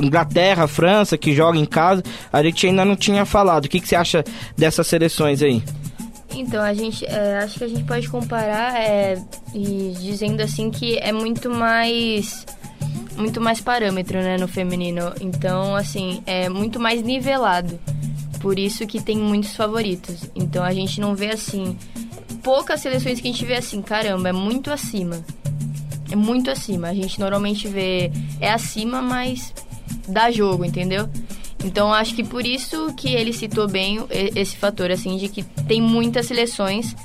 Inglaterra, 0.01 0.67
França, 0.67 1.17
que 1.17 1.33
joga 1.33 1.57
em 1.57 1.65
casa, 1.65 2.03
a 2.31 2.43
gente 2.43 2.67
ainda 2.67 2.85
não 2.85 2.95
tinha 2.95 3.25
falado. 3.25 3.65
O 3.65 3.69
que, 3.69 3.79
que 3.79 3.87
você 3.87 3.95
acha 3.95 4.23
dessas 4.55 4.85
seleções 4.85 5.41
aí? 5.41 5.63
Então, 6.33 6.61
a 6.61 6.73
gente, 6.73 7.05
é, 7.05 7.39
acho 7.39 7.59
que 7.59 7.63
a 7.63 7.67
gente 7.67 7.83
pode 7.83 8.09
comparar 8.09 8.79
é, 8.79 9.21
e 9.53 9.93
dizendo 9.99 10.41
assim 10.41 10.71
que 10.71 10.97
é 10.97 11.11
muito 11.11 11.49
mais 11.49 12.45
muito 13.17 13.39
mais 13.39 13.61
parâmetro, 13.61 14.19
né, 14.19 14.37
no 14.37 14.47
feminino. 14.47 15.13
Então, 15.21 15.75
assim, 15.75 16.23
é 16.25 16.49
muito 16.49 16.79
mais 16.79 17.03
nivelado. 17.03 17.79
Por 18.39 18.57
isso 18.57 18.87
que 18.87 18.99
tem 18.99 19.17
muitos 19.17 19.55
favoritos. 19.55 20.29
Então, 20.35 20.63
a 20.63 20.73
gente 20.73 20.99
não 20.99 21.15
vê 21.15 21.27
assim 21.27 21.77
poucas 22.41 22.81
seleções 22.81 23.21
que 23.21 23.27
a 23.27 23.31
gente 23.31 23.45
vê 23.45 23.55
assim, 23.55 23.81
caramba, 23.81 24.29
é 24.29 24.31
muito 24.31 24.71
acima. 24.71 25.23
É 26.11 26.15
muito 26.15 26.49
acima. 26.49 26.89
A 26.89 26.93
gente 26.93 27.19
normalmente 27.19 27.67
vê 27.67 28.11
é 28.39 28.51
acima, 28.51 29.01
mas 29.01 29.53
dá 30.07 30.31
jogo, 30.31 30.65
entendeu? 30.65 31.07
Então 31.63 31.93
acho 31.93 32.15
que 32.15 32.23
por 32.23 32.45
isso 32.45 32.93
que 32.95 33.13
ele 33.13 33.33
citou 33.33 33.67
bem 33.67 33.99
esse 34.35 34.57
fator, 34.57 34.91
assim, 34.91 35.17
de 35.17 35.27
que 35.27 35.43
tem 35.67 35.81
muitas 35.81 36.25
seleções 36.25 36.95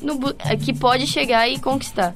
no, 0.00 0.18
que 0.58 0.72
pode 0.72 1.06
chegar 1.06 1.48
e 1.48 1.58
conquistar. 1.58 2.14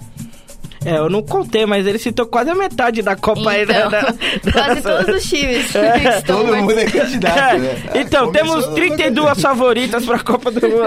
É, 0.84 0.96
eu 0.96 1.10
não 1.10 1.22
contei, 1.22 1.66
mas 1.66 1.86
ele 1.86 1.98
citou 1.98 2.26
quase 2.26 2.50
a 2.50 2.54
metade 2.54 3.02
da 3.02 3.16
Copa 3.16 3.40
então, 3.40 3.50
aí. 3.50 3.66
Da, 3.66 3.88
da, 3.90 4.52
quase 4.52 4.80
todos 4.80 5.16
os 5.16 5.28
times. 5.28 5.74
É, 5.74 6.20
todo 6.22 6.54
mundo 6.54 6.78
é 6.78 6.84
candidato, 6.84 7.58
né? 7.58 7.82
Então, 7.96 8.30
temos 8.30 8.66
32 8.68 9.38
favoritas 9.42 10.04
pra 10.04 10.20
Copa 10.20 10.50
do 10.50 10.60
Mundo. 10.60 10.84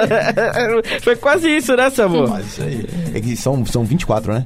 Foi 1.04 1.16
quase 1.18 1.50
isso, 1.50 1.76
né, 1.76 1.90
Samu? 1.90 2.28
Mas 2.28 2.48
isso 2.48 2.64
aí. 2.64 2.86
É 3.14 3.20
que 3.20 3.36
são, 3.36 3.66
são 3.66 3.84
24, 3.84 4.34
né? 4.34 4.46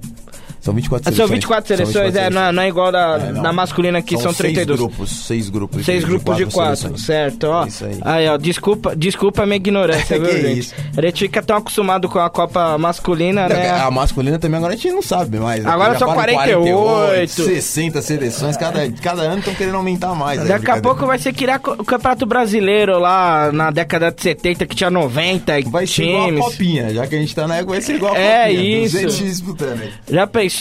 São 0.66 0.74
24 0.74 1.04
seleções. 1.04 1.28
São 1.28 1.36
24 1.36 1.68
seleções, 1.68 1.94
são 1.94 2.04
24 2.04 2.18
é, 2.18 2.22
seleções. 2.24 2.34
Não, 2.34 2.52
não, 2.52 2.64
é 2.64 2.68
igual 2.68 2.92
da, 2.92 3.18
é, 3.22 3.34
da 3.34 3.54
masculina 3.54 4.02
que 4.02 4.16
são, 4.16 4.34
são 4.34 4.34
32. 4.34 4.66
Seis 4.66 4.80
grupos, 4.80 5.26
seis 5.28 5.50
grupos. 5.50 5.86
Seis 5.86 6.04
grupos 6.04 6.38
de 6.38 6.46
quatro, 6.48 6.76
seleções. 6.76 7.06
certo, 7.06 7.44
ó. 7.44 7.66
É 7.66 7.68
isso 7.68 7.86
aí. 7.86 8.00
aí, 8.02 8.28
ó, 8.28 8.36
desculpa, 8.36 8.96
desculpa 8.96 9.44
a 9.44 9.46
minha 9.46 9.58
ignorância, 9.58 10.18
viu, 10.20 10.32
gente? 10.32 10.60
Isso? 10.60 10.74
A 10.98 11.02
gente 11.02 11.20
fica 11.20 11.44
tão 11.44 11.58
acostumado 11.58 12.10
com 12.10 12.18
a 12.18 12.32
Copa 12.32 12.80
masculina, 12.80 13.48
não, 13.48 13.56
né? 13.56 13.80
A 13.80 13.92
masculina 13.92 14.40
também 14.40 14.58
agora 14.58 14.74
a 14.74 14.76
gente 14.76 14.92
não 14.92 15.04
sabe 15.04 15.38
mais. 15.38 15.64
Agora 15.64 16.00
são 16.00 16.12
48. 16.12 16.76
48. 16.76 17.44
60 17.44 18.02
seleções, 18.02 18.58
cada, 18.58 18.90
cada 18.94 19.22
ano 19.22 19.38
estão 19.38 19.54
querendo 19.54 19.76
aumentar 19.76 20.16
mais. 20.16 20.48
Daqui 20.48 20.72
a 20.72 20.82
pouco 20.82 21.06
vai 21.06 21.20
ser 21.20 21.32
criar 21.32 21.62
o 21.64 21.84
Campeonato 21.84 22.26
Brasileiro 22.26 22.98
lá 22.98 23.52
na 23.52 23.70
década 23.70 24.12
de 24.12 24.20
70, 24.20 24.66
que 24.66 24.76
tinha 24.76 24.90
90 24.90 25.62
vai 25.70 25.86
ser 25.86 26.06
igual 26.06 26.30
a 26.30 26.34
Copinha, 26.34 26.90
já 26.92 27.06
que 27.06 27.16
a 27.16 27.20
gente 27.20 27.36
tá 27.36 27.48
na 27.48 27.58
época, 27.58 27.74
vai 27.74 27.82
ser 27.82 27.96
igual 27.98 28.16
a 28.16 28.18
é 28.18 28.48
Copinha. 28.48 28.60
É 28.60 28.84
isso. 28.84 29.24
disputando 29.24 29.82
aí. 29.82 29.94
Já 30.10 30.26
pensou? 30.26 30.55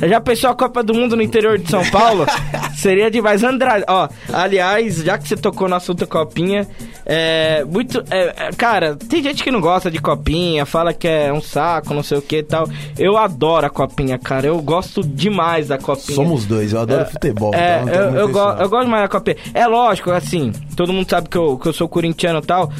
Já 0.00 0.16
já 0.16 0.20
pensou 0.20 0.50
a 0.50 0.54
Copa 0.54 0.82
do 0.82 0.94
Mundo 0.94 1.14
no 1.16 1.22
interior 1.22 1.58
de 1.58 1.70
São 1.70 1.84
Paulo? 1.90 2.26
Seria 2.76 3.10
demais. 3.10 3.42
Andrade, 3.42 3.84
ó, 3.88 4.08
aliás, 4.32 4.96
já 4.96 5.18
que 5.18 5.28
você 5.28 5.36
tocou 5.36 5.68
no 5.68 5.74
assunto 5.74 6.06
Copinha, 6.06 6.66
é 7.04 7.64
muito. 7.64 8.02
É, 8.10 8.34
é, 8.36 8.50
cara, 8.56 8.96
tem 8.96 9.22
gente 9.22 9.42
que 9.42 9.50
não 9.50 9.60
gosta 9.60 9.90
de 9.90 10.00
Copinha, 10.00 10.64
fala 10.64 10.92
que 10.92 11.06
é 11.06 11.32
um 11.32 11.40
saco, 11.40 11.94
não 11.94 12.02
sei 12.02 12.18
o 12.18 12.22
que 12.22 12.38
e 12.38 12.42
tal. 12.42 12.68
Eu 12.98 13.16
adoro 13.16 13.66
a 13.66 13.70
Copinha, 13.70 14.18
cara. 14.18 14.46
Eu 14.46 14.60
gosto 14.60 15.02
demais 15.02 15.68
da 15.68 15.78
Copinha. 15.78 16.16
Somos 16.16 16.46
dois, 16.46 16.72
eu 16.72 16.80
adoro 16.80 17.02
é, 17.02 17.04
futebol. 17.04 17.54
É, 17.54 17.82
então 17.82 17.94
eu, 17.94 18.14
eu, 18.14 18.28
go 18.28 18.38
eu 18.38 18.68
gosto 18.68 18.88
mais 18.88 19.02
da 19.04 19.08
Copinha. 19.08 19.36
É 19.52 19.66
lógico, 19.66 20.10
assim, 20.10 20.52
todo 20.74 20.92
mundo 20.92 21.08
sabe 21.08 21.28
que 21.28 21.36
eu, 21.36 21.58
que 21.58 21.68
eu 21.68 21.72
sou 21.72 21.88
corintiano 21.88 22.40
e 22.40 22.46
tal. 22.46 22.72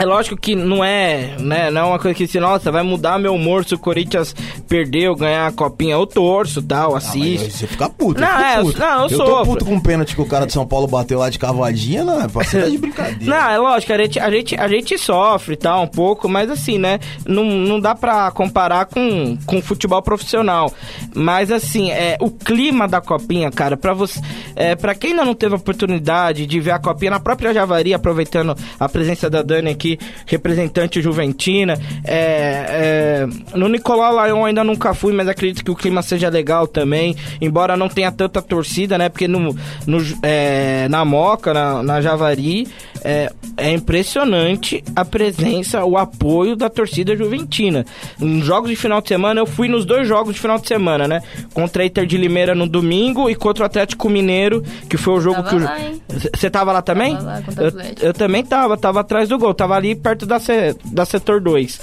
É 0.00 0.04
lógico 0.06 0.34
que 0.34 0.56
não 0.56 0.82
é, 0.82 1.36
né? 1.38 1.70
Não 1.70 1.82
é 1.82 1.84
uma 1.84 1.98
coisa 1.98 2.14
que 2.14 2.26
se, 2.26 2.40
nossa, 2.40 2.72
vai 2.72 2.82
mudar 2.82 3.18
meu 3.18 3.34
humor 3.34 3.66
se 3.66 3.74
o 3.74 3.78
Corinthians 3.78 4.34
perdeu, 4.66 5.14
ganhar 5.14 5.46
a 5.46 5.52
copinha. 5.52 5.92
Eu 5.92 6.06
torço 6.06 6.62
tal, 6.62 6.96
assisto. 6.96 7.46
Ah, 7.46 7.50
você 7.50 7.66
fica 7.66 7.90
puto. 7.90 8.18
Não, 8.18 8.40
é, 8.40 8.62
puto. 8.62 8.78
não, 8.78 8.96
eu, 8.96 9.02
eu 9.02 9.08
sou. 9.10 9.28
Eu 9.28 9.36
tô 9.36 9.44
puto 9.44 9.64
com 9.66 9.76
o 9.76 9.82
pênalti 9.82 10.14
que 10.14 10.22
o 10.22 10.24
cara 10.24 10.46
de 10.46 10.54
São 10.54 10.66
Paulo 10.66 10.86
bateu 10.86 11.18
lá 11.18 11.28
de 11.28 11.38
cavadinha, 11.38 12.02
não, 12.02 12.22
é 12.22 12.28
pra 12.28 12.42
ser 12.44 12.70
de 12.70 12.78
brincadeira. 12.78 13.26
Não, 13.26 13.50
é 13.50 13.58
lógico, 13.58 13.92
a 13.92 13.98
gente, 13.98 14.18
a 14.18 14.30
gente, 14.30 14.56
a 14.56 14.68
gente 14.68 14.96
sofre 14.96 15.54
tal, 15.54 15.82
um 15.82 15.86
pouco, 15.86 16.30
mas 16.30 16.50
assim, 16.50 16.78
né? 16.78 16.98
Não, 17.26 17.44
não 17.44 17.78
dá 17.78 17.94
pra 17.94 18.30
comparar 18.30 18.86
com, 18.86 19.36
com 19.44 19.60
futebol 19.60 20.00
profissional. 20.00 20.72
Mas 21.14 21.52
assim, 21.52 21.90
é, 21.90 22.16
o 22.22 22.30
clima 22.30 22.88
da 22.88 23.02
copinha, 23.02 23.50
cara, 23.50 23.76
pra 23.76 23.92
você. 23.92 24.18
É, 24.56 24.74
pra 24.74 24.94
quem 24.94 25.10
ainda 25.10 25.26
não 25.26 25.34
teve 25.34 25.52
a 25.52 25.58
oportunidade 25.58 26.46
de 26.46 26.58
ver 26.58 26.70
a 26.70 26.78
copinha 26.78 27.10
na 27.10 27.20
própria 27.20 27.52
Javari, 27.52 27.92
aproveitando 27.92 28.56
a 28.78 28.88
presença 28.88 29.28
da 29.28 29.42
Dani 29.42 29.68
aqui 29.68 29.89
representante 30.26 31.00
juventina. 31.00 31.74
É, 32.04 33.26
é, 33.26 33.56
no 33.56 33.68
Nicolau 33.68 34.14
Laion 34.14 34.44
ainda 34.44 34.64
nunca 34.64 34.94
fui, 34.94 35.12
mas 35.12 35.28
acredito 35.28 35.64
que 35.64 35.70
o 35.70 35.76
clima 35.76 36.02
seja 36.02 36.28
legal 36.28 36.66
também. 36.66 37.16
Embora 37.40 37.76
não 37.76 37.88
tenha 37.88 38.12
tanta 38.12 38.42
torcida, 38.42 38.98
né? 38.98 39.08
Porque 39.08 39.28
no, 39.28 39.56
no 39.86 39.98
é, 40.22 40.88
na 40.88 41.04
Moca, 41.04 41.54
na, 41.54 41.82
na 41.82 42.00
Javari, 42.00 42.66
é, 43.02 43.32
é, 43.56 43.72
impressionante 43.72 44.82
a 44.94 45.04
presença, 45.04 45.84
o 45.84 45.96
apoio 45.96 46.56
da 46.56 46.68
torcida 46.68 47.16
juventina. 47.16 47.84
Nos 48.18 48.44
jogos 48.44 48.70
de 48.70 48.76
final 48.76 49.00
de 49.00 49.08
semana, 49.08 49.40
eu 49.40 49.46
fui 49.46 49.68
nos 49.68 49.84
dois 49.84 50.06
jogos 50.06 50.34
de 50.34 50.40
final 50.40 50.58
de 50.58 50.68
semana, 50.68 51.08
né? 51.08 51.22
Contra 51.52 51.82
a 51.82 51.86
Inter 51.86 52.06
de 52.06 52.16
Limeira 52.16 52.54
no 52.54 52.66
domingo 52.66 53.28
e 53.30 53.34
contra 53.34 53.62
o 53.62 53.66
Atlético 53.66 54.08
Mineiro, 54.08 54.62
que 54.88 54.96
foi 54.96 55.14
o 55.14 55.20
jogo 55.20 55.42
tava 55.42 55.58
que 55.58 56.36
Você 56.36 56.50
tava 56.50 56.72
lá 56.72 56.82
também? 56.82 57.14
Tava 57.14 57.24
lá, 57.24 57.42
eu, 57.58 58.08
eu, 58.08 58.12
também 58.14 58.44
tava, 58.44 58.76
tava 58.76 59.00
atrás 59.00 59.28
do 59.28 59.38
gol, 59.38 59.54
tava 59.54 59.74
ali 59.74 59.94
perto 59.94 60.26
da, 60.26 60.38
se, 60.38 60.76
da 60.84 61.04
setor 61.04 61.40
2. 61.40 61.80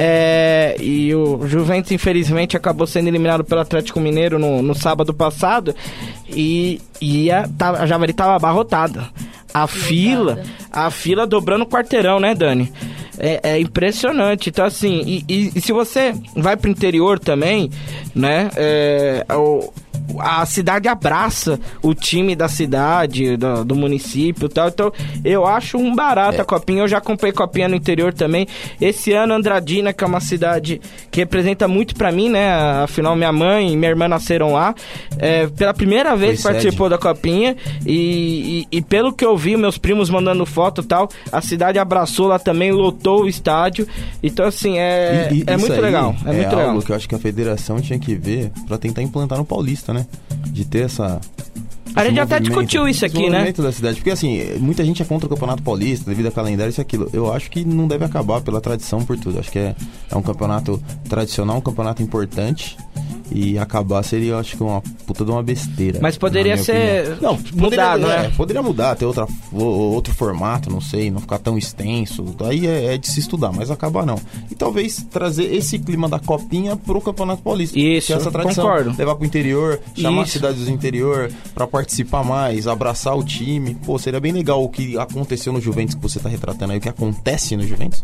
É, 0.00 0.76
e 0.78 1.12
o 1.12 1.44
Juventus, 1.44 1.90
infelizmente, 1.90 2.56
acabou 2.56 2.86
sendo 2.86 3.08
eliminado 3.08 3.42
pelo 3.42 3.60
Atlético 3.60 3.98
Mineiro 3.98 4.38
no, 4.38 4.62
no 4.62 4.72
sábado 4.72 5.12
passado. 5.12 5.74
E, 6.28 6.80
e 7.00 7.30
a, 7.32 7.48
a 7.80 7.84
Javari 7.84 8.12
tava 8.12 8.36
abarrotada. 8.36 9.08
A 9.52 9.66
fila, 9.66 10.42
a 10.70 10.90
fila 10.90 11.26
dobrando 11.26 11.64
o 11.64 11.68
quarteirão, 11.68 12.20
né, 12.20 12.34
Dani? 12.34 12.72
É, 13.18 13.40
é, 13.42 13.60
impressionante. 13.60 14.50
Então, 14.50 14.64
assim, 14.64 15.02
e, 15.04 15.24
e, 15.28 15.52
e, 15.56 15.60
se 15.60 15.72
você 15.72 16.14
vai 16.36 16.56
pro 16.56 16.70
interior 16.70 17.18
também, 17.18 17.70
né? 18.14 18.50
É, 18.56 19.26
o, 19.34 19.72
a 20.18 20.44
cidade 20.46 20.88
abraça 20.88 21.58
o 21.82 21.94
time 21.94 22.34
da 22.34 22.48
cidade, 22.48 23.36
do, 23.36 23.64
do 23.64 23.74
município 23.74 24.46
e 24.46 24.48
tal. 24.48 24.68
Então, 24.68 24.92
eu 25.24 25.46
acho 25.46 25.76
um 25.76 25.94
barato 25.94 26.38
é. 26.38 26.40
a 26.40 26.44
Copinha. 26.44 26.82
Eu 26.82 26.88
já 26.88 26.98
acompanhei 26.98 27.32
Copinha 27.32 27.68
no 27.68 27.74
interior 27.74 28.12
também. 28.12 28.46
Esse 28.80 29.12
ano, 29.12 29.34
Andradina, 29.34 29.92
que 29.92 30.02
é 30.02 30.06
uma 30.06 30.20
cidade 30.20 30.80
que 31.10 31.20
representa 31.20 31.68
muito 31.68 31.94
para 31.94 32.10
mim, 32.10 32.28
né? 32.28 32.50
Afinal, 32.82 33.14
minha 33.16 33.32
mãe 33.32 33.72
e 33.72 33.76
minha 33.76 33.90
irmã 33.90 34.08
nasceram 34.08 34.52
lá. 34.52 34.74
É, 35.18 35.46
pela 35.48 35.74
primeira 35.74 36.16
vez 36.16 36.42
Foi 36.42 36.52
participou 36.52 36.88
sede. 36.88 36.98
da 36.98 36.98
Copinha. 36.98 37.56
E, 37.84 38.66
e, 38.72 38.78
e, 38.78 38.82
pelo 38.82 39.12
que 39.12 39.24
eu 39.24 39.36
vi, 39.36 39.56
meus 39.56 39.78
primos 39.78 40.10
mandando 40.10 40.44
foto 40.46 40.80
e 40.80 40.84
tal, 40.84 41.08
a 41.30 41.40
cidade 41.40 41.78
abraçou 41.78 42.26
lá 42.26 42.38
também, 42.38 42.72
lotou 42.72 43.24
o 43.24 43.28
estádio. 43.28 43.86
Então, 44.22 44.46
assim, 44.46 44.78
é, 44.78 45.28
e, 45.32 45.44
é 45.46 45.56
muito 45.56 45.80
legal. 45.80 46.14
É, 46.24 46.30
é 46.30 46.32
muito 46.32 46.46
algo 46.46 46.56
legal. 46.56 46.82
que 46.82 46.92
eu 46.92 46.96
acho 46.96 47.08
que 47.08 47.14
a 47.14 47.18
federação 47.18 47.80
tinha 47.80 47.98
que 47.98 48.14
ver 48.14 48.50
para 48.66 48.78
tentar 48.78 49.02
implantar 49.02 49.38
no 49.38 49.44
Paulista, 49.44 49.92
né? 49.92 49.97
Né? 49.98 50.06
De 50.46 50.64
ter 50.64 50.84
essa 50.84 51.20
A 51.94 52.04
gente 52.04 52.20
até 52.20 52.40
discutiu 52.40 52.88
isso 52.88 53.04
aqui, 53.04 53.28
né? 53.28 53.52
da 53.52 53.72
cidade. 53.72 53.96
Porque 53.96 54.10
assim, 54.10 54.40
muita 54.58 54.84
gente 54.84 55.02
é 55.02 55.04
contra 55.04 55.26
o 55.26 55.28
Campeonato 55.30 55.62
Paulista 55.62 56.08
devido 56.08 56.26
a 56.26 56.30
calendário 56.30 56.70
isso 56.70 56.80
e 56.80 56.82
aquilo. 56.82 57.08
Eu 57.12 57.32
acho 57.32 57.50
que 57.50 57.64
não 57.64 57.88
deve 57.88 58.04
acabar 58.04 58.40
pela 58.40 58.60
tradição, 58.60 59.04
por 59.04 59.18
tudo. 59.18 59.38
Acho 59.38 59.50
que 59.50 59.58
é, 59.58 59.74
é 60.10 60.16
um 60.16 60.22
campeonato 60.22 60.82
tradicional, 61.08 61.58
um 61.58 61.60
campeonato 61.60 62.02
importante. 62.02 62.76
E 63.30 63.58
acabar 63.58 64.02
seria, 64.02 64.36
acho 64.36 64.56
que, 64.56 64.62
uma 64.62 64.80
puta 65.06 65.24
de 65.24 65.30
uma 65.30 65.42
besteira. 65.42 65.98
Mas 66.00 66.16
poderia 66.16 66.56
ser 66.56 67.12
opinião. 67.12 67.32
não, 67.32 67.62
mudado, 67.62 68.00
poderia, 68.00 68.22
né? 68.22 68.26
é, 68.26 68.36
poderia 68.36 68.62
mudar, 68.62 68.96
ter 68.96 69.04
outra, 69.04 69.26
outro 69.52 70.14
formato, 70.14 70.70
não 70.70 70.80
sei, 70.80 71.10
não 71.10 71.20
ficar 71.20 71.38
tão 71.38 71.58
extenso. 71.58 72.24
Aí 72.40 72.66
é, 72.66 72.94
é 72.94 72.98
de 72.98 73.08
se 73.08 73.20
estudar, 73.20 73.52
mas 73.52 73.70
acabar 73.70 74.06
não. 74.06 74.18
E 74.50 74.54
talvez 74.54 75.06
trazer 75.10 75.54
esse 75.54 75.78
clima 75.78 76.08
da 76.08 76.18
copinha 76.18 76.76
pro 76.76 77.00
Campeonato 77.00 77.42
Paulista. 77.42 77.78
Isso, 77.78 78.12
é 78.12 78.16
essa 78.16 78.30
tradição. 78.30 78.64
concordo. 78.64 78.94
Levar 78.96 79.14
pro 79.14 79.26
interior, 79.26 79.80
chamar 79.94 80.22
Isso. 80.22 80.32
cidades 80.32 80.64
do 80.64 80.70
interior 80.70 81.30
pra 81.54 81.66
participar 81.66 82.24
mais, 82.24 82.66
abraçar 82.66 83.16
o 83.16 83.22
time. 83.22 83.74
Pô, 83.74 83.98
seria 83.98 84.20
bem 84.20 84.32
legal 84.32 84.62
o 84.62 84.68
que 84.68 84.96
aconteceu 84.98 85.52
no 85.52 85.60
Juventus 85.60 85.94
que 85.94 86.02
você 86.02 86.18
tá 86.18 86.28
retratando 86.28 86.72
aí, 86.72 86.78
o 86.78 86.80
que 86.80 86.88
acontece 86.88 87.56
no 87.56 87.66
Juventus. 87.66 88.02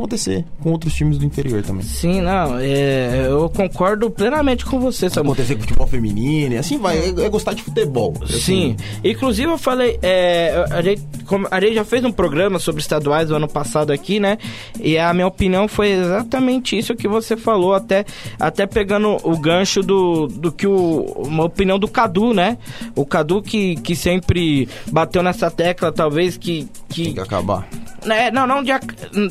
Acontecer 0.00 0.46
com 0.62 0.72
outros 0.72 0.94
times 0.94 1.18
do 1.18 1.26
interior 1.26 1.62
também. 1.62 1.82
Sim, 1.82 2.22
não, 2.22 2.58
é, 2.58 3.26
eu 3.28 3.50
concordo 3.50 4.10
plenamente 4.10 4.64
com 4.64 4.80
você, 4.80 5.10
Samu. 5.10 5.32
Acontecer 5.32 5.56
com 5.56 5.60
futebol 5.60 5.86
feminino, 5.86 6.54
e 6.54 6.56
assim 6.56 6.78
vai, 6.78 6.96
é, 6.96 7.08
é 7.08 7.28
gostar 7.28 7.52
de 7.52 7.62
futebol. 7.62 8.14
Sim, 8.26 8.72
Assim, 8.72 8.76
inclusive 9.04 9.52
eu 9.52 9.58
falei, 9.58 9.98
é, 10.00 10.64
a, 10.70 10.80
gente, 10.80 11.02
a 11.50 11.60
gente 11.60 11.74
já 11.74 11.84
fez 11.84 12.02
um 12.02 12.10
programa 12.10 12.58
sobre 12.58 12.80
estaduais 12.80 13.28
no 13.28 13.36
ano 13.36 13.46
passado 13.46 13.92
aqui, 13.92 14.18
né? 14.18 14.38
E 14.80 14.96
a 14.96 15.12
minha 15.12 15.26
opinião 15.26 15.68
foi 15.68 15.90
exatamente 15.90 16.78
isso 16.78 16.94
que 16.94 17.06
você 17.06 17.36
falou, 17.36 17.74
até, 17.74 18.06
até 18.38 18.66
pegando 18.66 19.18
o 19.22 19.36
gancho 19.36 19.82
do, 19.82 20.28
do 20.28 20.50
que 20.50 20.66
o. 20.66 21.02
Uma 21.26 21.44
opinião 21.44 21.78
do 21.78 21.86
Cadu, 21.86 22.32
né? 22.32 22.56
O 22.96 23.04
Cadu 23.04 23.42
que, 23.42 23.76
que 23.76 23.94
sempre 23.94 24.66
bateu 24.90 25.22
nessa 25.22 25.50
tecla, 25.50 25.92
talvez 25.92 26.38
que. 26.38 26.66
tem 26.88 27.04
que 27.04 27.12
que 27.12 27.20
acabar. 27.20 27.68
É, 28.08 28.30
não, 28.30 28.46
não 28.46 28.62
de, 28.62 28.70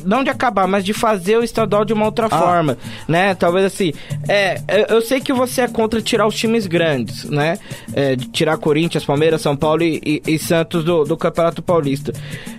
não 0.04 0.22
de 0.22 0.30
acabar, 0.30 0.66
mas 0.66 0.84
de 0.84 0.92
fazer 0.92 1.36
o 1.36 1.42
estadual 1.44 1.84
de 1.84 1.92
uma 1.92 2.04
outra 2.06 2.26
Ah. 2.30 2.38
forma, 2.38 2.78
né? 3.08 3.34
Talvez 3.34 3.64
assim, 3.66 3.92
é, 4.28 4.60
eu- 4.68 4.96
eu 4.96 5.02
sei 5.02 5.20
que 5.20 5.32
você 5.32 5.62
é 5.62 5.68
contra 5.68 6.00
tirar 6.00 6.26
os 6.26 6.34
times 6.36 6.66
grandes, 6.66 7.24
né? 7.24 7.58
É, 7.94 8.16
tirar 8.16 8.56
Corinthians, 8.58 9.04
Palmeiras, 9.04 9.40
São 9.42 9.56
Paulo 9.56 9.82
e, 9.82 10.00
e- 10.26 10.34
e 10.34 10.38
Santos 10.38 10.84
do, 10.84 11.04
do 11.04 11.16
Campeonato 11.16 11.62
Paulista, 11.62 12.12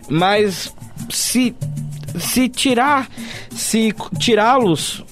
mas 0.09 0.74
se 1.09 1.55
se 2.20 2.49
tirar, 2.49 3.07
se 3.51 3.93
tirá-los 4.20 5.03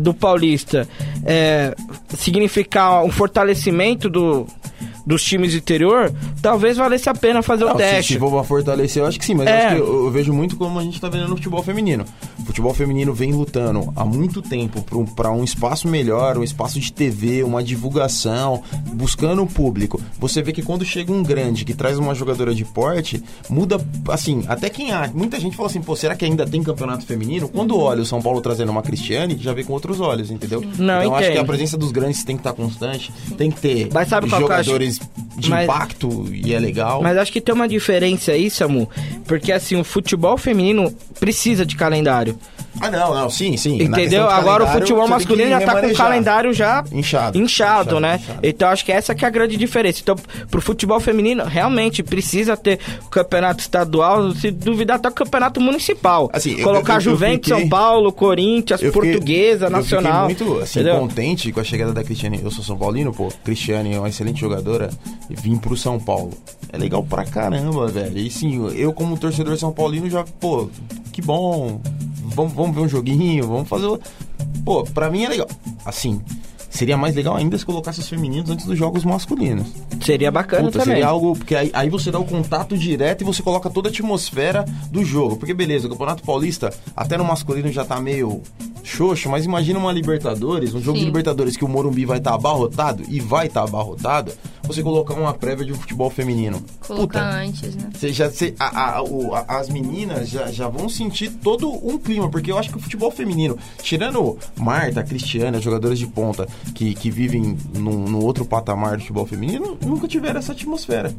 do 0.00 0.12
Paulista 0.12 0.86
é, 1.24 1.74
significar 2.16 3.02
um 3.02 3.10
fortalecimento 3.10 4.10
do 4.10 4.46
dos 5.06 5.22
times 5.22 5.52
do 5.52 5.58
interior, 5.58 6.12
talvez 6.40 6.76
valesse 6.76 7.08
a 7.08 7.14
pena 7.14 7.42
fazer 7.42 7.64
o 7.64 7.68
Não, 7.68 7.74
se, 7.76 7.78
teste. 7.82 8.12
se 8.14 8.18
for 8.18 8.44
fortalecer, 8.44 9.02
eu 9.02 9.06
acho 9.06 9.18
que 9.18 9.24
sim, 9.24 9.34
mas 9.34 9.46
É. 9.46 9.50
eu, 9.50 9.56
acho 9.66 9.74
que 9.76 9.80
eu, 9.82 10.04
eu 10.06 10.10
vejo 10.10 10.32
muito 10.32 10.56
como 10.56 10.78
a 10.78 10.82
gente 10.82 11.00
tá 11.00 11.08
vendo 11.08 11.28
no 11.28 11.36
futebol 11.36 11.62
feminino. 11.62 12.04
O 12.38 12.44
futebol 12.44 12.72
feminino 12.74 13.12
vem 13.12 13.32
lutando 13.32 13.92
há 13.96 14.04
muito 14.04 14.40
tempo 14.42 14.82
pra 15.14 15.30
um, 15.30 15.40
um 15.40 15.44
espaço 15.44 15.88
melhor, 15.88 16.36
um 16.38 16.42
espaço 16.42 16.78
de 16.80 16.92
TV, 16.92 17.42
uma 17.42 17.62
divulgação, 17.62 18.62
buscando 18.92 19.42
o 19.42 19.46
público. 19.46 20.00
Você 20.18 20.42
vê 20.42 20.52
que 20.52 20.62
quando 20.62 20.84
chega 20.84 21.12
um 21.12 21.22
grande 21.22 21.64
que 21.64 21.74
traz 21.74 21.98
uma 21.98 22.14
jogadora 22.14 22.54
de 22.54 22.64
porte, 22.64 23.22
muda, 23.48 23.78
assim, 24.08 24.44
até 24.48 24.68
quem 24.70 24.92
há. 24.92 25.10
Muita 25.14 25.38
gente 25.38 25.56
fala 25.56 25.68
assim, 25.68 25.80
pô, 25.80 25.94
será 25.94 26.14
que 26.16 26.24
ainda 26.24 26.46
tem 26.46 26.62
campeonato 26.62 27.04
feminino? 27.04 27.48
Quando 27.48 27.78
olha 27.78 28.02
o 28.02 28.06
São 28.06 28.20
Paulo 28.20 28.40
trazendo 28.40 28.70
uma 28.70 28.82
Cristiane, 28.82 29.36
já 29.38 29.52
vê 29.52 29.62
com 29.64 29.72
outros 29.72 30.00
olhos, 30.00 30.30
entendeu? 30.30 30.60
Não, 30.78 31.00
então 31.02 31.14
acho 31.14 31.24
que 31.26 31.30
a 31.30 31.34
entendo. 31.34 31.46
presença 31.46 31.76
dos 31.76 31.92
grandes 31.92 32.24
tem 32.24 32.36
que 32.36 32.40
estar 32.40 32.52
constante, 32.52 33.12
tem 33.36 33.50
que 33.50 33.60
ter 33.60 33.88
Mas 33.92 34.08
sabe 34.08 34.28
qual 34.28 34.42
eu 35.00 35.06
jogadores 35.06 35.34
de 35.36 35.50
Mas- 35.50 35.64
impacto 35.64 36.28
e 36.32 36.54
é 36.54 36.58
legal. 36.58 37.02
Mas 37.02 37.16
acho 37.18 37.32
que 37.32 37.40
tem 37.40 37.54
uma 37.54 37.66
diferença 37.68 38.32
aí, 38.32 38.48
Samu, 38.50 38.88
porque 39.26 39.50
assim, 39.52 39.76
o 39.76 39.84
futebol 39.84 40.36
feminino 40.38 40.94
precisa 41.18 41.66
de 41.66 41.76
calendário. 41.76 42.38
Ah, 42.80 42.90
não, 42.90 43.14
não, 43.14 43.30
sim, 43.30 43.56
sim. 43.56 43.80
Entendeu? 43.80 44.28
Agora 44.28 44.64
o 44.64 44.66
futebol 44.66 45.06
masculino 45.06 45.48
já 45.50 45.60
tá 45.60 45.80
com 45.80 45.86
o 45.86 45.94
calendário 45.94 46.52
já 46.52 46.82
Inchado. 46.90 47.38
inchado, 47.38 47.38
Inchado, 47.38 48.00
né? 48.00 48.18
inchado. 48.20 48.38
Então 48.42 48.68
acho 48.68 48.84
que 48.84 48.90
essa 48.90 49.14
que 49.14 49.24
é 49.24 49.28
a 49.28 49.30
grande 49.30 49.56
diferença. 49.56 50.00
Então, 50.02 50.16
pro 50.50 50.60
futebol 50.60 50.98
feminino, 50.98 51.44
realmente 51.44 52.02
precisa 52.02 52.56
ter 52.56 52.80
o 53.06 53.08
campeonato 53.08 53.60
estadual, 53.60 54.32
se 54.32 54.50
duvidar 54.50 54.96
até 54.96 55.08
o 55.08 55.12
campeonato 55.12 55.60
municipal. 55.60 56.28
Assim, 56.32 56.56
eu- 56.58 56.64
Colocar 56.64 56.94
eu- 56.94 56.96
eu 56.96 57.00
Juventus, 57.02 57.48
fiquei- 57.48 57.60
São 57.60 57.68
Paulo, 57.68 58.12
Corinthians, 58.12 58.82
Eu 58.82 58.92
fiquei- 58.92 59.12
Portuguesa, 59.12 59.66
eu 59.66 59.70
Nacional. 59.70 60.28
fiquei 60.28 60.44
muito, 60.46 60.60
assim, 60.62 60.80
entendeu? 60.80 60.98
contente 60.98 61.52
com 61.52 61.60
a 61.60 61.64
chegada 61.64 61.92
da 61.92 62.02
Cristiane. 62.02 62.40
Eu 62.42 62.50
sou 62.50 62.64
São 62.64 62.76
Paulino, 62.76 63.12
pô. 63.14 63.28
Cristiane 63.44 63.94
é 63.94 63.98
uma 64.00 64.08
excelente 64.08 64.40
jogadora. 64.40 64.83
E 65.30 65.34
vim 65.34 65.56
pro 65.56 65.76
São 65.76 65.98
Paulo. 65.98 66.32
É 66.72 66.76
legal 66.76 67.02
pra 67.02 67.24
caramba, 67.24 67.86
velho. 67.88 68.18
E 68.18 68.30
sim, 68.30 68.68
eu 68.74 68.92
como 68.92 69.18
torcedor 69.18 69.56
São 69.56 69.72
Paulino 69.72 70.08
já, 70.10 70.24
pô, 70.24 70.68
que 71.12 71.22
bom. 71.22 71.80
Vamos, 72.24 72.52
vamos 72.52 72.74
ver 72.74 72.82
um 72.82 72.88
joguinho, 72.88 73.46
vamos 73.46 73.68
fazer... 73.68 73.86
Pô, 74.64 74.82
pra 74.82 75.10
mim 75.10 75.24
é 75.24 75.28
legal. 75.28 75.48
Assim, 75.84 76.20
seria 76.74 76.96
mais 76.96 77.14
legal 77.14 77.36
ainda 77.36 77.56
se 77.56 77.64
colocasse 77.64 78.00
os 78.00 78.08
femininos 78.08 78.50
antes 78.50 78.66
dos 78.66 78.76
jogos 78.76 79.04
masculinos. 79.04 79.66
Seria 80.04 80.30
bacana 80.30 80.64
Puta, 80.64 80.80
também. 80.80 80.94
seria 80.96 81.06
algo. 81.08 81.34
Porque 81.36 81.54
aí, 81.54 81.70
aí 81.72 81.88
você 81.88 82.10
dá 82.10 82.18
o 82.18 82.24
contato 82.24 82.76
direto 82.76 83.22
e 83.22 83.24
você 83.24 83.42
coloca 83.42 83.70
toda 83.70 83.88
a 83.88 83.90
atmosfera 83.90 84.64
do 84.90 85.04
jogo. 85.04 85.36
Porque 85.36 85.54
beleza, 85.54 85.86
o 85.86 85.90
Campeonato 85.90 86.22
Paulista, 86.22 86.72
até 86.96 87.16
no 87.16 87.24
masculino 87.24 87.70
já 87.72 87.84
tá 87.84 88.00
meio 88.00 88.42
xoxo, 88.82 89.30
mas 89.30 89.46
imagina 89.46 89.78
uma 89.78 89.90
Libertadores, 89.92 90.74
um 90.74 90.80
jogo 90.80 90.98
de 90.98 91.00
Sim. 91.04 91.06
Libertadores 91.06 91.56
que 91.56 91.64
o 91.64 91.68
Morumbi 91.68 92.04
vai 92.04 92.18
estar 92.18 92.34
abarrotado 92.34 93.02
e 93.08 93.18
vai 93.18 93.46
estar 93.46 93.62
abarrotado, 93.62 94.30
você 94.64 94.82
colocar 94.82 95.14
uma 95.14 95.32
prévia 95.32 95.64
de 95.64 95.72
um 95.72 95.74
futebol 95.74 96.10
feminino. 96.10 96.62
Colocar 96.86 97.20
Puta, 97.20 97.40
antes, 97.46 97.74
né? 97.76 97.88
você 97.94 98.12
já, 98.12 98.28
você- 98.28 98.54
a- 98.58 98.96
a- 98.98 99.02
o- 99.02 99.34
a- 99.34 99.44
as 99.48 99.70
meninas 99.70 100.28
já, 100.28 100.52
já 100.52 100.68
vão 100.68 100.86
sentir 100.88 101.30
todo 101.30 101.70
um 101.70 101.96
clima, 101.96 102.28
porque 102.28 102.52
eu 102.52 102.58
acho 102.58 102.68
que 102.70 102.76
o 102.76 102.80
futebol 102.80 103.10
feminino, 103.10 103.56
tirando 103.82 104.36
Marta, 104.56 105.02
Cristiane, 105.02 105.56
as 105.56 105.62
jogadoras 105.64 105.98
de 105.98 106.06
ponta 106.06 106.46
que, 106.74 106.94
que 106.94 107.10
vivem 107.10 107.56
num, 107.74 108.04
no 108.08 108.22
outro 108.24 108.44
patamar 108.44 108.96
do 108.96 109.00
futebol 109.00 109.26
feminino, 109.26 109.76
nunca 109.84 110.06
tiveram 110.08 110.38
essa 110.38 110.52
atmosfera. 110.52 111.14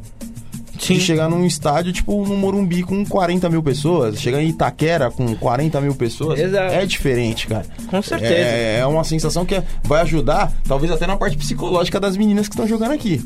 Sim. 0.78 0.94
De 0.94 1.00
chegar 1.00 1.28
num 1.28 1.44
estádio, 1.46 1.90
tipo, 1.92 2.24
no 2.26 2.36
Morumbi 2.36 2.82
com 2.82 3.04
40 3.04 3.48
mil 3.48 3.62
pessoas, 3.62 4.20
chegar 4.20 4.42
em 4.42 4.48
Itaquera 4.50 5.10
com 5.10 5.34
40 5.34 5.80
mil 5.80 5.94
pessoas, 5.94 6.38
Exato. 6.38 6.74
é 6.74 6.84
diferente, 6.84 7.46
cara. 7.46 7.64
Com 7.88 8.02
certeza. 8.02 8.34
É, 8.34 8.78
é 8.80 8.86
uma 8.86 9.02
sensação 9.02 9.46
que 9.46 9.54
é- 9.54 9.64
vai 9.84 10.02
ajudar, 10.02 10.52
talvez 10.68 10.92
até 10.92 11.06
na 11.06 11.16
parte 11.16 11.36
psicológica 11.36 11.98
das 11.98 12.16
meninas 12.16 12.46
que 12.46 12.54
estão 12.54 12.68
jogando 12.68 12.92
aqui. 12.92 13.24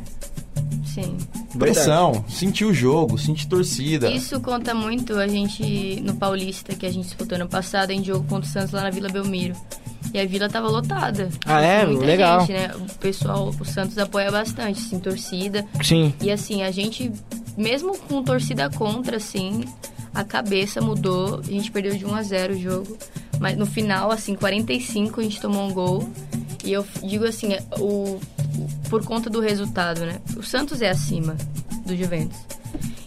Sim. 0.86 1.16
Pressão, 1.58 2.24
sentir 2.28 2.64
o 2.64 2.72
jogo, 2.72 3.18
sentir 3.18 3.46
torcida. 3.46 4.10
Isso 4.10 4.40
conta 4.40 4.72
muito 4.72 5.14
a 5.18 5.26
gente 5.26 6.00
no 6.02 6.14
Paulista, 6.14 6.74
que 6.74 6.86
a 6.86 6.90
gente 6.92 7.06
disputou 7.06 7.36
ano 7.36 7.48
passado 7.48 7.90
em 7.90 8.02
jogo 8.02 8.24
contra 8.28 8.48
o 8.48 8.52
Santos 8.52 8.70
lá 8.72 8.82
na 8.82 8.90
Vila 8.90 9.08
Belmiro. 9.08 9.54
E 10.12 10.18
a 10.18 10.26
vila 10.26 10.48
tava 10.48 10.68
lotada. 10.68 11.28
Ah, 11.46 11.60
é? 11.60 11.86
Muita 11.86 12.04
Legal. 12.04 12.40
Gente, 12.40 12.52
né? 12.52 12.70
O 12.76 12.98
pessoal, 12.98 13.48
o 13.48 13.64
Santos 13.64 13.96
apoia 13.98 14.30
bastante, 14.30 14.80
assim, 14.80 14.98
torcida. 14.98 15.64
Sim. 15.82 16.12
E 16.20 16.30
assim, 16.30 16.62
a 16.62 16.70
gente, 16.70 17.12
mesmo 17.56 17.96
com 17.96 18.22
torcida 18.22 18.68
contra, 18.70 19.18
assim, 19.18 19.64
a 20.12 20.24
cabeça 20.24 20.80
mudou. 20.80 21.40
A 21.40 21.50
gente 21.50 21.70
perdeu 21.70 21.96
de 21.96 22.04
1 22.04 22.14
a 22.14 22.22
0 22.22 22.54
o 22.54 22.58
jogo. 22.58 22.98
Mas 23.38 23.56
no 23.56 23.66
final, 23.66 24.10
assim, 24.10 24.34
45 24.34 25.20
a 25.20 25.22
gente 25.22 25.40
tomou 25.40 25.66
um 25.68 25.72
gol. 25.72 26.08
E 26.64 26.72
eu 26.72 26.84
digo 27.02 27.24
assim, 27.24 27.56
o, 27.78 28.20
por 28.88 29.04
conta 29.04 29.30
do 29.30 29.40
resultado, 29.40 30.00
né? 30.00 30.20
O 30.36 30.42
Santos 30.42 30.82
é 30.82 30.90
acima 30.90 31.36
do 31.86 31.96
Juventus. 31.96 32.38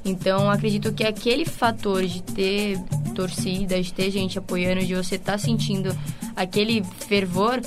Então, 0.05 0.49
acredito 0.49 0.91
que 0.91 1.03
aquele 1.03 1.45
fator 1.45 2.05
de 2.05 2.21
ter 2.23 2.77
torcida, 3.15 3.81
de 3.81 3.93
ter 3.93 4.09
gente 4.11 4.37
apoiando, 4.37 4.85
de 4.85 4.95
você 4.95 5.15
estar 5.15 5.37
sentindo 5.37 5.95
aquele 6.35 6.83
fervor, 7.07 7.61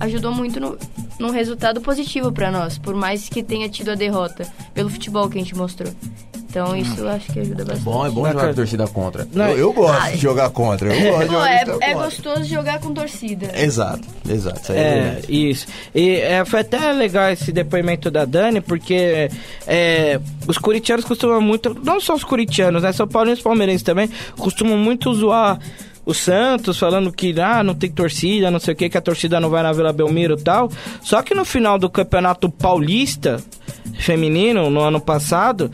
ajudou 0.00 0.32
muito 0.32 0.60
no, 0.60 0.78
num 1.18 1.30
resultado 1.30 1.80
positivo 1.80 2.32
para 2.32 2.50
nós, 2.50 2.78
por 2.78 2.94
mais 2.94 3.28
que 3.28 3.42
tenha 3.42 3.68
tido 3.68 3.90
a 3.90 3.94
derrota, 3.94 4.46
pelo 4.74 4.90
futebol 4.90 5.28
que 5.28 5.38
a 5.38 5.40
gente 5.40 5.56
mostrou. 5.56 5.92
Então, 6.56 6.74
isso 6.74 7.00
eu 7.00 7.08
acho 7.10 7.30
que 7.30 7.40
ajuda 7.40 7.66
bastante. 7.66 7.84
Bom, 7.84 8.06
é 8.06 8.10
bom 8.10 8.26
jogar 8.26 8.48
com 8.48 8.54
torcida 8.54 8.86
contra. 8.86 9.28
Não, 9.30 9.48
eu, 9.48 9.58
eu 9.58 9.72
gosto 9.74 10.00
Ai. 10.00 10.12
de 10.12 10.18
jogar 10.18 10.48
contra. 10.48 10.94
Eu 10.94 11.12
gosto 11.12 11.26
de 11.26 11.34
jogar 11.34 11.50
é, 11.50 11.60
é 11.60 11.64
contra. 11.66 11.94
gostoso 11.94 12.44
jogar 12.44 12.80
com 12.80 12.94
torcida. 12.94 13.50
Exato, 13.60 14.08
exato. 14.26 14.60
Isso 14.62 14.72
aí 14.72 14.78
é, 14.78 14.82
É, 14.82 15.20
isso. 15.28 15.66
E 15.94 16.10
é, 16.12 16.44
foi 16.46 16.60
até 16.60 16.92
legal 16.92 17.28
esse 17.28 17.52
depoimento 17.52 18.10
da 18.10 18.24
Dani, 18.24 18.62
porque 18.62 19.28
é, 19.66 20.18
os 20.48 20.56
corintianos 20.56 21.04
costumam 21.04 21.42
muito, 21.42 21.76
não 21.84 22.00
só 22.00 22.14
os 22.14 22.24
corintianos, 22.24 22.82
né? 22.82 22.90
São 22.90 23.06
Paulo 23.06 23.28
e 23.28 23.32
os 23.34 23.42
palmeirenses 23.42 23.82
também, 23.82 24.08
costumam 24.38 24.78
muito 24.78 25.12
zoar 25.12 25.58
o 26.06 26.14
Santos, 26.14 26.78
falando 26.78 27.12
que 27.12 27.34
ah, 27.40 27.64
não 27.64 27.74
tem 27.74 27.90
torcida, 27.90 28.50
não 28.50 28.60
sei 28.60 28.74
o 28.74 28.76
que, 28.76 28.88
que 28.88 28.96
a 28.96 29.00
torcida 29.00 29.40
não 29.40 29.50
vai 29.50 29.64
na 29.64 29.72
Vila 29.72 29.92
Belmiro 29.92 30.36
e 30.38 30.42
tal. 30.42 30.70
Só 31.02 31.20
que 31.20 31.34
no 31.34 31.44
final 31.44 31.78
do 31.78 31.90
Campeonato 31.90 32.48
Paulista 32.48 33.42
Feminino, 33.98 34.70
no 34.70 34.80
ano 34.80 35.00
passado, 35.00 35.70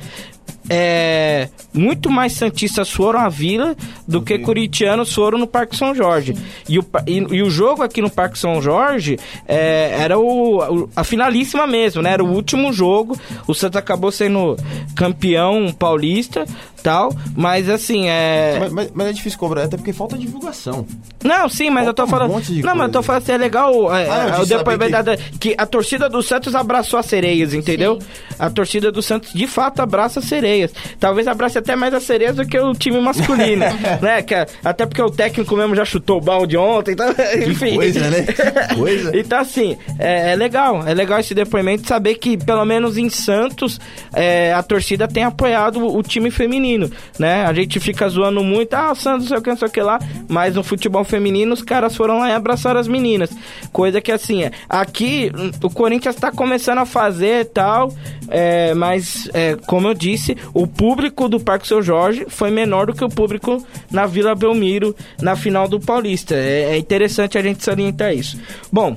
é, 0.70 1.48
muito 1.74 2.08
mais 2.08 2.32
santistas 2.32 2.88
foram 2.90 3.20
à 3.20 3.28
Vila 3.28 3.76
do 4.06 4.22
que 4.22 4.38
curitianos 4.38 5.12
foram 5.12 5.38
no 5.38 5.46
Parque 5.46 5.76
São 5.76 5.94
Jorge. 5.94 6.34
E 6.68 6.78
o, 6.78 6.86
e, 7.06 7.18
e, 7.18 7.42
o 7.42 7.50
jogo 7.50 7.82
aqui 7.82 8.00
no 8.00 8.10
Parque 8.10 8.38
São 8.38 8.62
Jorge 8.62 9.18
é, 9.46 9.94
era 9.98 10.18
o, 10.18 10.88
a 10.94 11.04
finalíssima 11.04 11.66
mesmo, 11.66 12.00
né? 12.00 12.12
Era 12.12 12.24
o 12.24 12.32
último 12.32 12.72
jogo. 12.72 13.18
O 13.46 13.54
Santos 13.54 13.76
acabou 13.76 14.12
sendo 14.12 14.56
campeão 14.94 15.72
paulista 15.72 16.46
tal, 16.82 17.14
mas 17.36 17.68
assim, 17.68 18.08
é... 18.08 18.58
Mas, 18.60 18.72
mas, 18.72 18.90
mas, 18.92 19.06
é 19.08 19.12
difícil 19.12 19.38
cobrar, 19.38 19.64
até 19.64 19.76
porque 19.76 19.92
falta 19.92 20.16
divulgação. 20.18 20.86
Não, 21.22 21.48
sim, 21.48 21.70
mas 21.70 21.84
falta 21.84 22.02
eu 22.02 22.06
tô 22.06 22.10
falando... 22.10 22.30
Um 22.30 22.34
não, 22.34 22.42
coisa. 22.42 22.74
mas 22.74 22.86
eu 22.86 22.92
tô 22.92 23.02
falando 23.02 23.22
assim, 23.22 23.32
é 23.32 23.38
legal 23.38 23.94
é, 23.94 24.10
ah, 24.10 24.36
é, 24.36 24.40
o 24.40 24.46
depoimento 24.46 24.96
que... 25.38 25.38
que 25.38 25.54
a 25.56 25.66
torcida 25.66 26.08
do 26.08 26.22
Santos 26.22 26.54
abraçou 26.54 26.98
as 26.98 27.06
sereias, 27.06 27.54
entendeu? 27.54 27.98
Sim. 28.00 28.06
A 28.38 28.50
torcida 28.50 28.90
do 28.90 29.02
Santos, 29.02 29.32
de 29.32 29.46
fato, 29.46 29.80
abraça 29.80 30.20
as 30.20 30.26
sereias. 30.26 30.72
Talvez 30.98 31.28
abrace 31.28 31.58
até 31.58 31.76
mais 31.76 31.94
as 31.94 32.02
sereias 32.02 32.36
do 32.36 32.46
que 32.46 32.58
o 32.58 32.74
time 32.74 33.00
masculino, 33.00 33.64
né? 34.02 34.22
Que, 34.22 34.34
até 34.64 34.86
porque 34.86 35.02
o 35.02 35.10
técnico 35.10 35.56
mesmo 35.56 35.74
já 35.74 35.84
chutou 35.84 36.18
o 36.18 36.20
balde 36.20 36.56
ontem, 36.56 36.92
então, 36.92 37.08
enfim. 37.46 37.70
Que 37.70 37.76
coisa, 37.76 38.10
né? 38.10 38.26
Coisa. 38.74 39.16
então, 39.16 39.38
assim, 39.38 39.76
é, 39.98 40.32
é, 40.32 40.36
legal, 40.36 40.86
é 40.86 40.94
legal 40.94 41.20
esse 41.20 41.34
depoimento, 41.34 41.86
saber 41.86 42.14
que, 42.16 42.36
pelo 42.36 42.64
menos 42.64 42.96
em 42.96 43.08
Santos, 43.08 43.78
é, 44.12 44.52
a 44.52 44.62
torcida 44.62 45.06
tem 45.06 45.24
apoiado 45.24 45.84
o 45.84 46.02
time 46.02 46.30
feminino 46.30 46.71
feminino, 46.72 46.90
né? 47.18 47.44
A 47.44 47.52
gente 47.52 47.78
fica 47.80 48.08
zoando 48.08 48.42
muito, 48.42 48.74
ah, 48.74 48.94
Santos, 48.94 49.22
não 49.22 49.28
sei 49.28 49.36
o 49.38 49.42
que, 49.42 49.50
não 49.50 49.56
sei 49.56 49.68
o 49.68 49.70
que 49.70 49.80
lá, 49.80 49.98
mas 50.28 50.54
no 50.54 50.62
futebol 50.62 51.04
feminino 51.04 51.52
os 51.52 51.62
caras 51.62 51.94
foram 51.94 52.18
lá 52.18 52.30
e 52.30 52.32
abraçaram 52.32 52.80
as 52.80 52.88
meninas. 52.88 53.30
Coisa 53.72 54.00
que 54.00 54.10
assim, 54.10 54.44
é, 54.44 54.52
aqui 54.68 55.30
o 55.62 55.70
Corinthians 55.70 56.16
tá 56.16 56.30
começando 56.30 56.78
a 56.78 56.86
fazer 56.86 57.46
tal, 57.46 57.92
é, 58.28 58.74
mas 58.74 59.28
é, 59.32 59.56
como 59.66 59.88
eu 59.88 59.94
disse, 59.94 60.36
o 60.54 60.66
público 60.66 61.28
do 61.28 61.40
Parque 61.40 61.68
São 61.68 61.82
Jorge 61.82 62.26
foi 62.28 62.50
menor 62.50 62.86
do 62.86 62.94
que 62.94 63.04
o 63.04 63.08
público 63.08 63.64
na 63.90 64.06
Vila 64.06 64.34
Belmiro 64.34 64.94
na 65.20 65.36
final 65.36 65.68
do 65.68 65.80
Paulista. 65.80 66.34
É, 66.34 66.74
é 66.74 66.78
interessante 66.78 67.36
a 67.36 67.42
gente 67.42 67.62
salientar 67.62 68.14
isso. 68.14 68.38
Bom, 68.70 68.94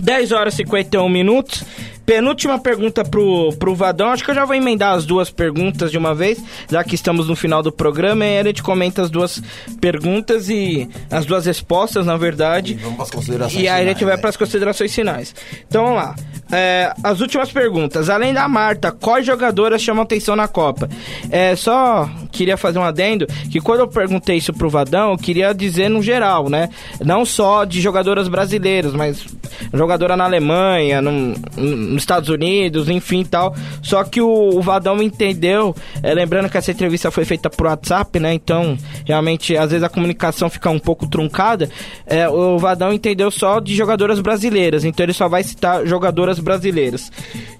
10 0.00 0.32
horas 0.32 0.54
e 0.54 0.58
51 0.58 1.08
minutos. 1.08 1.64
Penúltima 2.04 2.58
pergunta 2.58 3.04
pro, 3.04 3.52
pro 3.58 3.74
Vadão. 3.74 4.10
Acho 4.10 4.24
que 4.24 4.30
eu 4.30 4.34
já 4.34 4.44
vou 4.44 4.54
emendar 4.54 4.94
as 4.94 5.06
duas 5.06 5.30
perguntas 5.30 5.90
de 5.90 5.98
uma 5.98 6.14
vez, 6.14 6.42
já 6.70 6.82
que 6.82 6.94
estamos 6.94 7.28
no 7.28 7.36
final 7.36 7.62
do 7.62 7.70
programa. 7.70 8.24
E 8.24 8.38
a 8.38 8.42
gente 8.42 8.62
comenta 8.62 9.02
as 9.02 9.10
duas 9.10 9.42
perguntas 9.80 10.48
e 10.48 10.88
as 11.10 11.24
duas 11.24 11.46
respostas, 11.46 12.06
na 12.06 12.16
verdade. 12.16 12.72
E 12.72 12.76
vamos 12.76 12.96
para 12.96 13.04
as 13.04 13.10
considerações 13.10 13.62
E 13.62 13.68
aí 13.68 13.84
a 13.84 13.92
gente 13.92 14.04
vai 14.04 14.18
para 14.18 14.30
as 14.30 14.36
considerações 14.36 14.94
finais. 14.94 15.34
Então 15.68 15.84
vamos 15.84 16.02
lá. 16.02 16.14
É, 16.52 16.92
as 17.02 17.20
últimas 17.20 17.52
perguntas. 17.52 18.08
Além 18.08 18.34
da 18.34 18.48
Marta, 18.48 18.90
quais 18.90 19.24
jogadoras 19.24 19.80
chamam 19.80 20.02
atenção 20.02 20.34
na 20.34 20.48
Copa? 20.48 20.88
É, 21.30 21.54
só 21.54 22.10
queria 22.32 22.56
fazer 22.56 22.78
um 22.78 22.82
adendo 22.82 23.26
que 23.50 23.60
quando 23.60 23.80
eu 23.80 23.88
perguntei 23.88 24.36
isso 24.36 24.52
pro 24.52 24.68
Vadão, 24.68 25.12
eu 25.12 25.18
queria 25.18 25.52
dizer 25.52 25.88
no 25.88 26.02
geral, 26.02 26.48
né? 26.48 26.68
Não 27.04 27.24
só 27.24 27.64
de 27.64 27.80
jogadoras 27.80 28.26
brasileiras, 28.28 28.92
mas 28.92 29.24
jogadora 29.72 30.16
na 30.16 30.24
Alemanha, 30.24 31.00
no, 31.00 31.34
no 31.56 31.89
nos 31.90 32.02
Estados 32.02 32.28
Unidos, 32.28 32.88
enfim 32.88 33.24
tal. 33.24 33.54
Só 33.82 34.02
que 34.04 34.20
o, 34.20 34.28
o 34.28 34.62
Vadão 34.62 35.02
entendeu, 35.02 35.74
é, 36.02 36.14
lembrando 36.14 36.48
que 36.48 36.56
essa 36.56 36.70
entrevista 36.70 37.10
foi 37.10 37.24
feita 37.24 37.50
por 37.50 37.66
WhatsApp, 37.66 38.18
né? 38.18 38.32
Então, 38.34 38.78
realmente, 39.04 39.56
às 39.56 39.70
vezes 39.70 39.84
a 39.84 39.88
comunicação 39.88 40.48
fica 40.48 40.70
um 40.70 40.78
pouco 40.78 41.06
truncada. 41.06 41.68
É, 42.06 42.28
o 42.28 42.58
Vadão 42.58 42.92
entendeu 42.92 43.30
só 43.30 43.60
de 43.60 43.74
jogadoras 43.74 44.20
brasileiras, 44.20 44.84
então 44.84 45.04
ele 45.04 45.12
só 45.12 45.28
vai 45.28 45.42
citar 45.42 45.86
jogadoras 45.86 46.38
brasileiras. 46.38 47.10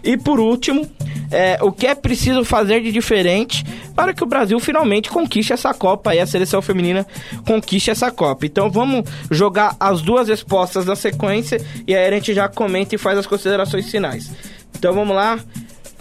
E 0.02 0.16
por 0.16 0.40
último, 0.40 0.88
é, 1.30 1.58
o 1.62 1.70
que 1.70 1.86
é 1.86 1.94
preciso 1.94 2.44
fazer 2.44 2.82
de 2.82 2.90
diferente 2.90 3.64
para 3.94 4.12
que 4.12 4.22
o 4.22 4.26
Brasil 4.26 4.58
finalmente 4.58 5.08
conquiste 5.08 5.52
essa 5.52 5.72
Copa 5.72 6.14
e 6.14 6.18
a 6.18 6.26
seleção 6.26 6.60
feminina 6.60 7.06
conquiste 7.46 7.90
essa 7.90 8.10
Copa. 8.10 8.46
Então 8.46 8.70
vamos 8.70 9.08
jogar 9.30 9.76
as 9.78 10.02
duas 10.02 10.28
respostas 10.28 10.86
na 10.86 10.96
sequência 10.96 11.64
e 11.86 11.94
aí 11.94 12.08
a 12.08 12.10
gente 12.10 12.34
já 12.34 12.48
comenta 12.48 12.94
e 12.94 12.98
faz 12.98 13.18
as 13.18 13.26
considerações 13.26 13.90
finais. 13.90 14.30
Então 14.76 14.92
vamos 14.92 15.14
lá, 15.14 15.38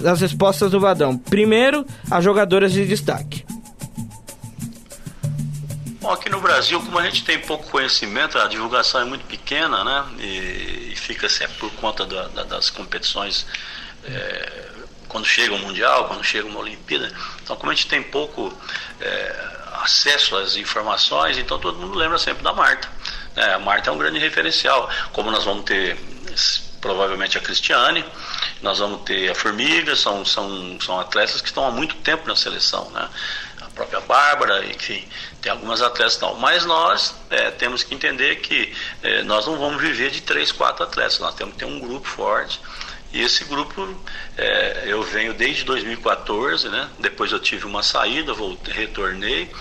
as 0.04 0.22
respostas 0.22 0.72
do 0.72 0.80
Vadão. 0.80 1.18
Primeiro, 1.18 1.86
as 2.10 2.24
jogadoras 2.24 2.72
de 2.72 2.88
destaque. 2.88 3.46
Bom, 6.02 6.12
aqui 6.12 6.30
no 6.30 6.40
Brasil, 6.40 6.80
como 6.80 6.98
a 6.98 7.04
gente 7.04 7.26
tem 7.26 7.38
pouco 7.40 7.70
conhecimento, 7.70 8.38
a 8.38 8.48
divulgação 8.48 9.02
é 9.02 9.06
muito 9.06 9.26
pequena, 9.26 9.84
né? 9.84 10.06
E, 10.20 10.94
e 10.94 10.96
fica 10.96 11.28
sempre 11.28 11.56
por 11.58 11.72
conta 11.74 12.06
da, 12.06 12.30
da, 12.30 12.44
das 12.46 12.70
competições 12.70 13.46
é, 14.06 14.69
quando 15.10 15.26
chega 15.26 15.54
o 15.54 15.60
Mundial, 15.60 16.08
quando 16.08 16.24
chega 16.24 16.48
uma 16.48 16.60
Olimpíada. 16.60 17.12
Então, 17.44 17.58
como 17.58 17.72
a 17.72 17.76
gente 17.76 17.88
tem 17.88 18.02
pouco 18.02 18.56
é, 19.02 19.50
acesso 19.82 20.38
às 20.38 20.56
informações, 20.56 21.38
então 21.38 21.60
todo 21.60 21.80
mundo 21.80 21.98
lembra 21.98 22.18
sempre 22.18 22.44
da 22.44 22.54
Marta. 22.54 22.88
É, 23.36 23.54
a 23.54 23.60
Marta 23.60 23.90
é 23.90 23.94
um 23.94 23.98
grande 23.98 24.20
referencial. 24.20 24.90
Como 25.12 25.32
nós 25.32 25.44
vamos 25.44 25.66
ter 25.66 25.98
provavelmente 26.80 27.38
a 27.38 27.42
Cristiane, 27.42 28.06
nós 28.62 28.80
vamos 28.80 29.02
ter 29.02 29.30
a 29.30 29.36
Formiga, 29.36 29.96
são, 29.96 30.24
são, 30.24 30.80
são 30.80 31.00
atletas 31.00 31.42
que 31.42 31.48
estão 31.48 31.66
há 31.66 31.72
muito 31.72 31.96
tempo 31.98 32.28
na 32.28 32.36
seleção, 32.36 32.90
né? 32.92 33.10
A 33.62 33.66
própria 33.80 34.00
Bárbara, 34.02 34.66
enfim, 34.66 35.08
tem 35.42 35.52
algumas 35.52 35.82
atletas 35.82 36.20
não. 36.20 36.36
Mas 36.36 36.66
nós 36.66 37.16
é, 37.30 37.52
temos 37.52 37.84
que 37.84 37.94
entender 37.94 38.38
que 38.38 38.74
é, 39.02 39.24
nós 39.24 39.46
não 39.46 39.58
vamos 39.58 39.82
viver 39.82 40.12
de 40.12 40.22
três, 40.22 40.52
quatro 40.52 40.84
atletas, 40.84 41.20
nós 41.20 41.36
temos 41.36 41.54
que 41.54 41.60
ter 41.60 41.66
um 41.66 41.80
grupo 41.80 42.08
forte. 42.08 42.60
E 43.12 43.22
esse 43.22 43.44
grupo 43.46 43.88
é, 44.38 44.84
eu 44.86 45.02
venho 45.02 45.34
desde 45.34 45.64
2014, 45.64 46.70
né? 46.70 46.90
Depois 47.00 47.32
eu 47.32 47.40
tive 47.40 47.66
uma 47.66 47.82
saída, 47.82 48.34
voltei, 48.34 48.74
retornei. 48.74 49.52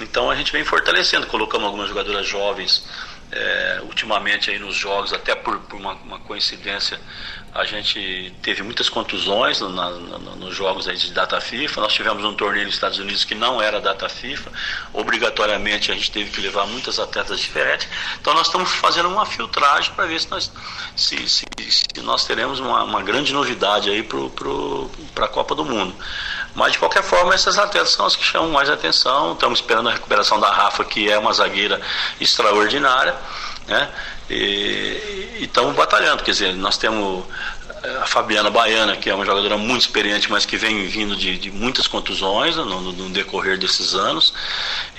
Então 0.00 0.30
a 0.30 0.34
gente 0.34 0.52
vem 0.52 0.64
fortalecendo, 0.64 1.26
colocamos 1.26 1.66
algumas 1.66 1.88
jogadoras 1.88 2.26
jovens 2.26 2.86
é, 3.32 3.80
ultimamente 3.82 4.50
aí 4.50 4.58
nos 4.58 4.74
jogos, 4.74 5.12
até 5.12 5.34
por, 5.34 5.58
por 5.60 5.76
uma, 5.78 5.92
uma, 5.94 6.18
coincidência, 6.20 7.00
a 7.52 7.64
gente 7.64 8.32
teve 8.42 8.62
muitas 8.62 8.88
contusões 8.88 9.60
no, 9.60 9.68
na, 9.70 9.90
no, 9.90 10.36
nos 10.36 10.54
jogos 10.54 10.86
aí 10.86 10.96
de 10.96 11.12
data 11.12 11.40
FIFA. 11.40 11.80
Nós 11.80 11.92
tivemos 11.92 12.24
um 12.24 12.32
torneio 12.32 12.66
nos 12.66 12.74
Estados 12.74 12.98
Unidos 12.98 13.24
que 13.24 13.34
não 13.34 13.60
era 13.60 13.80
data 13.80 14.08
FIFA. 14.08 14.52
Obrigatoriamente 14.92 15.90
a 15.90 15.94
gente 15.94 16.12
teve 16.12 16.30
que 16.30 16.40
levar 16.40 16.66
muitas 16.66 17.00
atletas 17.00 17.40
diferentes. 17.40 17.88
Então 18.20 18.34
nós 18.34 18.46
estamos 18.46 18.70
fazendo 18.70 19.08
uma 19.08 19.26
filtragem 19.26 19.92
para 19.94 20.06
ver 20.06 20.20
se 20.20 20.30
nós, 20.30 20.52
se, 20.94 21.28
se, 21.28 21.44
se 21.68 22.00
nós 22.02 22.24
teremos 22.24 22.60
uma, 22.60 22.84
uma 22.84 23.02
grande 23.02 23.32
novidade 23.32 23.90
aí 23.90 24.02
para 24.02 25.24
a 25.24 25.28
Copa 25.28 25.54
do 25.54 25.64
Mundo. 25.64 25.94
Mas 26.54 26.72
de 26.72 26.78
qualquer 26.78 27.02
forma, 27.02 27.34
essas 27.34 27.58
atletas 27.58 27.90
são 27.90 28.06
as 28.06 28.14
que 28.14 28.24
chamam 28.24 28.50
mais 28.50 28.70
atenção. 28.70 29.32
Estamos 29.32 29.60
esperando 29.60 29.88
a 29.88 29.92
recuperação 29.92 30.38
da 30.38 30.50
Rafa, 30.50 30.84
que 30.84 31.10
é 31.10 31.18
uma 31.18 31.32
zagueira 31.32 31.80
extraordinária, 32.20 33.16
né? 33.70 33.88
E 34.28 35.38
estamos 35.40 35.74
batalhando, 35.76 36.22
quer 36.24 36.32
dizer, 36.32 36.54
nós 36.54 36.76
temos 36.76 37.24
eh, 37.82 37.98
a 38.02 38.06
Fabiana 38.06 38.50
Baiana, 38.50 38.96
que 38.96 39.08
é 39.08 39.14
uma 39.14 39.24
jogadora 39.24 39.56
muito 39.56 39.82
experiente, 39.82 40.30
mas 40.30 40.44
que 40.44 40.56
vem 40.56 40.86
vindo 40.88 41.16
de, 41.16 41.38
de 41.38 41.50
muitas 41.50 41.86
contusões 41.86 42.56
no, 42.56 42.64
no, 42.64 42.92
no, 42.92 43.10
decorrer 43.10 43.56
desses 43.56 43.94
anos. 43.94 44.34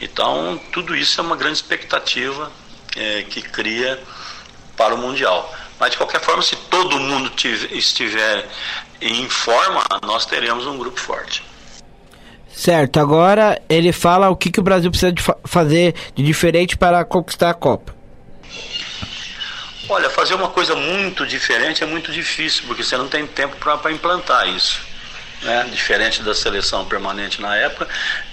Então, 0.01 0.59
tudo 0.71 0.95
isso 0.95 1.19
é 1.19 1.23
uma 1.23 1.35
grande 1.35 1.57
expectativa 1.57 2.49
é, 2.95 3.23
que 3.23 3.41
cria 3.41 4.01
para 4.77 4.95
o 4.95 4.97
Mundial. 4.97 5.53
Mas, 5.77 5.91
de 5.91 5.97
qualquer 5.97 6.21
forma, 6.21 6.41
se 6.41 6.55
todo 6.55 6.97
mundo 6.97 7.29
tiver, 7.31 7.75
estiver 7.75 8.47
em 9.01 9.27
forma, 9.27 9.83
nós 10.03 10.25
teremos 10.25 10.65
um 10.65 10.77
grupo 10.77 10.99
forte. 10.99 11.43
Certo, 12.53 12.99
agora 12.99 13.61
ele 13.69 13.91
fala 13.91 14.29
o 14.29 14.35
que, 14.35 14.51
que 14.51 14.59
o 14.59 14.63
Brasil 14.63 14.91
precisa 14.91 15.11
de 15.11 15.21
fa 15.21 15.35
fazer 15.45 15.95
de 16.13 16.21
diferente 16.21 16.77
para 16.77 17.03
conquistar 17.03 17.49
a 17.49 17.53
Copa. 17.53 18.00
Olha, 19.89 20.09
fazer 20.09 20.35
uma 20.35 20.47
coisa 20.47 20.75
muito 20.75 21.25
diferente 21.25 21.83
é 21.83 21.85
muito 21.85 22.11
difícil, 22.11 22.63
porque 22.67 22.83
você 22.83 22.95
não 22.95 23.07
tem 23.07 23.27
tempo 23.27 23.55
para 23.57 23.91
implantar 23.91 24.47
isso. 24.47 24.81
Né? 25.41 25.67
Diferente 25.71 26.21
da 26.21 26.33
seleção 26.33 26.85
permanente 26.85 27.41
na 27.41 27.55
época, 27.55 27.87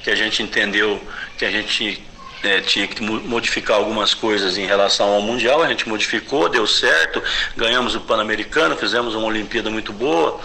que 0.05 0.11
a 0.11 0.15
gente 0.15 0.43
entendeu 0.43 1.03
que 1.37 1.45
a 1.45 1.51
gente 1.51 2.01
é, 2.43 2.61
tinha 2.61 2.87
que 2.87 3.03
modificar 3.03 3.77
algumas 3.77 4.15
coisas 4.15 4.57
em 4.57 4.67
relação 4.67 5.09
ao 5.09 5.21
Mundial, 5.21 5.63
a 5.63 5.69
gente 5.69 5.89
modificou, 5.89 6.49
deu 6.49 6.67
certo, 6.67 7.23
ganhamos 7.57 7.95
o 7.95 8.01
Pan-Americano, 8.01 8.77
fizemos 8.77 9.15
uma 9.15 9.27
Olimpíada 9.27 9.71
muito 9.71 9.93
boa 9.93 10.39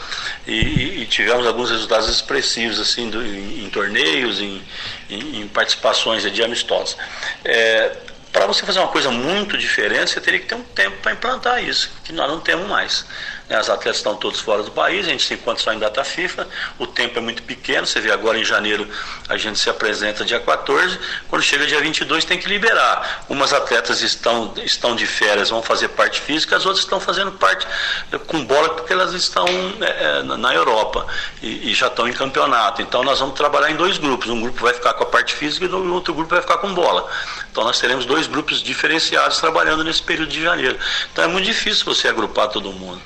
e, 0.47 1.01
e 1.01 1.05
tivemos 1.05 1.45
alguns 1.45 1.69
resultados 1.69 2.09
expressivos 2.09 2.79
assim, 2.79 3.09
do, 3.09 3.23
em, 3.23 3.65
em, 3.65 3.69
torneios, 3.69 4.39
em, 4.39 4.61
em, 5.09 5.41
em, 5.41 5.47
participações 5.47 6.23
de 6.31 6.43
amistosos. 6.43 6.97
É, 7.45 7.95
para 8.33 8.47
você 8.47 8.65
fazer 8.65 8.79
uma 8.79 8.87
coisa 8.87 9.11
muito 9.11 9.55
diferente, 9.57 10.09
você 10.09 10.19
teria 10.19 10.39
que 10.39 10.47
ter 10.47 10.55
um 10.55 10.63
tempo 10.63 10.97
para 10.97 11.13
implantar 11.13 11.63
isso, 11.63 11.91
que 12.03 12.11
nós 12.11 12.27
não 12.27 12.39
temos 12.39 12.67
mais. 12.67 13.05
Né, 13.49 13.57
as 13.57 13.69
atletas 13.69 13.97
estão 13.97 14.15
todos 14.15 14.39
fora 14.39 14.63
do 14.63 14.71
país, 14.71 15.05
a 15.05 15.09
gente 15.09 15.23
se 15.23 15.33
encontra 15.33 15.63
só 15.63 15.73
em 15.73 15.79
data 15.79 16.03
FIFA, 16.03 16.47
o 16.79 16.87
tempo 16.87 17.17
é 17.17 17.21
muito 17.21 17.43
pequeno, 17.43 17.85
você 17.85 17.99
vê 17.99 18.11
agora 18.11 18.37
em 18.37 18.43
janeiro 18.43 18.87
a 19.27 19.37
gente 19.37 19.59
se 19.59 19.69
apresenta 19.69 20.25
dia 20.25 20.39
14, 20.39 20.99
quando 21.29 21.41
chega 21.41 21.65
dia 21.65 21.79
22 21.81 22.25
tem 22.25 22.37
que 22.37 22.47
liberar. 22.47 23.25
Umas 23.29 23.53
atletas 23.53 24.01
estão, 24.01 24.53
estão 24.63 24.95
de 24.95 25.05
férias, 25.05 25.49
vão 25.49 25.61
fazer 25.61 25.89
parte 25.89 26.21
física, 26.21 26.55
as 26.55 26.65
outras 26.65 26.83
estão 26.83 26.99
fazendo 26.99 27.31
parte 27.31 27.67
eh, 28.11 28.17
com 28.17 28.43
bola 28.45 28.69
porque 28.69 28.93
elas 28.93 29.13
estão 29.13 29.45
é, 29.81 30.23
na 30.23 30.53
Europa 30.53 31.05
e, 31.41 31.71
e, 31.71 31.73
já 31.73 31.87
estão 31.87 32.07
em 32.07 32.13
campeonato. 32.13 32.81
Então 32.81 33.03
nós 33.03 33.19
vamos 33.19 33.35
trabalhar 33.35 33.71
em 33.71 33.75
dois 33.75 33.97
grupos, 33.97 34.29
um 34.29 34.41
grupo 34.41 34.61
vai 34.61 34.73
ficar 34.73 34.93
com 34.93 35.03
a 35.03 35.07
parte 35.07 35.33
física 35.33 35.65
e 35.65 35.69
o 35.69 35.93
outro 35.93 36.13
grupo 36.13 36.31
vai 36.31 36.41
ficar 36.41 36.57
com 36.57 36.73
bola. 36.73 37.09
Então 37.51 37.63
nós 37.63 37.79
teremos 37.79 38.05
dois 38.05 38.27
grupos 38.27 38.61
diferenciados 38.61 39.37
trabalhando 39.39 39.83
nesse 39.83 40.01
período 40.01 40.29
de 40.29 40.41
janeiro. 40.41 40.77
Então 41.11 41.23
é 41.23 41.27
muito 41.27 41.45
difícil 41.45 41.85
você 41.85 42.07
agrupar 42.07 42.47
todo 42.49 42.71
mundo. 42.71 43.01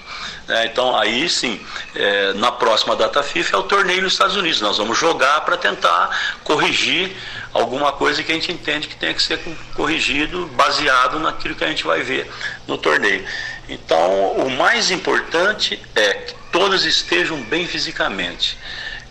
É, 0.50 0.66
então, 0.66 0.98
aí 0.98 1.28
sim, 1.28 1.60
é, 1.94 2.34
na 2.34 2.52
próxima 2.52 2.96
data 2.96 3.22
FIFA 3.22 3.58
é 3.58 3.60
o 3.60 3.64
torneio 3.64 4.02
nos 4.02 4.14
Estados 4.14 4.38
Unidos. 4.38 4.62
Nós 4.62 4.78
vamos 4.78 4.98
jogar 4.98 5.42
para 5.42 5.58
tentar 5.58 6.38
corrigir 6.44 7.16
alguma 7.54 7.92
coisa 7.92 8.24
que 8.24 8.32
a 8.32 8.36
gente 8.36 8.52
entende 8.52 8.88
que 8.88 8.96
tem 8.96 9.14
que 9.14 9.22
ser 9.22 9.40
corrigido 9.76 10.46
baseado 10.48 11.20
naquilo 11.20 11.54
que 11.54 11.64
a 11.66 11.68
gente 11.68 11.84
vai 11.84 12.02
ver 12.02 12.32
no 12.66 12.78
torneio. 12.78 13.26
Então, 13.68 14.32
o 14.34 14.50
mais 14.50 14.90
importante 14.90 15.82
é 15.94 16.14
que 16.14 16.34
todos 16.52 16.86
estejam 16.86 17.42
bem 17.42 17.68
fisicamente. 17.68 18.58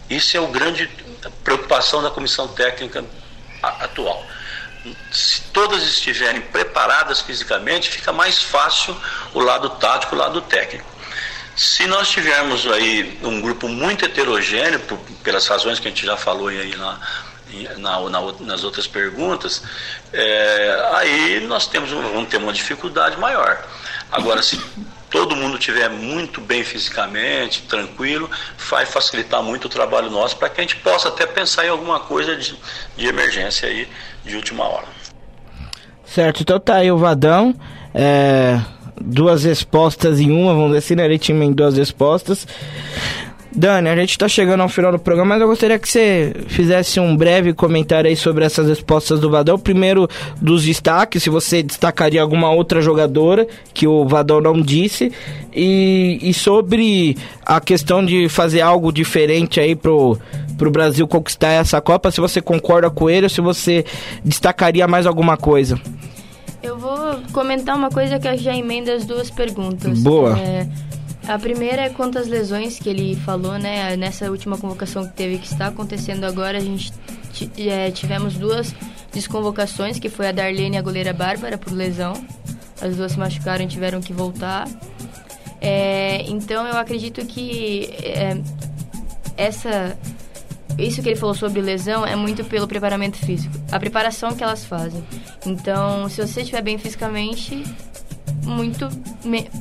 Isso 0.09 0.37
é 0.37 0.41
o 0.41 0.47
grande 0.47 0.89
preocupação 1.45 2.03
da 2.03 2.11
comissão 2.11 2.49
técnica 2.49 3.05
atual. 3.63 4.25
Se 5.11 5.43
todas 5.53 5.83
estiverem 5.83 6.41
preparadas 6.41 7.21
fisicamente, 7.21 7.91
fica 7.91 8.13
mais 8.13 8.41
fácil 8.43 8.97
o 9.35 9.41
lado 9.41 9.69
tático, 9.71 10.15
o 10.15 10.19
lado 10.19 10.41
técnico. 10.43 10.96
Se 11.57 11.87
nós 11.87 12.11
tivermos 12.11 12.67
aí 12.67 13.19
um 13.23 13.41
grupo 13.41 13.67
muito 13.67 14.05
heterogêneo, 14.05 14.79
por, 14.81 14.99
pelas 15.25 15.47
razões 15.47 15.81
que 15.81 15.89
a 15.89 15.91
gente 15.91 16.05
já 16.05 16.15
falou 16.15 16.49
aí 16.49 16.77
na, 16.77 17.01
na, 17.79 18.11
na, 18.11 18.21
nas 18.41 18.63
outras 18.63 18.87
perguntas, 18.87 19.63
é, 20.13 20.91
aí 20.97 21.47
nós 21.47 21.67
temos, 21.67 21.91
vamos 21.91 22.29
ter 22.29 22.37
uma 22.37 22.53
dificuldade 22.53 23.17
maior. 23.17 23.65
Agora, 24.13 24.43
se 24.43 24.61
todo 25.09 25.35
mundo 25.35 25.57
estiver 25.57 25.89
muito 25.89 26.43
bem 26.43 26.63
fisicamente, 26.63 27.63
tranquilo, 27.63 28.31
vai 28.69 28.85
facilitar 28.85 29.43
muito 29.43 29.65
o 29.65 29.69
trabalho 29.71 30.11
nosso 30.11 30.37
para 30.37 30.51
que 30.51 30.61
a 30.61 30.63
gente 30.63 30.77
possa 30.77 31.09
até 31.09 31.25
pensar 31.25 31.65
em 31.65 31.71
alguma 31.71 32.01
coisa 32.01 32.37
de, 32.37 32.55
de 32.99 33.07
emergência 33.07 33.67
aí 33.67 33.89
de 34.23 34.37
última 34.37 34.65
hora. 34.65 34.87
Certo, 36.05 36.43
então 36.43 36.61
tá 36.61 36.77
aí 36.77 36.93
o 36.93 36.99
Vadão. 36.99 37.55
É, 37.95 38.61
duas 39.01 39.45
respostas 39.45 40.21
em 40.21 40.31
uma, 40.31 40.53
vamos 40.53 40.69
dizer 40.69 40.79
assim, 40.79 40.95
né? 40.95 41.05
Ele 41.05 41.19
tinha 41.19 41.45
em 41.45 41.53
duas 41.53 41.77
respostas. 41.77 42.47
Dani, 43.57 43.89
a 43.89 43.97
gente 43.97 44.11
está 44.11 44.29
chegando 44.29 44.61
ao 44.61 44.69
final 44.69 44.93
do 44.93 44.99
programa, 44.99 45.31
mas 45.31 45.41
eu 45.41 45.49
gostaria 45.49 45.79
que 45.79 45.89
você 45.89 46.35
fizesse 46.47 47.01
um 47.01 47.17
breve 47.17 47.55
comentário 47.55 48.07
aí 48.07 48.15
sobre 48.15 48.45
essas 48.45 48.69
respostas 48.69 49.19
do 49.19 49.31
Vadão. 49.31 49.59
Primeiro, 49.59 50.07
dos 50.43 50.63
destaques, 50.63 51.23
se 51.23 51.31
você 51.31 51.63
destacaria 51.63 52.21
alguma 52.21 52.51
outra 52.53 52.83
jogadora 52.83 53.49
que 53.73 53.87
o 53.87 54.07
Vadão 54.07 54.43
não 54.43 54.61
disse. 54.61 55.11
E, 55.55 56.19
e 56.21 56.35
sobre 56.35 57.17
a 57.47 57.59
questão 57.59 58.05
de 58.05 58.29
fazer 58.29 58.61
algo 58.61 58.93
diferente 58.93 59.59
aí 59.59 59.75
pro, 59.75 60.19
pro 60.59 60.71
Brasil 60.71 61.09
conquistar 61.09 61.53
essa 61.53 61.81
Copa, 61.81 62.11
se 62.11 62.21
você 62.21 62.43
concorda 62.43 62.91
com 62.91 63.09
ele 63.09 63.25
ou 63.25 63.31
se 63.31 63.41
você 63.41 63.87
destacaria 64.23 64.87
mais 64.87 65.07
alguma 65.07 65.39
coisa. 65.39 65.81
Eu 66.67 66.77
vou 66.77 67.23
comentar 67.33 67.77
uma 67.77 67.91
coisa 67.91 68.19
que 68.19 68.37
já 68.39 68.57
emenda 68.57 68.93
as 68.93 69.05
duas 69.05 69.31
perguntas. 69.31 70.01
Boa. 70.01 70.37
É, 70.37 70.67
a 71.29 71.39
primeira 71.39 71.83
é 71.83 71.91
quanto 71.91 72.19
às 72.19 72.27
lesões 72.27 72.77
que 72.81 72.89
ele 72.89 73.15
falou, 73.15 73.57
né? 73.57 73.97
Nessa 73.97 74.29
última 74.29 74.59
convocação 74.59 75.07
que 75.07 75.13
teve, 75.13 75.39
que 75.39 75.47
está 75.47 75.69
acontecendo 75.69 76.25
agora, 76.25 76.59
a 76.59 76.61
gente 76.61 76.93
é, 77.57 77.93
tivemos 77.93 78.35
duas 78.35 78.75
desconvocações, 79.13 80.01
que 80.01 80.09
foi 80.09 80.27
a 80.27 80.33
Darlene 80.33 80.75
e 80.75 80.79
a 80.79 80.83
goleira 80.83 81.13
Bárbara 81.13 81.57
por 81.57 81.73
lesão. 81.73 82.15
As 82.81 82.97
duas 82.97 83.13
se 83.13 83.19
machucaram 83.19 83.65
e 83.65 83.69
tiveram 83.69 84.01
que 84.01 84.13
voltar. 84.13 84.69
É, 85.61 86.23
então 86.29 86.67
eu 86.67 86.77
acredito 86.77 87.25
que 87.27 87.91
é, 88.03 88.41
essa 89.37 89.97
isso 90.79 91.03
que 91.03 91.09
ele 91.09 91.17
falou 91.17 91.35
sobre 91.35 91.61
lesão 91.61 92.07
é 92.07 92.15
muito 92.15 92.45
pelo 92.45 92.67
preparamento 92.67 93.17
físico, 93.17 93.55
a 93.73 93.79
preparação 93.79 94.35
que 94.35 94.45
elas 94.45 94.65
fazem. 94.65 95.03
Então, 95.45 96.09
se 96.09 96.21
você 96.25 96.41
estiver 96.41 96.63
bem 96.63 96.79
fisicamente, 96.79 97.65
muito 98.45 98.89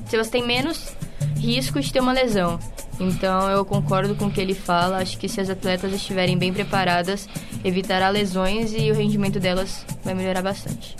se 0.07 0.17
você 0.17 0.29
tem 0.29 0.45
menos 0.45 0.93
risco 1.37 1.79
de 1.79 1.91
ter 1.91 1.99
uma 1.99 2.11
lesão. 2.11 2.59
Então 2.99 3.49
eu 3.49 3.65
concordo 3.65 4.15
com 4.15 4.25
o 4.25 4.31
que 4.31 4.39
ele 4.39 4.53
fala. 4.53 4.97
Acho 4.97 5.17
que 5.17 5.27
se 5.27 5.41
as 5.41 5.49
atletas 5.49 5.91
estiverem 5.93 6.37
bem 6.37 6.53
preparadas, 6.53 7.27
evitará 7.63 8.09
lesões 8.09 8.73
e 8.73 8.91
o 8.91 8.95
rendimento 8.95 9.39
delas 9.39 9.85
vai 10.03 10.13
melhorar 10.13 10.41
bastante. 10.41 10.95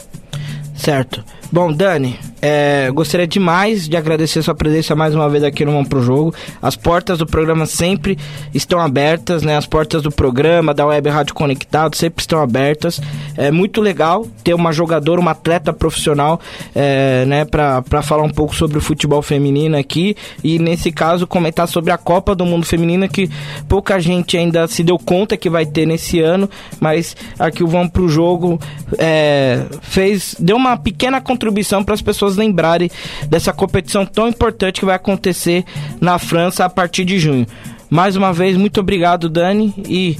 Certo. 0.86 1.24
Bom, 1.52 1.74
Dani, 1.74 2.20
é, 2.40 2.92
gostaria 2.92 3.26
demais 3.26 3.90
de 3.90 3.98
agradecer 3.98 4.44
sua 4.44 4.54
presença 4.54 4.96
mais 4.96 5.16
uma 5.16 5.28
vez 5.28 5.44
aqui 5.44 5.66
no 5.66 5.72
Vamos 5.72 5.88
Pro 5.88 6.04
Jogo. 6.04 6.36
As 6.62 6.76
portas 6.76 7.18
do 7.18 7.26
programa 7.26 7.66
sempre 7.66 8.20
estão 8.54 8.80
abertas, 8.80 9.42
né? 9.42 9.58
As 9.58 9.66
portas 9.66 10.04
do 10.04 10.12
programa, 10.12 10.76
da 10.76 10.86
Web 10.86 11.10
Rádio 11.10 11.34
Conectado, 11.34 11.96
sempre 11.96 12.22
estão 12.22 12.40
abertas. 12.40 13.02
É 13.36 13.50
muito 13.50 13.82
legal 13.82 14.28
ter 14.44 14.54
uma 14.54 14.72
jogadora, 14.72 15.20
uma 15.20 15.32
atleta 15.32 15.74
profissional, 15.74 16.40
é, 16.76 17.26
né? 17.26 17.46
Pra, 17.46 17.82
pra 17.82 18.04
falar 18.04 18.22
um 18.22 18.30
pouco 18.30 18.56
sobre 18.56 18.78
o 18.78 18.82
futebol 18.82 19.24
feminino 19.24 19.76
aqui. 19.76 20.16
E 20.44 20.60
nesse 20.60 20.92
caso, 20.92 21.26
comentar 21.26 21.68
sobre 21.68 21.92
a 21.92 21.98
Copa 21.98 22.36
do 22.36 22.46
Mundo 22.46 22.66
Feminino, 22.66 23.10
que 23.10 23.28
pouca 23.68 24.00
gente 24.00 24.38
ainda 24.38 24.68
se 24.68 24.84
deu 24.84 25.00
conta 25.00 25.36
que 25.36 25.50
vai 25.50 25.66
ter 25.66 25.88
nesse 25.88 26.20
ano. 26.20 26.48
Mas 26.80 27.16
aqui 27.40 27.64
o 27.64 27.68
Vamos 27.68 27.92
Pro 27.92 28.08
Jogo 28.08 28.60
é, 29.00 29.64
fez, 29.82 30.36
deu 30.38 30.58
uma 30.58 30.75
pequena 30.78 31.22
contribuição 31.22 31.84
para 31.84 31.94
as 31.94 32.02
pessoas 32.02 32.36
lembrarem 32.36 32.90
dessa 33.28 33.54
competição 33.54 34.06
tão 34.06 34.28
importante 34.28 34.80
que 34.80 34.86
vai 34.86 34.96
acontecer 34.96 35.64
na 36.00 36.20
França 36.20 36.66
a 36.66 36.70
partir 36.70 37.06
de 37.06 37.20
junho. 37.20 37.46
Mais 37.90 38.16
uma 38.16 38.34
vez, 38.34 38.58
muito 38.58 38.80
obrigado, 38.80 39.30
Dani, 39.30 39.74
e, 39.88 40.18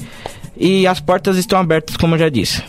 e 0.56 0.86
as 0.86 1.00
portas 1.00 1.36
estão 1.36 1.58
abertas, 1.58 1.96
como 1.96 2.14
eu 2.14 2.18
já 2.18 2.28
disse. 2.28 2.62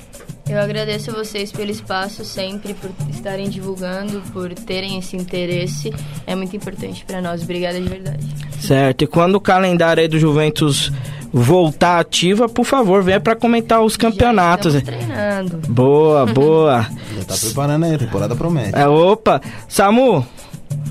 Eu 0.50 0.60
agradeço 0.60 1.12
a 1.12 1.14
vocês 1.14 1.52
pelo 1.52 1.70
espaço 1.70 2.24
sempre, 2.24 2.74
por 2.74 2.90
estarem 3.10 3.50
divulgando, 3.50 4.22
por 4.32 4.54
terem 4.54 4.98
esse 4.98 5.18
interesse. 5.18 5.94
É 6.26 6.36
muito 6.36 6.56
importante 6.56 7.04
para 7.06 7.22
nós. 7.22 7.44
Obrigada 7.44 7.80
de 7.80 7.88
verdade. 7.88 8.26
Certo. 8.62 9.04
E 9.04 9.08
quando 9.08 9.36
o 9.36 9.42
calendário 9.42 10.02
aí 10.02 10.08
do 10.08 10.18
Juventus 10.18 10.90
voltar 11.32 11.99
ativa, 11.99 12.47
por 12.47 12.65
favor, 12.65 13.03
venha 13.03 13.19
para 13.19 13.36
comentar 13.36 13.82
os 13.82 13.97
campeonatos. 13.97 14.73
Já 14.73 14.82
treinando. 14.82 15.57
Boa, 15.67 16.25
boa. 16.32 16.88
Já 17.17 17.25
tá 17.25 17.36
preparando 17.38 17.86
aí, 17.86 17.95
a 17.95 17.97
temporada 17.97 18.36
promete. 18.36 18.78
É, 18.78 18.88
opa, 18.88 19.41
Samu, 19.67 20.25